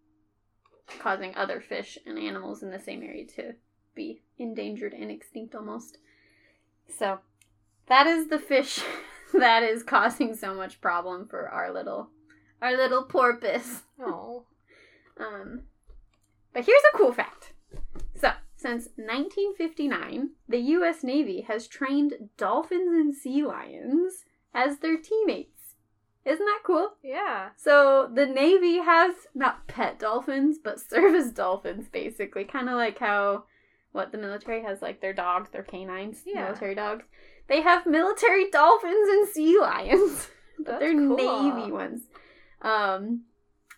causing 0.99 1.35
other 1.37 1.61
fish 1.61 1.97
and 2.05 2.19
animals 2.19 2.63
in 2.63 2.71
the 2.71 2.81
same 2.81 3.03
area 3.03 3.27
to 3.27 3.55
be 3.95 4.23
endangered 4.39 4.93
and 4.93 5.11
extinct 5.11 5.55
almost. 5.55 5.99
So, 6.89 7.21
that 7.87 8.07
is 8.07 8.29
the 8.29 8.39
fish 8.39 8.81
that 9.33 9.63
is 9.63 9.83
causing 9.83 10.35
so 10.35 10.55
much 10.55 10.81
problem 10.81 11.29
for 11.29 11.49
our 11.49 11.73
little 11.73 12.11
our 12.61 12.77
little 12.77 13.05
porpoise. 13.05 13.83
Oh. 14.01 14.45
Um, 15.17 15.65
but 16.55 16.65
here's 16.65 16.81
a 16.95 16.97
cool 16.97 17.13
fact. 17.13 17.53
Since 18.61 18.89
1959, 18.97 20.31
the 20.49 20.59
U.S. 20.59 21.03
Navy 21.03 21.43
has 21.49 21.67
trained 21.67 22.29
dolphins 22.37 22.93
and 22.93 23.15
sea 23.15 23.43
lions 23.43 24.25
as 24.53 24.79
their 24.81 24.99
teammates. 24.99 25.77
Isn't 26.27 26.45
that 26.45 26.61
cool? 26.65 26.91
Yeah. 27.03 27.49
So, 27.57 28.11
the 28.15 28.27
Navy 28.27 28.79
has 28.81 29.15
not 29.35 29.67
pet 29.67 29.99
dolphins, 29.99 30.59
but 30.63 30.79
service 30.91 31.31
dolphins, 31.31 31.89
basically. 31.89 32.45
Kind 32.45 32.69
of 32.69 32.75
like 32.75 32.99
how, 32.99 33.45
what, 33.93 34.13
the 34.13 34.19
military 34.19 34.63
has 34.63 34.83
like 34.83 35.01
their 35.01 35.15
dogs, 35.15 35.49
their 35.51 35.63
canines, 35.63 36.23
Yeah. 36.27 36.45
military 36.45 36.75
dogs. 36.75 37.05
They 37.49 37.63
have 37.63 37.87
military 37.87 38.51
dolphins 38.51 39.09
and 39.09 39.27
sea 39.29 39.59
lions. 39.59 40.29
but 40.59 40.67
That's 40.67 40.81
they're 40.81 40.93
cool. 40.93 41.17
Navy 41.17 41.73
ones. 41.73 42.03
Um, 42.61 43.23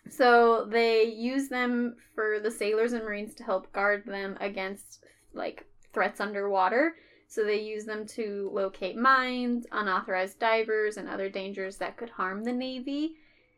so 0.09 0.65
they 0.65 1.05
use 1.05 1.47
them 1.47 1.95
for 2.13 2.39
the 2.39 2.51
sailors 2.51 2.93
and 2.93 3.03
marines 3.03 3.33
to 3.35 3.43
help 3.43 3.71
guard 3.71 4.05
them 4.05 4.37
against 4.39 5.03
like 5.33 5.65
threats 5.93 6.19
underwater. 6.19 6.95
So 7.27 7.43
they 7.43 7.61
use 7.61 7.85
them 7.85 8.05
to 8.07 8.51
locate 8.53 8.95
mines, 8.95 9.65
unauthorized 9.71 10.39
divers, 10.39 10.97
and 10.97 11.09
other 11.09 11.29
dangers 11.29 11.77
that 11.77 11.97
could 11.97 12.11
harm 12.11 12.43
the 12.43 12.51
Navy. 12.51 13.15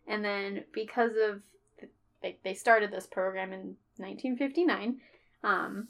And 0.07 0.23
then 0.23 0.63
because 0.71 1.11
of 1.21 1.41
they, 2.21 2.37
they 2.43 2.53
started 2.53 2.91
this 2.91 3.05
program 3.05 3.51
in 3.51 3.75
1959, 3.97 4.99
um, 5.43 5.87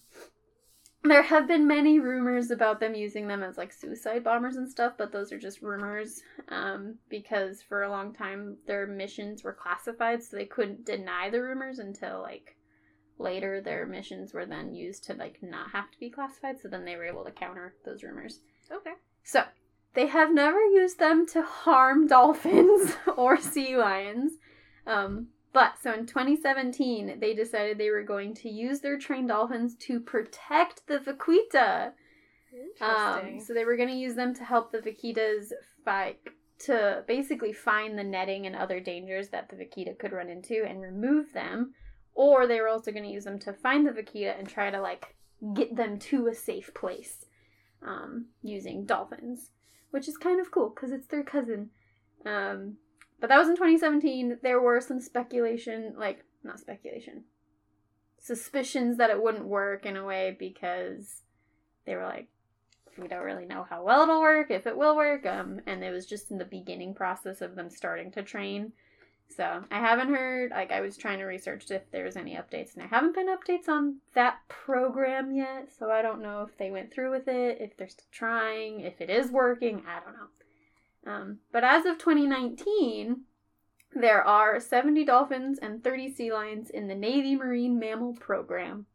there 1.11 1.23
have 1.23 1.47
been 1.47 1.67
many 1.67 1.99
rumors 1.99 2.51
about 2.51 2.79
them 2.79 2.95
using 2.95 3.27
them 3.27 3.43
as 3.43 3.57
like 3.57 3.73
suicide 3.73 4.23
bombers 4.23 4.55
and 4.55 4.69
stuff, 4.69 4.93
but 4.97 5.11
those 5.11 5.31
are 5.31 5.39
just 5.39 5.61
rumors 5.61 6.21
um, 6.49 6.95
because 7.09 7.61
for 7.61 7.83
a 7.83 7.89
long 7.89 8.13
time 8.13 8.57
their 8.65 8.87
missions 8.87 9.43
were 9.43 9.53
classified, 9.53 10.23
so 10.23 10.37
they 10.37 10.45
couldn't 10.45 10.85
deny 10.85 11.29
the 11.29 11.41
rumors 11.41 11.79
until 11.79 12.21
like 12.21 12.55
later 13.17 13.61
their 13.61 13.85
missions 13.85 14.33
were 14.33 14.45
then 14.45 14.73
used 14.73 15.03
to 15.05 15.13
like 15.13 15.37
not 15.41 15.71
have 15.71 15.91
to 15.91 15.99
be 15.99 16.09
classified, 16.09 16.59
so 16.59 16.67
then 16.67 16.85
they 16.85 16.95
were 16.95 17.05
able 17.05 17.23
to 17.23 17.31
counter 17.31 17.75
those 17.83 18.03
rumors. 18.03 18.39
Okay. 18.71 18.93
So, 19.23 19.43
they 19.95 20.07
have 20.07 20.33
never 20.33 20.59
used 20.59 20.99
them 20.99 21.25
to 21.27 21.41
harm 21.41 22.07
dolphins 22.07 22.95
or 23.17 23.39
sea 23.39 23.77
lions. 23.77 24.33
Um, 24.85 25.29
but 25.55 25.81
so 25.81 25.93
in 25.93 26.05
2017, 26.05 27.17
they 27.21 27.33
decided 27.33 27.77
they 27.77 27.89
were 27.89 28.03
going 28.03 28.33
to 28.35 28.49
use 28.49 28.81
their 28.81 28.97
trained 28.97 29.29
dolphins 29.29 29.73
to 29.75 30.01
protect 30.01 30.85
the 30.85 30.99
vaquita. 30.99 31.93
Um, 32.81 33.19
Interesting. 33.19 33.39
so 33.39 33.53
they 33.53 33.63
were 33.63 33.77
going 33.77 33.87
to 33.87 33.95
use 33.95 34.15
them 34.15 34.35
to 34.35 34.43
help 34.43 34.73
the 34.73 34.79
vaquitas 34.79 35.53
fight 35.85 36.19
to 36.65 37.05
basically 37.07 37.53
find 37.53 37.97
the 37.97 38.03
netting 38.03 38.45
and 38.45 38.53
other 38.53 38.81
dangers 38.81 39.29
that 39.29 39.47
the 39.47 39.55
vaquita 39.55 39.97
could 39.97 40.11
run 40.11 40.29
into 40.29 40.65
and 40.65 40.81
remove 40.81 41.31
them. 41.31 41.73
Or 42.15 42.47
they 42.47 42.59
were 42.59 42.67
also 42.67 42.91
going 42.91 43.05
to 43.05 43.09
use 43.09 43.23
them 43.23 43.39
to 43.39 43.53
find 43.53 43.87
the 43.87 43.91
vaquita 43.91 44.37
and 44.37 44.49
try 44.49 44.69
to 44.69 44.81
like 44.81 45.15
get 45.53 45.77
them 45.77 45.99
to 45.99 46.27
a 46.27 46.35
safe 46.35 46.73
place 46.73 47.27
um, 47.81 48.25
using 48.41 48.85
dolphins, 48.85 49.51
which 49.91 50.09
is 50.09 50.17
kind 50.17 50.41
of 50.41 50.51
cool 50.51 50.73
because 50.75 50.91
it's 50.91 51.07
their 51.07 51.23
cousin. 51.23 51.69
Um, 52.25 52.75
but 53.19 53.29
that 53.29 53.37
was 53.37 53.47
in 53.47 53.55
2017. 53.55 54.39
There 54.41 54.61
were 54.61 54.81
some 54.81 54.99
speculation, 54.99 55.93
like 55.97 56.23
not 56.43 56.59
speculation, 56.59 57.23
suspicions 58.19 58.97
that 58.97 59.09
it 59.09 59.21
wouldn't 59.21 59.45
work 59.45 59.85
in 59.85 59.95
a 59.97 60.05
way 60.05 60.35
because 60.37 61.21
they 61.85 61.95
were 61.95 62.03
like, 62.03 62.27
we 62.97 63.07
don't 63.07 63.23
really 63.23 63.45
know 63.45 63.65
how 63.69 63.83
well 63.83 64.03
it'll 64.03 64.21
work, 64.21 64.51
if 64.51 64.65
it 64.65 64.77
will 64.77 64.95
work. 64.95 65.25
Um, 65.25 65.59
and 65.65 65.83
it 65.83 65.91
was 65.91 66.05
just 66.05 66.31
in 66.31 66.37
the 66.37 66.45
beginning 66.45 66.93
process 66.93 67.41
of 67.41 67.55
them 67.55 67.69
starting 67.69 68.11
to 68.13 68.23
train. 68.23 68.71
So 69.35 69.63
I 69.71 69.79
haven't 69.79 70.13
heard. 70.13 70.51
Like 70.51 70.71
I 70.71 70.81
was 70.81 70.97
trying 70.97 71.19
to 71.19 71.25
research 71.25 71.69
if 71.71 71.89
there 71.91 72.05
was 72.05 72.15
any 72.15 72.35
updates, 72.35 72.73
and 72.73 72.81
there 72.81 72.87
haven't 72.87 73.15
been 73.15 73.27
updates 73.27 73.67
on 73.67 73.97
that 74.13 74.39
program 74.47 75.35
yet. 75.35 75.69
So 75.77 75.89
I 75.89 76.01
don't 76.01 76.21
know 76.21 76.43
if 76.43 76.57
they 76.57 76.69
went 76.69 76.93
through 76.93 77.11
with 77.11 77.27
it, 77.27 77.57
if 77.59 77.75
they're 77.75 77.89
still 77.89 78.05
trying, 78.11 78.81
if 78.81 79.01
it 79.01 79.09
is 79.09 79.31
working. 79.31 79.83
I 79.87 79.99
don't 79.99 80.13
know. 80.13 80.27
Um, 81.05 81.39
but 81.51 81.63
as 81.63 81.85
of 81.85 81.97
2019, 81.97 83.21
there 83.93 84.23
are 84.23 84.59
70 84.59 85.05
dolphins 85.05 85.59
and 85.61 85.83
30 85.83 86.13
sea 86.13 86.33
lions 86.33 86.69
in 86.69 86.87
the 86.87 86.95
Navy 86.95 87.35
Marine 87.35 87.79
Mammal 87.79 88.13
Program. 88.13 88.87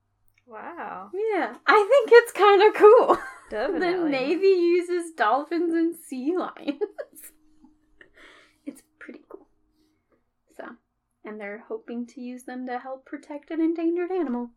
Wow. 0.47 1.11
Yeah, 1.15 1.55
I 1.67 1.89
think 1.89 2.11
it's 2.13 2.33
kind 2.33 2.63
of 2.63 2.75
cool. 2.75 3.19
Definitely. 3.51 4.05
The 4.05 4.09
Navy 4.09 4.47
uses 4.47 5.13
dolphins 5.13 5.73
and 5.75 5.95
sea 5.95 6.35
lions. 6.37 6.81
it's 8.67 8.83
pretty 8.99 9.21
cool. 9.29 9.47
So, 10.57 10.65
and 11.25 11.41
they're 11.41 11.65
hoping 11.69 12.07
to 12.09 12.21
use 12.21 12.43
them 12.43 12.67
to 12.67 12.79
help 12.79 13.07
protect 13.07 13.51
an 13.51 13.61
endangered 13.61 14.11
animal. 14.11 14.51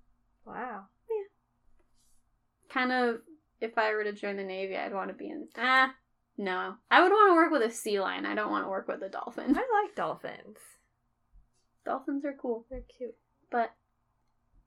Wow. 0.46 0.86
Yeah. 1.10 2.74
Kind 2.74 2.92
of, 2.92 3.22
if 3.62 3.78
I 3.78 3.94
were 3.94 4.04
to 4.04 4.14
join 4.14 4.36
the 4.38 4.44
Navy, 4.44 4.76
I'd 4.76 4.94
want 4.94 5.10
to 5.10 5.14
be 5.16 5.30
in. 5.30 5.48
Ah, 5.58 5.94
no. 6.38 6.76
I 6.92 7.02
would 7.02 7.12
want 7.12 7.32
to 7.32 7.36
work 7.36 7.52
with 7.52 7.62
a 7.62 7.74
sea 7.74 8.00
lion. 8.00 8.26
I 8.26 8.36
don't 8.36 8.52
want 8.52 8.66
to 8.66 8.70
work 8.70 8.88
with 8.88 9.02
a 9.04 9.10
dolphin. 9.10 9.56
I 9.58 9.84
like 9.84 9.96
dolphins. 9.96 10.58
Dolphins 11.86 12.24
are 12.26 12.36
cool, 12.42 12.66
They're 12.70 12.82
cute. 12.98 13.16
but 13.52 13.72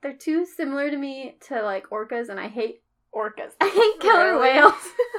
they're 0.02 0.12
too 0.16 0.44
similar 0.44 0.90
to 0.90 0.96
me 0.96 1.36
to 1.48 1.62
like 1.62 1.88
orcas, 1.90 2.28
and 2.28 2.38
I 2.38 2.48
hate 2.48 2.82
orcas. 3.14 3.52
I 3.60 3.68
hate 3.68 4.00
killer 4.00 4.32
Really? 4.34 4.40
whales. 4.60 4.72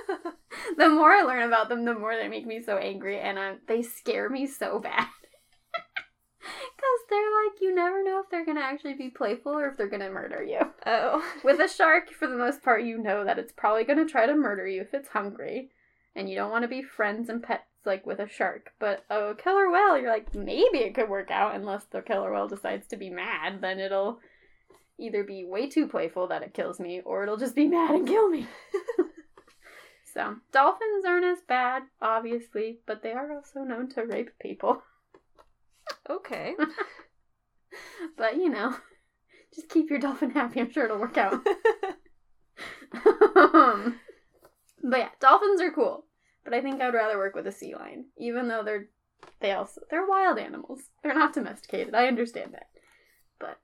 the 0.77 0.89
more 0.89 1.11
I 1.11 1.23
learn 1.23 1.43
about 1.43 1.69
them, 1.69 1.85
the 1.85 1.93
more 1.93 2.15
they 2.15 2.27
make 2.27 2.45
me 2.45 2.61
so 2.61 2.77
angry, 2.77 3.19
and 3.19 3.37
i 3.39 3.55
they 3.67 3.81
scare 3.81 4.29
me 4.29 4.45
so 4.47 4.79
bad. 4.79 5.07
Because 6.39 6.99
they're 7.09 7.19
like 7.19 7.61
you 7.61 7.75
never 7.75 8.03
know 8.03 8.21
if 8.23 8.29
they're 8.29 8.45
gonna 8.45 8.61
actually 8.61 8.93
be 8.93 9.09
playful 9.09 9.53
or 9.53 9.67
if 9.69 9.77
they're 9.77 9.89
gonna 9.89 10.09
murder 10.09 10.43
you. 10.43 10.59
Oh. 10.85 11.23
With 11.43 11.59
a 11.59 11.67
shark, 11.67 12.09
for 12.11 12.27
the 12.27 12.37
most 12.37 12.63
part, 12.63 12.83
you 12.83 12.97
know 12.99 13.25
that 13.25 13.39
it's 13.39 13.51
probably 13.51 13.83
gonna 13.83 14.05
try 14.05 14.25
to 14.25 14.35
murder 14.35 14.65
you 14.67 14.81
if 14.81 14.93
it's 14.93 15.09
hungry, 15.09 15.71
and 16.17 16.29
you 16.29 16.35
don't 16.35 16.51
want 16.51 16.63
to 16.63 16.67
be 16.67 16.81
friends 16.81 17.29
and 17.29 17.41
pets 17.41 17.63
like 17.85 18.05
with 18.05 18.19
a 18.19 18.27
shark. 18.27 18.71
But 18.79 19.05
a 19.09 19.35
killer 19.35 19.71
whale, 19.71 19.97
you're 19.97 20.11
like 20.11 20.33
maybe 20.35 20.79
it 20.79 20.95
could 20.95 21.09
work 21.09 21.31
out 21.31 21.55
unless 21.55 21.85
the 21.85 22.01
killer 22.01 22.33
whale 22.33 22.47
decides 22.47 22.87
to 22.87 22.97
be 22.97 23.09
mad. 23.09 23.61
Then 23.61 23.79
it'll 23.79 24.19
either 24.99 25.23
be 25.23 25.45
way 25.45 25.69
too 25.69 25.87
playful 25.87 26.27
that 26.27 26.41
it 26.41 26.53
kills 26.55 26.79
me, 26.79 27.01
or 27.05 27.23
it'll 27.23 27.37
just 27.37 27.55
be 27.55 27.67
mad 27.67 27.91
and 27.91 28.07
kill 28.07 28.29
me. 28.29 28.47
so 30.13 30.35
dolphins 30.51 31.05
aren't 31.05 31.25
as 31.25 31.41
bad, 31.47 31.83
obviously, 32.01 32.79
but 32.87 33.03
they 33.03 33.11
are 33.11 33.31
also 33.31 33.59
known 33.59 33.89
to 33.91 34.03
rape 34.05 34.31
people. 34.41 34.81
Okay. 36.09 36.53
But 38.17 38.37
you 38.37 38.49
know, 38.49 38.75
just 39.53 39.69
keep 39.69 39.89
your 39.89 39.99
dolphin 39.99 40.31
happy. 40.31 40.59
I'm 40.59 40.71
sure 40.71 40.85
it'll 40.85 40.99
work 40.99 41.17
out. 41.17 41.45
um, 43.35 43.99
but 44.83 44.99
yeah, 44.99 45.09
dolphins 45.19 45.61
are 45.61 45.71
cool. 45.71 46.06
But 46.47 46.55
I 46.55 46.61
think 46.61 46.81
I'd 46.81 46.93
rather 46.93 47.17
work 47.17 47.35
with 47.35 47.45
a 47.45 47.51
sea 47.51 47.75
lion, 47.75 48.05
even 48.17 48.47
though 48.47 48.63
they're 48.63 48.87
they 49.41 49.51
also 49.51 49.81
they're 49.91 50.07
wild 50.07 50.39
animals. 50.39 50.79
They're 51.03 51.13
not 51.13 51.33
domesticated. 51.33 51.93
I 51.93 52.07
understand 52.07 52.53
that, 52.53 52.69
but 53.37 53.59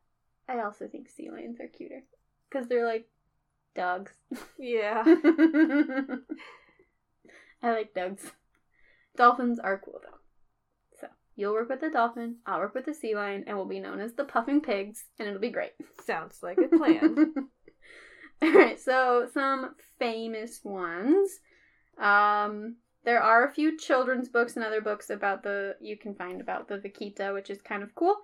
I 0.49 0.59
also 0.59 0.89
think 0.89 1.07
sea 1.09 1.31
lions 1.31 1.61
are 1.61 1.67
cuter 1.67 2.03
because 2.49 2.67
they're 2.67 2.86
like 2.86 3.07
dogs. 3.73 4.11
yeah. 4.59 5.01
I 7.63 7.71
like 7.71 7.93
dogs. 7.93 8.29
Dolphins 9.15 9.59
are 9.59 9.81
cool 9.81 10.01
though. 10.03 10.17
So 10.99 11.07
you'll 11.38 11.53
work 11.53 11.69
with 11.69 11.79
the 11.79 11.89
dolphin, 11.89 12.39
I'll 12.45 12.59
work 12.59 12.75
with 12.75 12.84
the 12.86 12.93
sea 12.93 13.15
lion, 13.15 13.45
and 13.47 13.55
we'll 13.55 13.65
be 13.65 13.79
known 13.79 14.01
as 14.01 14.11
the 14.15 14.25
puffing 14.25 14.59
pigs, 14.59 15.05
and 15.17 15.29
it'll 15.29 15.39
be 15.39 15.51
great. 15.51 15.71
Sounds 16.03 16.43
like 16.43 16.57
a 16.57 16.67
plan. 16.67 17.34
Alright, 18.43 18.81
so 18.81 19.29
some 19.34 19.75
famous 19.97 20.59
ones. 20.65 21.39
Um 22.00 22.78
there 23.06 23.22
are 23.22 23.46
a 23.46 23.54
few 23.54 23.78
children's 23.78 24.30
books 24.30 24.56
and 24.56 24.64
other 24.64 24.82
books 24.82 25.10
about 25.10 25.44
the 25.44 25.76
you 25.82 25.98
can 25.98 26.16
find 26.16 26.39
about 26.39 26.68
the 26.68 26.78
vaquita, 26.78 27.34
which 27.34 27.50
is 27.50 27.62
kind 27.62 27.84
of 27.84 27.94
cool. 27.96 28.16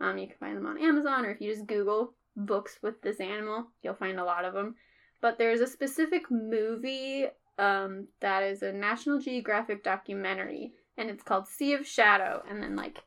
Um, 0.00 0.16
you 0.16 0.28
can 0.28 0.36
find 0.38 0.56
them 0.56 0.66
on 0.66 0.80
Amazon, 0.80 1.24
or 1.26 1.30
if 1.32 1.40
you 1.40 1.52
just 1.52 1.66
Google 1.66 2.14
books 2.36 2.78
with 2.82 3.02
this 3.02 3.18
animal, 3.18 3.66
you'll 3.82 3.94
find 3.94 4.20
a 4.20 4.24
lot 4.24 4.44
of 4.44 4.54
them. 4.54 4.76
But 5.20 5.38
there's 5.38 5.60
a 5.60 5.66
specific 5.66 6.30
movie 6.30 7.26
um, 7.58 8.06
that 8.20 8.44
is 8.44 8.62
a 8.62 8.72
National 8.72 9.18
Geographic 9.18 9.82
documentary, 9.82 10.72
and 10.96 11.10
it's 11.10 11.24
called 11.24 11.48
Sea 11.48 11.74
of 11.74 11.84
Shadow. 11.84 12.44
And 12.48 12.62
then 12.62 12.76
like 12.76 13.02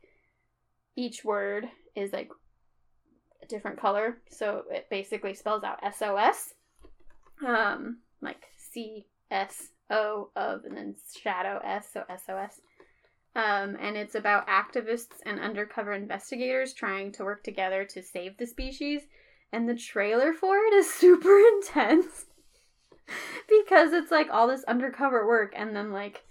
each 0.98 1.24
word 1.24 1.70
is 1.96 2.12
like 2.12 2.30
a 3.42 3.46
different 3.46 3.80
color, 3.80 4.18
so 4.30 4.64
it 4.70 4.88
basically 4.90 5.34
spells 5.34 5.64
out 5.64 5.80
SOS, 5.96 6.56
um, 7.48 8.00
like 8.22 8.44
C 8.58 9.08
S 9.32 9.70
O 9.92 10.30
of, 10.36 10.66
and 10.66 10.76
then 10.76 10.96
shadow 11.22 11.60
S, 11.64 11.90
so 11.94 12.04
SOS. 12.10 12.62
Um, 13.36 13.78
and 13.80 13.96
it's 13.96 14.16
about 14.16 14.48
activists 14.48 15.22
and 15.26 15.40
undercover 15.40 15.94
investigators 15.94 16.74
trying 16.74 17.12
to 17.14 17.24
work 17.24 17.44
together 17.44 17.86
to 17.86 18.02
save 18.02 18.38
the 18.38 18.48
species. 18.48 19.04
And 19.54 19.68
the 19.68 19.76
trailer 19.76 20.34
for 20.34 20.58
it 20.58 20.74
is 20.74 20.94
super 20.94 21.38
intense 21.38 22.26
because 23.48 23.94
it's 23.94 24.12
like 24.12 24.30
all 24.32 24.48
this 24.48 24.64
undercover 24.66 25.28
work 25.28 25.54
and 25.56 25.76
then 25.76 25.92
like 25.92 26.24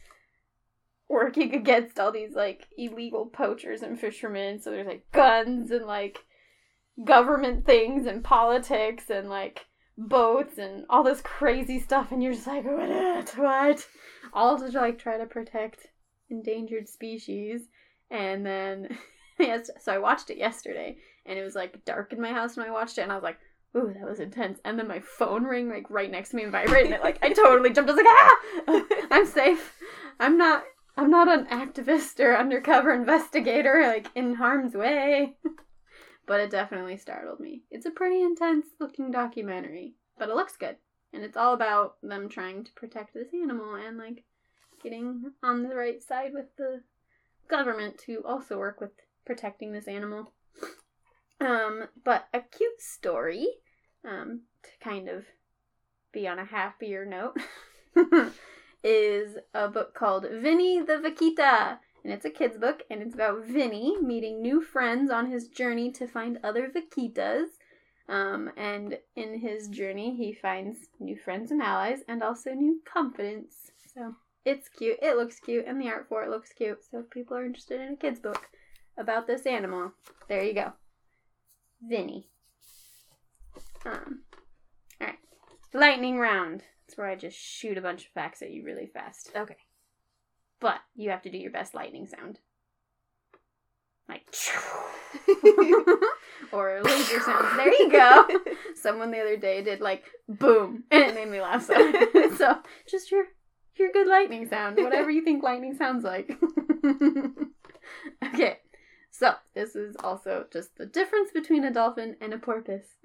working 1.08 1.54
against 1.54 1.98
all 1.98 2.12
these 2.12 2.34
like 2.34 2.66
illegal 2.78 3.26
poachers 3.26 3.82
and 3.82 3.98
fishermen. 3.98 4.60
So 4.60 4.70
there's 4.70 4.86
like 4.86 5.10
guns 5.12 5.70
and 5.70 5.86
like 5.86 6.24
government 7.04 7.66
things 7.66 8.06
and 8.06 8.22
politics 8.22 9.10
and 9.10 9.28
like 9.28 9.66
boats 10.08 10.58
and 10.58 10.84
all 10.88 11.02
this 11.02 11.20
crazy 11.20 11.78
stuff. 11.78 12.12
And 12.12 12.22
you're 12.22 12.34
just 12.34 12.46
like, 12.46 12.64
what? 12.64 13.30
What? 13.36 13.86
All 14.32 14.58
to 14.58 14.78
like 14.78 14.98
try 14.98 15.18
to 15.18 15.26
protect 15.26 15.86
endangered 16.30 16.88
species. 16.88 17.62
And 18.10 18.44
then, 18.44 18.98
yes, 19.38 19.70
so 19.80 19.92
I 19.92 19.98
watched 19.98 20.30
it 20.30 20.38
yesterday, 20.38 20.96
and 21.26 21.38
it 21.38 21.44
was 21.44 21.54
like 21.54 21.84
dark 21.84 22.12
in 22.12 22.20
my 22.20 22.32
house 22.32 22.56
when 22.56 22.66
I 22.66 22.72
watched 22.72 22.98
it, 22.98 23.02
and 23.02 23.12
I 23.12 23.14
was 23.14 23.24
like, 23.24 23.38
ooh, 23.76 23.94
that 23.94 24.08
was 24.08 24.20
intense. 24.20 24.58
And 24.64 24.78
then 24.78 24.88
my 24.88 25.00
phone 25.00 25.44
rang 25.44 25.68
like 25.68 25.88
right 25.90 26.10
next 26.10 26.30
to 26.30 26.36
me 26.36 26.42
and 26.42 26.52
vibrated, 26.52 26.92
and 26.92 27.02
like 27.02 27.18
I 27.22 27.32
totally 27.32 27.70
jumped. 27.70 27.90
I 27.90 27.94
was 27.94 28.04
like, 28.04 28.06
ah, 28.08 29.06
I'm 29.10 29.26
safe. 29.26 29.76
I'm 30.18 30.36
not. 30.36 30.64
I'm 30.96 31.10
not 31.10 31.28
an 31.28 31.46
activist 31.46 32.20
or 32.20 32.36
undercover 32.36 32.92
investigator, 32.92 33.84
like 33.86 34.08
in 34.14 34.34
harm's 34.34 34.74
way. 34.74 35.36
but 36.30 36.38
it 36.38 36.48
definitely 36.48 36.96
startled 36.96 37.40
me. 37.40 37.62
It's 37.72 37.86
a 37.86 37.90
pretty 37.90 38.22
intense 38.22 38.66
looking 38.78 39.10
documentary, 39.10 39.94
but 40.16 40.28
it 40.28 40.36
looks 40.36 40.56
good. 40.56 40.76
And 41.12 41.24
it's 41.24 41.36
all 41.36 41.54
about 41.54 41.96
them 42.04 42.28
trying 42.28 42.62
to 42.62 42.72
protect 42.74 43.14
this 43.14 43.34
animal 43.34 43.74
and 43.74 43.98
like 43.98 44.22
getting 44.80 45.32
on 45.42 45.64
the 45.64 45.74
right 45.74 46.00
side 46.00 46.30
with 46.32 46.54
the 46.56 46.82
government 47.48 47.98
to 48.06 48.22
also 48.24 48.58
work 48.58 48.80
with 48.80 48.92
protecting 49.26 49.72
this 49.72 49.88
animal. 49.88 50.32
Um, 51.40 51.88
but 52.04 52.28
a 52.32 52.42
cute 52.42 52.80
story, 52.80 53.48
um, 54.04 54.42
to 54.62 54.70
kind 54.80 55.08
of 55.08 55.24
be 56.12 56.28
on 56.28 56.38
a 56.38 56.44
happier 56.44 57.04
note, 57.04 57.38
is 58.84 59.36
a 59.52 59.66
book 59.66 59.94
called 59.94 60.28
Vinny 60.30 60.80
the 60.80 60.92
Vaquita. 60.92 61.78
And 62.02 62.12
it's 62.12 62.24
a 62.24 62.30
kid's 62.30 62.56
book, 62.56 62.82
and 62.90 63.02
it's 63.02 63.14
about 63.14 63.44
Vinny 63.44 63.96
meeting 64.00 64.40
new 64.40 64.62
friends 64.62 65.10
on 65.10 65.30
his 65.30 65.48
journey 65.48 65.90
to 65.92 66.06
find 66.06 66.38
other 66.42 66.68
vaquitas. 66.68 67.46
Um, 68.08 68.50
and 68.56 68.98
in 69.16 69.38
his 69.38 69.68
journey, 69.68 70.16
he 70.16 70.32
finds 70.32 70.88
new 70.98 71.16
friends 71.16 71.50
and 71.50 71.62
allies, 71.62 72.00
and 72.08 72.22
also 72.22 72.52
new 72.52 72.80
confidence. 72.84 73.70
So 73.94 74.14
it's 74.44 74.68
cute. 74.68 74.98
It 75.02 75.16
looks 75.16 75.38
cute, 75.38 75.66
and 75.66 75.80
the 75.80 75.88
art 75.88 76.06
for 76.08 76.24
it 76.24 76.30
looks 76.30 76.52
cute. 76.52 76.78
So 76.90 77.00
if 77.00 77.10
people 77.10 77.36
are 77.36 77.44
interested 77.44 77.80
in 77.80 77.92
a 77.92 77.96
kid's 77.96 78.20
book 78.20 78.48
about 78.96 79.26
this 79.26 79.46
animal, 79.46 79.92
there 80.28 80.42
you 80.42 80.54
go. 80.54 80.72
Vinny. 81.82 82.28
Um, 83.84 84.22
all 85.00 85.06
right. 85.06 85.18
Lightning 85.72 86.18
round. 86.18 86.62
That's 86.86 86.98
where 86.98 87.08
I 87.08 87.14
just 87.14 87.38
shoot 87.38 87.78
a 87.78 87.82
bunch 87.82 88.06
of 88.06 88.12
facts 88.12 88.42
at 88.42 88.50
you 88.50 88.64
really 88.64 88.86
fast. 88.86 89.30
Okay. 89.36 89.56
But 90.60 90.80
you 90.94 91.10
have 91.10 91.22
to 91.22 91.30
do 91.30 91.38
your 91.38 91.50
best 91.50 91.74
lightning 91.74 92.06
sound. 92.06 92.38
Like, 94.08 94.26
or 96.52 96.80
laser 96.82 97.20
sounds. 97.20 97.56
There 97.56 97.74
you 97.74 97.90
go. 97.90 98.28
Someone 98.74 99.12
the 99.12 99.20
other 99.20 99.36
day 99.36 99.62
did 99.62 99.80
like 99.80 100.04
boom, 100.28 100.82
and 100.90 101.04
it 101.04 101.14
made 101.14 101.28
me 101.28 101.40
laugh. 101.40 101.64
So, 101.64 101.74
so 102.36 102.58
just 102.88 103.12
your 103.12 103.26
your 103.76 103.92
good 103.92 104.08
lightning 104.08 104.48
sound, 104.48 104.78
whatever 104.78 105.10
you 105.10 105.22
think 105.22 105.44
lightning 105.44 105.76
sounds 105.76 106.02
like. 106.02 106.36
okay, 108.24 108.58
so 109.12 109.34
this 109.54 109.76
is 109.76 109.94
also 110.02 110.46
just 110.52 110.76
the 110.76 110.86
difference 110.86 111.30
between 111.32 111.64
a 111.64 111.72
dolphin 111.72 112.16
and 112.20 112.34
a 112.34 112.38
porpoise. 112.38 112.96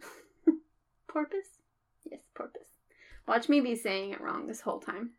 porpoise? 1.07 1.59
Yes, 2.09 2.21
porpoise. 2.33 2.63
Watch 3.27 3.47
me 3.47 3.61
be 3.61 3.75
saying 3.75 4.11
it 4.13 4.21
wrong 4.21 4.47
this 4.47 4.61
whole 4.61 4.79
time. 4.79 5.11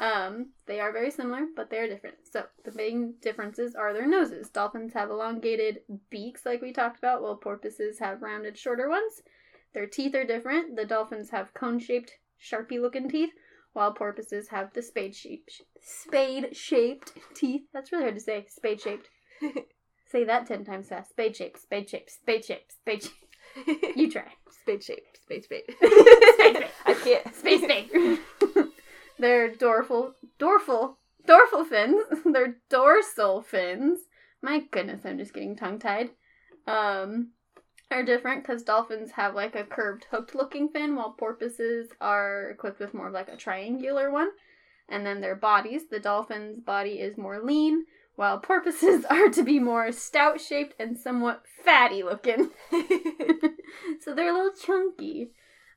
Um, 0.00 0.52
they 0.66 0.80
are 0.80 0.92
very 0.92 1.10
similar, 1.10 1.46
but 1.54 1.68
they 1.68 1.76
are 1.78 1.86
different. 1.86 2.16
So 2.32 2.44
the 2.64 2.72
main 2.72 3.14
differences 3.20 3.74
are 3.74 3.92
their 3.92 4.06
noses. 4.06 4.48
Dolphins 4.48 4.94
have 4.94 5.10
elongated 5.10 5.80
beaks, 6.08 6.46
like 6.46 6.62
we 6.62 6.72
talked 6.72 6.98
about, 6.98 7.20
while 7.20 7.36
porpoises 7.36 7.98
have 7.98 8.22
rounded, 8.22 8.56
shorter 8.56 8.88
ones. 8.88 9.20
Their 9.74 9.86
teeth 9.86 10.14
are 10.14 10.24
different. 10.24 10.74
The 10.74 10.86
dolphins 10.86 11.30
have 11.30 11.52
cone-shaped, 11.52 12.12
sharpie-looking 12.42 13.10
teeth, 13.10 13.30
while 13.74 13.92
porpoises 13.92 14.48
have 14.48 14.72
the 14.72 14.80
spade-shaped, 14.80 15.62
spade-shaped 15.82 17.12
teeth. 17.34 17.62
That's 17.74 17.92
really 17.92 18.04
hard 18.04 18.16
to 18.16 18.20
say. 18.20 18.46
Spade-shaped. 18.48 19.08
say 20.10 20.24
that 20.24 20.46
ten 20.46 20.64
times 20.64 20.88
fast. 20.88 21.10
Spade-shaped, 21.10 21.60
spade-shaped, 21.60 22.10
spade-shaped, 22.10 22.72
spade-shaped. 22.72 23.14
You 23.96 24.10
try. 24.10 24.32
Spade-shaped. 24.62 25.18
Spade 25.24 25.44
spade. 25.44 25.64
Spade 25.76 26.56
spade. 26.56 26.66
I 26.86 26.94
can't. 26.94 27.34
Space 27.34 27.62
They're 29.20 29.54
dorsal, 29.54 30.14
dorsal, 30.38 30.98
dorsal 31.26 31.66
fins. 31.66 32.04
They're 32.24 32.56
dorsal 32.70 33.42
fins. 33.42 34.00
My 34.40 34.60
goodness, 34.70 35.02
I'm 35.04 35.18
just 35.18 35.34
getting 35.34 35.56
tongue 35.56 35.78
tied. 35.78 36.10
Um, 36.66 37.32
are 37.90 38.02
different 38.02 38.42
because 38.42 38.62
dolphins 38.62 39.10
have 39.12 39.34
like 39.34 39.54
a 39.54 39.64
curved, 39.64 40.06
hooked-looking 40.10 40.70
fin, 40.70 40.96
while 40.96 41.12
porpoises 41.18 41.90
are 42.00 42.48
equipped 42.48 42.80
with 42.80 42.94
more 42.94 43.08
of 43.08 43.12
like 43.12 43.28
a 43.28 43.36
triangular 43.36 44.10
one. 44.10 44.30
And 44.88 45.04
then 45.04 45.20
their 45.20 45.36
bodies. 45.36 45.82
The 45.90 46.00
dolphin's 46.00 46.58
body 46.58 46.92
is 46.92 47.18
more 47.18 47.42
lean, 47.44 47.84
while 48.16 48.38
porpoises 48.38 49.04
are 49.10 49.28
to 49.28 49.42
be 49.42 49.58
more 49.58 49.92
stout-shaped 49.92 50.74
and 50.80 50.96
somewhat 50.96 51.42
fatty-looking. 51.62 52.48
so 54.00 54.14
they're 54.14 54.30
a 54.30 54.34
little 54.34 54.52
chunky. 54.58 55.32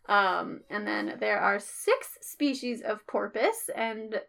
Um, 0.07 0.61
and 0.69 0.85
then 0.85 1.17
there 1.19 1.39
are 1.39 1.59
six 1.59 2.17
species 2.21 2.81
of 2.81 3.05
porpoise 3.07 3.69
and 3.75 4.21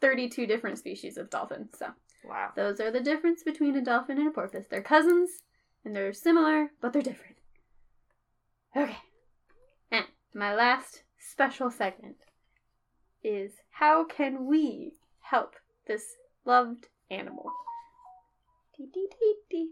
32 0.00 0.46
different 0.46 0.78
species 0.78 1.16
of 1.16 1.30
dolphin. 1.30 1.68
So 1.76 1.88
Wow. 2.24 2.50
Those 2.54 2.80
are 2.80 2.90
the 2.90 3.00
difference 3.00 3.42
between 3.42 3.76
a 3.76 3.80
dolphin 3.84 4.18
and 4.18 4.28
a 4.28 4.30
porpoise. 4.30 4.66
They're 4.68 4.82
cousins, 4.82 5.42
and 5.84 5.96
they're 5.96 6.12
similar, 6.12 6.70
but 6.80 6.92
they're 6.92 7.02
different. 7.02 7.36
Okay. 8.76 8.98
And 9.90 10.04
my 10.34 10.54
last 10.54 11.02
special 11.18 11.70
segment 11.70 12.16
is 13.22 13.52
how 13.70 14.04
can 14.04 14.46
we 14.46 14.92
help 15.20 15.54
this 15.86 16.16
loved 16.44 16.88
animal? 17.10 17.50
Dee, 18.76 18.88
dee, 18.92 19.08
dee, 19.18 19.34
dee. 19.50 19.70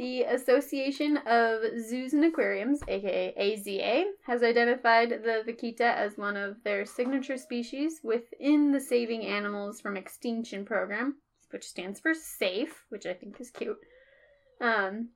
The 0.00 0.22
Association 0.22 1.18
of 1.26 1.60
Zoos 1.78 2.14
and 2.14 2.24
Aquariums, 2.24 2.80
aka 2.88 3.34
AZA, 3.38 4.04
has 4.24 4.42
identified 4.42 5.10
the 5.10 5.44
vaquita 5.46 5.82
as 5.82 6.16
one 6.16 6.38
of 6.38 6.56
their 6.64 6.86
signature 6.86 7.36
species 7.36 8.00
within 8.02 8.72
the 8.72 8.80
Saving 8.80 9.26
Animals 9.26 9.78
from 9.78 9.98
Extinction 9.98 10.64
program, 10.64 11.16
which 11.50 11.68
stands 11.68 12.00
for 12.00 12.14
SAFE, 12.14 12.86
which 12.88 13.04
I 13.04 13.12
think 13.12 13.42
is 13.42 13.50
cute. 13.50 13.76
Um, 14.58 15.10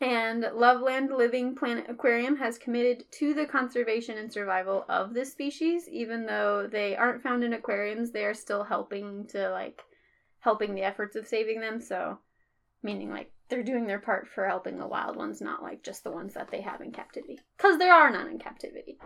and 0.00 0.40
Loveland 0.54 1.10
Living 1.10 1.54
Planet 1.54 1.84
Aquarium 1.90 2.36
has 2.38 2.56
committed 2.56 3.04
to 3.18 3.34
the 3.34 3.44
conservation 3.44 4.16
and 4.16 4.32
survival 4.32 4.86
of 4.88 5.12
this 5.12 5.30
species, 5.30 5.90
even 5.90 6.24
though 6.24 6.66
they 6.66 6.96
aren't 6.96 7.22
found 7.22 7.44
in 7.44 7.52
aquariums, 7.52 8.12
they 8.12 8.24
are 8.24 8.32
still 8.32 8.64
helping 8.64 9.26
to 9.26 9.50
like 9.50 9.82
helping 10.40 10.74
the 10.74 10.84
efforts 10.84 11.16
of 11.16 11.28
saving 11.28 11.60
them. 11.60 11.82
So, 11.82 12.18
meaning 12.82 13.10
like 13.10 13.30
they're 13.52 13.62
doing 13.62 13.86
their 13.86 13.98
part 13.98 14.26
for 14.26 14.48
helping 14.48 14.78
the 14.78 14.86
wild 14.86 15.14
ones, 15.14 15.42
not 15.42 15.62
like 15.62 15.82
just 15.82 16.04
the 16.04 16.10
ones 16.10 16.32
that 16.32 16.50
they 16.50 16.62
have 16.62 16.80
in 16.80 16.90
captivity, 16.90 17.38
because 17.58 17.76
there 17.78 17.92
are 17.92 18.10
none 18.10 18.26
in 18.28 18.38
captivity. 18.38 18.96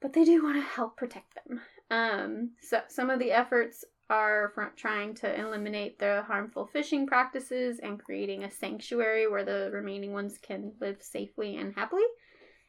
But 0.00 0.14
they 0.14 0.24
do 0.24 0.42
want 0.42 0.56
to 0.56 0.62
help 0.62 0.96
protect 0.96 1.34
them. 1.34 1.60
Um, 1.90 2.50
so 2.62 2.80
some 2.88 3.10
of 3.10 3.18
the 3.18 3.30
efforts 3.30 3.84
are 4.08 4.52
fr- 4.54 4.74
trying 4.74 5.14
to 5.16 5.38
eliminate 5.38 5.98
the 5.98 6.22
harmful 6.26 6.66
fishing 6.66 7.06
practices 7.06 7.78
and 7.82 8.02
creating 8.02 8.44
a 8.44 8.50
sanctuary 8.50 9.28
where 9.28 9.44
the 9.44 9.68
remaining 9.70 10.14
ones 10.14 10.38
can 10.38 10.72
live 10.80 11.02
safely 11.02 11.56
and 11.56 11.74
happily. 11.74 12.04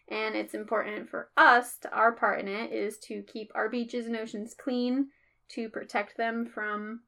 And 0.10 0.36
it's 0.36 0.54
important 0.54 1.10
for 1.10 1.30
us, 1.38 1.78
to, 1.78 1.90
our 1.92 2.12
part 2.12 2.42
in 2.42 2.50
it 2.50 2.74
is 2.74 2.98
to 3.08 3.24
keep 3.24 3.52
our 3.56 3.70
beaches 3.70 4.06
and 4.06 4.18
oceans 4.18 4.54
clean, 4.54 5.08
to 5.52 5.70
protect 5.70 6.18
them 6.18 6.46
from 6.46 7.04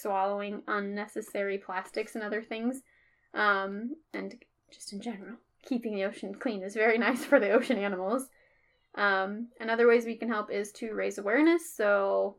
swallowing 0.00 0.62
unnecessary 0.66 1.58
plastics 1.58 2.14
and 2.14 2.24
other 2.24 2.42
things. 2.42 2.82
Um, 3.32 3.96
and 4.12 4.34
just 4.70 4.92
in 4.92 5.00
general, 5.00 5.36
keeping 5.62 5.94
the 5.94 6.04
ocean 6.04 6.34
clean 6.34 6.62
is 6.62 6.74
very 6.74 6.98
nice 7.06 7.24
for 7.24 7.40
the 7.40 7.50
ocean 7.50 7.78
animals. 7.78 8.28
Um, 8.96 9.48
and 9.60 9.70
other 9.70 9.88
ways 9.88 10.04
we 10.04 10.16
can 10.16 10.28
help 10.28 10.50
is 10.50 10.70
to 10.72 10.94
raise 10.94 11.18
awareness. 11.18 11.74
So, 11.74 12.36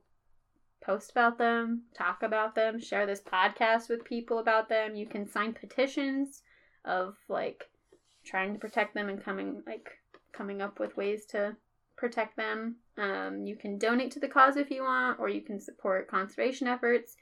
post 0.81 1.11
about 1.11 1.37
them, 1.37 1.83
talk 1.97 2.23
about 2.23 2.55
them, 2.55 2.79
share 2.79 3.05
this 3.05 3.21
podcast 3.21 3.89
with 3.89 4.05
people 4.05 4.39
about 4.39 4.69
them. 4.69 4.95
You 4.95 5.05
can 5.05 5.27
sign 5.27 5.53
petitions 5.53 6.43
of 6.85 7.15
like 7.27 7.65
trying 8.23 8.53
to 8.53 8.59
protect 8.59 8.93
them 8.93 9.09
and 9.09 9.23
coming 9.23 9.63
like 9.65 9.89
coming 10.31 10.61
up 10.61 10.79
with 10.79 10.95
ways 10.95 11.25
to 11.27 11.55
protect 11.97 12.37
them. 12.37 12.75
Um, 12.97 13.45
you 13.45 13.55
can 13.55 13.77
donate 13.77 14.11
to 14.11 14.19
the 14.19 14.27
cause 14.27 14.57
if 14.57 14.69
you 14.69 14.83
want, 14.83 15.19
or 15.19 15.29
you 15.29 15.41
can 15.41 15.59
support 15.59 16.09
conservation 16.09 16.67
efforts. 16.67 17.17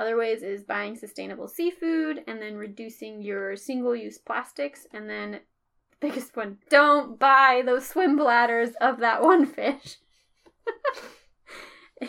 Other 0.00 0.16
ways 0.16 0.42
is 0.42 0.62
buying 0.62 0.96
sustainable 0.96 1.46
seafood 1.46 2.24
and 2.26 2.40
then 2.40 2.56
reducing 2.56 3.20
your 3.20 3.54
single 3.54 3.94
use 3.94 4.16
plastics. 4.16 4.86
And 4.94 5.10
then, 5.10 5.32
the 5.32 5.40
biggest 6.00 6.34
one, 6.34 6.56
don't 6.70 7.18
buy 7.18 7.62
those 7.66 7.86
swim 7.86 8.16
bladders 8.16 8.70
of 8.80 9.00
that 9.00 9.20
one 9.20 9.44
fish. 9.44 9.98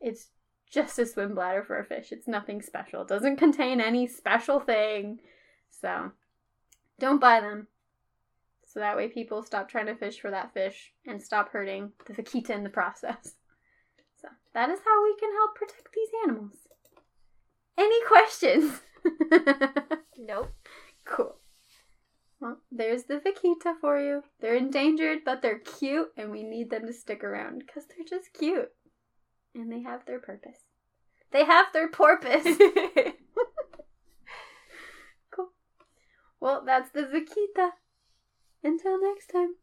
it's 0.00 0.28
just 0.70 1.00
a 1.00 1.06
swim 1.06 1.34
bladder 1.34 1.64
for 1.64 1.80
a 1.80 1.84
fish. 1.84 2.12
It's 2.12 2.28
nothing 2.28 2.62
special. 2.62 3.02
It 3.02 3.08
doesn't 3.08 3.38
contain 3.38 3.80
any 3.80 4.06
special 4.06 4.60
thing. 4.60 5.18
So, 5.72 6.12
don't 7.00 7.20
buy 7.20 7.40
them. 7.40 7.66
So 8.64 8.78
that 8.78 8.96
way 8.96 9.08
people 9.08 9.42
stop 9.42 9.68
trying 9.68 9.86
to 9.86 9.96
fish 9.96 10.20
for 10.20 10.30
that 10.30 10.54
fish 10.54 10.92
and 11.08 11.20
stop 11.20 11.48
hurting 11.48 11.90
the 12.06 12.12
vaquita 12.12 12.50
in 12.50 12.62
the 12.62 12.70
process. 12.70 13.34
That 14.56 14.70
is 14.70 14.80
how 14.86 15.04
we 15.04 15.14
can 15.20 15.32
help 15.32 15.54
protect 15.54 15.88
these 15.94 16.08
animals. 16.24 16.54
Any 17.76 18.02
questions? 18.06 18.80
Nope. 20.18 20.54
cool. 21.04 21.36
Well, 22.40 22.56
there's 22.72 23.04
the 23.04 23.20
vaquita 23.20 23.74
for 23.78 24.00
you. 24.00 24.22
They're 24.40 24.56
endangered, 24.56 25.18
but 25.26 25.42
they're 25.42 25.58
cute, 25.58 26.08
and 26.16 26.30
we 26.30 26.42
need 26.42 26.70
them 26.70 26.86
to 26.86 26.92
stick 26.94 27.22
around 27.22 27.64
because 27.66 27.84
they're 27.86 28.06
just 28.18 28.32
cute. 28.32 28.72
And 29.54 29.70
they 29.70 29.82
have 29.82 30.06
their 30.06 30.20
purpose. 30.20 30.58
They 31.32 31.44
have 31.44 31.66
their 31.74 31.90
porpoise. 31.90 32.42
cool. 35.30 35.50
Well, 36.40 36.62
that's 36.64 36.90
the 36.92 37.02
vaquita. 37.02 37.72
Until 38.64 38.98
next 39.02 39.26
time. 39.26 39.56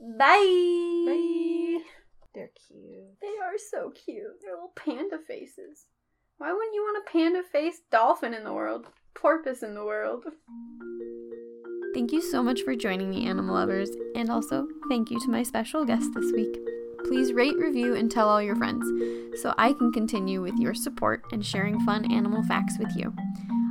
Bye. 0.00 1.04
Bye. 1.06 2.00
They're 2.34 2.50
cute. 2.66 3.20
They 3.20 3.36
are 3.42 3.56
so 3.70 3.90
cute. 3.90 4.40
They're 4.42 4.54
little 4.54 4.72
panda 4.74 5.18
faces. 5.26 5.86
Why 6.38 6.52
wouldn't 6.52 6.74
you 6.74 6.82
want 6.82 7.04
a 7.06 7.10
panda 7.10 7.42
faced 7.44 7.88
dolphin 7.90 8.34
in 8.34 8.42
the 8.42 8.52
world? 8.52 8.86
Porpoise 9.14 9.62
in 9.62 9.74
the 9.74 9.84
world. 9.84 10.24
Thank 11.94 12.10
you 12.10 12.20
so 12.20 12.42
much 12.42 12.62
for 12.62 12.74
joining 12.74 13.08
me, 13.08 13.26
animal 13.28 13.54
lovers, 13.54 13.90
and 14.16 14.28
also 14.30 14.66
thank 14.88 15.12
you 15.12 15.20
to 15.20 15.30
my 15.30 15.44
special 15.44 15.84
guest 15.84 16.10
this 16.12 16.32
week. 16.32 16.58
Please 17.04 17.32
rate, 17.32 17.56
review, 17.56 17.94
and 17.94 18.10
tell 18.10 18.28
all 18.28 18.42
your 18.42 18.56
friends 18.56 18.84
so 19.40 19.54
I 19.56 19.72
can 19.74 19.92
continue 19.92 20.42
with 20.42 20.58
your 20.58 20.74
support 20.74 21.22
and 21.30 21.46
sharing 21.46 21.78
fun 21.80 22.10
animal 22.10 22.42
facts 22.42 22.78
with 22.80 22.90
you. 22.96 23.14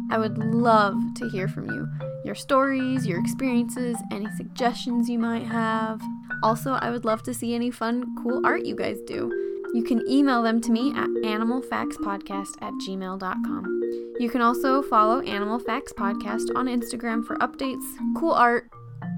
I 0.09 0.17
would 0.17 0.37
love 0.37 0.95
to 1.15 1.29
hear 1.29 1.49
from 1.49 1.69
you 1.69 1.87
your 2.23 2.35
stories, 2.35 3.05
your 3.05 3.19
experiences, 3.19 3.97
any 4.11 4.29
suggestions 4.37 5.09
you 5.09 5.19
might 5.19 5.45
have. 5.45 5.99
Also, 6.43 6.73
I 6.73 6.89
would 6.89 7.05
love 7.05 7.23
to 7.23 7.33
see 7.33 7.55
any 7.55 7.71
fun, 7.71 8.15
cool 8.21 8.45
art 8.45 8.65
you 8.65 8.75
guys 8.75 8.99
do. 9.07 9.31
You 9.73 9.81
can 9.81 10.07
email 10.07 10.43
them 10.43 10.61
to 10.61 10.71
me 10.71 10.91
at 10.91 11.07
animalfactspodcast 11.07 12.61
at 12.61 12.73
gmail.com. 12.85 13.81
You 14.19 14.29
can 14.29 14.41
also 14.41 14.81
follow 14.83 15.21
Animal 15.21 15.57
Facts 15.57 15.93
Podcast 15.93 16.55
on 16.55 16.67
Instagram 16.67 17.25
for 17.25 17.37
updates, 17.37 17.83
cool 18.17 18.33
art, 18.33 18.69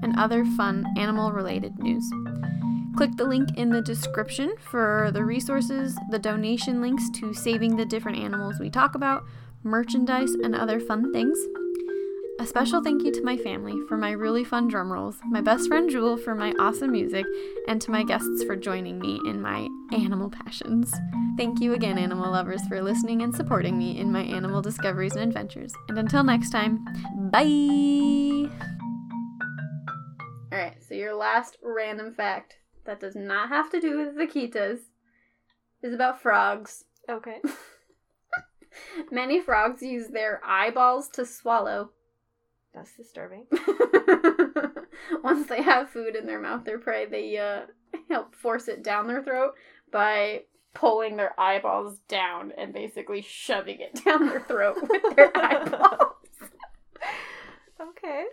and 0.02 0.18
other 0.18 0.44
fun 0.44 0.86
animal 0.96 1.32
related 1.32 1.78
news. 1.78 2.08
Click 2.96 3.10
the 3.16 3.24
link 3.24 3.58
in 3.58 3.70
the 3.70 3.82
description 3.82 4.54
for 4.58 5.10
the 5.12 5.24
resources, 5.24 5.98
the 6.10 6.18
donation 6.18 6.80
links 6.80 7.10
to 7.10 7.34
saving 7.34 7.76
the 7.76 7.84
different 7.84 8.18
animals 8.18 8.58
we 8.58 8.70
talk 8.70 8.94
about, 8.94 9.24
merchandise, 9.64 10.30
and 10.42 10.54
other 10.54 10.80
fun 10.80 11.12
things. 11.12 11.38
A 12.38 12.46
special 12.46 12.82
thank 12.82 13.02
you 13.02 13.10
to 13.12 13.22
my 13.22 13.38
family 13.38 13.80
for 13.88 13.96
my 13.96 14.10
really 14.10 14.44
fun 14.44 14.68
drum 14.68 14.92
rolls, 14.92 15.16
my 15.30 15.40
best 15.40 15.68
friend 15.68 15.88
Jewel 15.88 16.18
for 16.18 16.34
my 16.34 16.52
awesome 16.58 16.92
music, 16.92 17.24
and 17.66 17.80
to 17.80 17.90
my 17.90 18.02
guests 18.02 18.44
for 18.44 18.54
joining 18.54 18.98
me 18.98 19.18
in 19.24 19.40
my 19.40 19.66
animal 19.92 20.28
passions. 20.28 20.92
Thank 21.38 21.60
you 21.60 21.72
again, 21.72 21.96
animal 21.96 22.30
lovers, 22.30 22.60
for 22.68 22.82
listening 22.82 23.22
and 23.22 23.34
supporting 23.34 23.78
me 23.78 23.98
in 23.98 24.12
my 24.12 24.20
animal 24.22 24.60
discoveries 24.60 25.16
and 25.16 25.22
adventures. 25.22 25.72
And 25.88 25.98
until 25.98 26.22
next 26.24 26.50
time, 26.50 26.84
bye! 27.32 28.50
Alright, 30.52 30.84
so 30.86 30.94
your 30.94 31.14
last 31.14 31.56
random 31.62 32.12
fact 32.12 32.56
that 32.84 33.00
does 33.00 33.16
not 33.16 33.48
have 33.48 33.70
to 33.70 33.80
do 33.80 33.96
with 33.96 34.14
vaquitas 34.14 34.80
is 35.82 35.94
about 35.94 36.20
frogs. 36.20 36.84
Okay. 37.08 37.40
Many 39.10 39.40
frogs 39.40 39.80
use 39.80 40.08
their 40.08 40.42
eyeballs 40.44 41.08
to 41.14 41.24
swallow. 41.24 41.92
That's 42.76 42.94
disturbing. 42.94 43.46
Once 45.24 45.48
they 45.48 45.62
have 45.62 45.88
food 45.88 46.14
in 46.14 46.26
their 46.26 46.40
mouth, 46.40 46.64
their 46.64 46.78
prey, 46.78 47.06
they 47.06 47.38
uh, 47.38 47.62
help 48.10 48.34
force 48.34 48.68
it 48.68 48.84
down 48.84 49.06
their 49.06 49.22
throat 49.22 49.54
by 49.90 50.42
pulling 50.74 51.16
their 51.16 51.38
eyeballs 51.40 52.00
down 52.06 52.52
and 52.58 52.74
basically 52.74 53.22
shoving 53.22 53.80
it 53.80 54.04
down 54.04 54.26
their 54.26 54.42
throat 54.42 54.76
with 54.82 55.16
their 55.16 55.34
eyeballs. 55.36 56.16
Okay. 57.80 58.26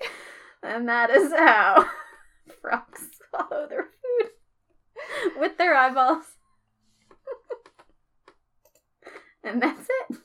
And 0.62 0.90
that 0.90 1.10
is 1.10 1.32
how 1.32 1.86
frogs 2.62 3.08
swallow 3.30 3.66
their 3.70 3.84
food 3.86 4.30
with 5.40 5.58
their 5.58 5.74
eyeballs. 5.74 6.26
and 9.42 9.62
that's 9.62 9.88
it. 10.10 10.18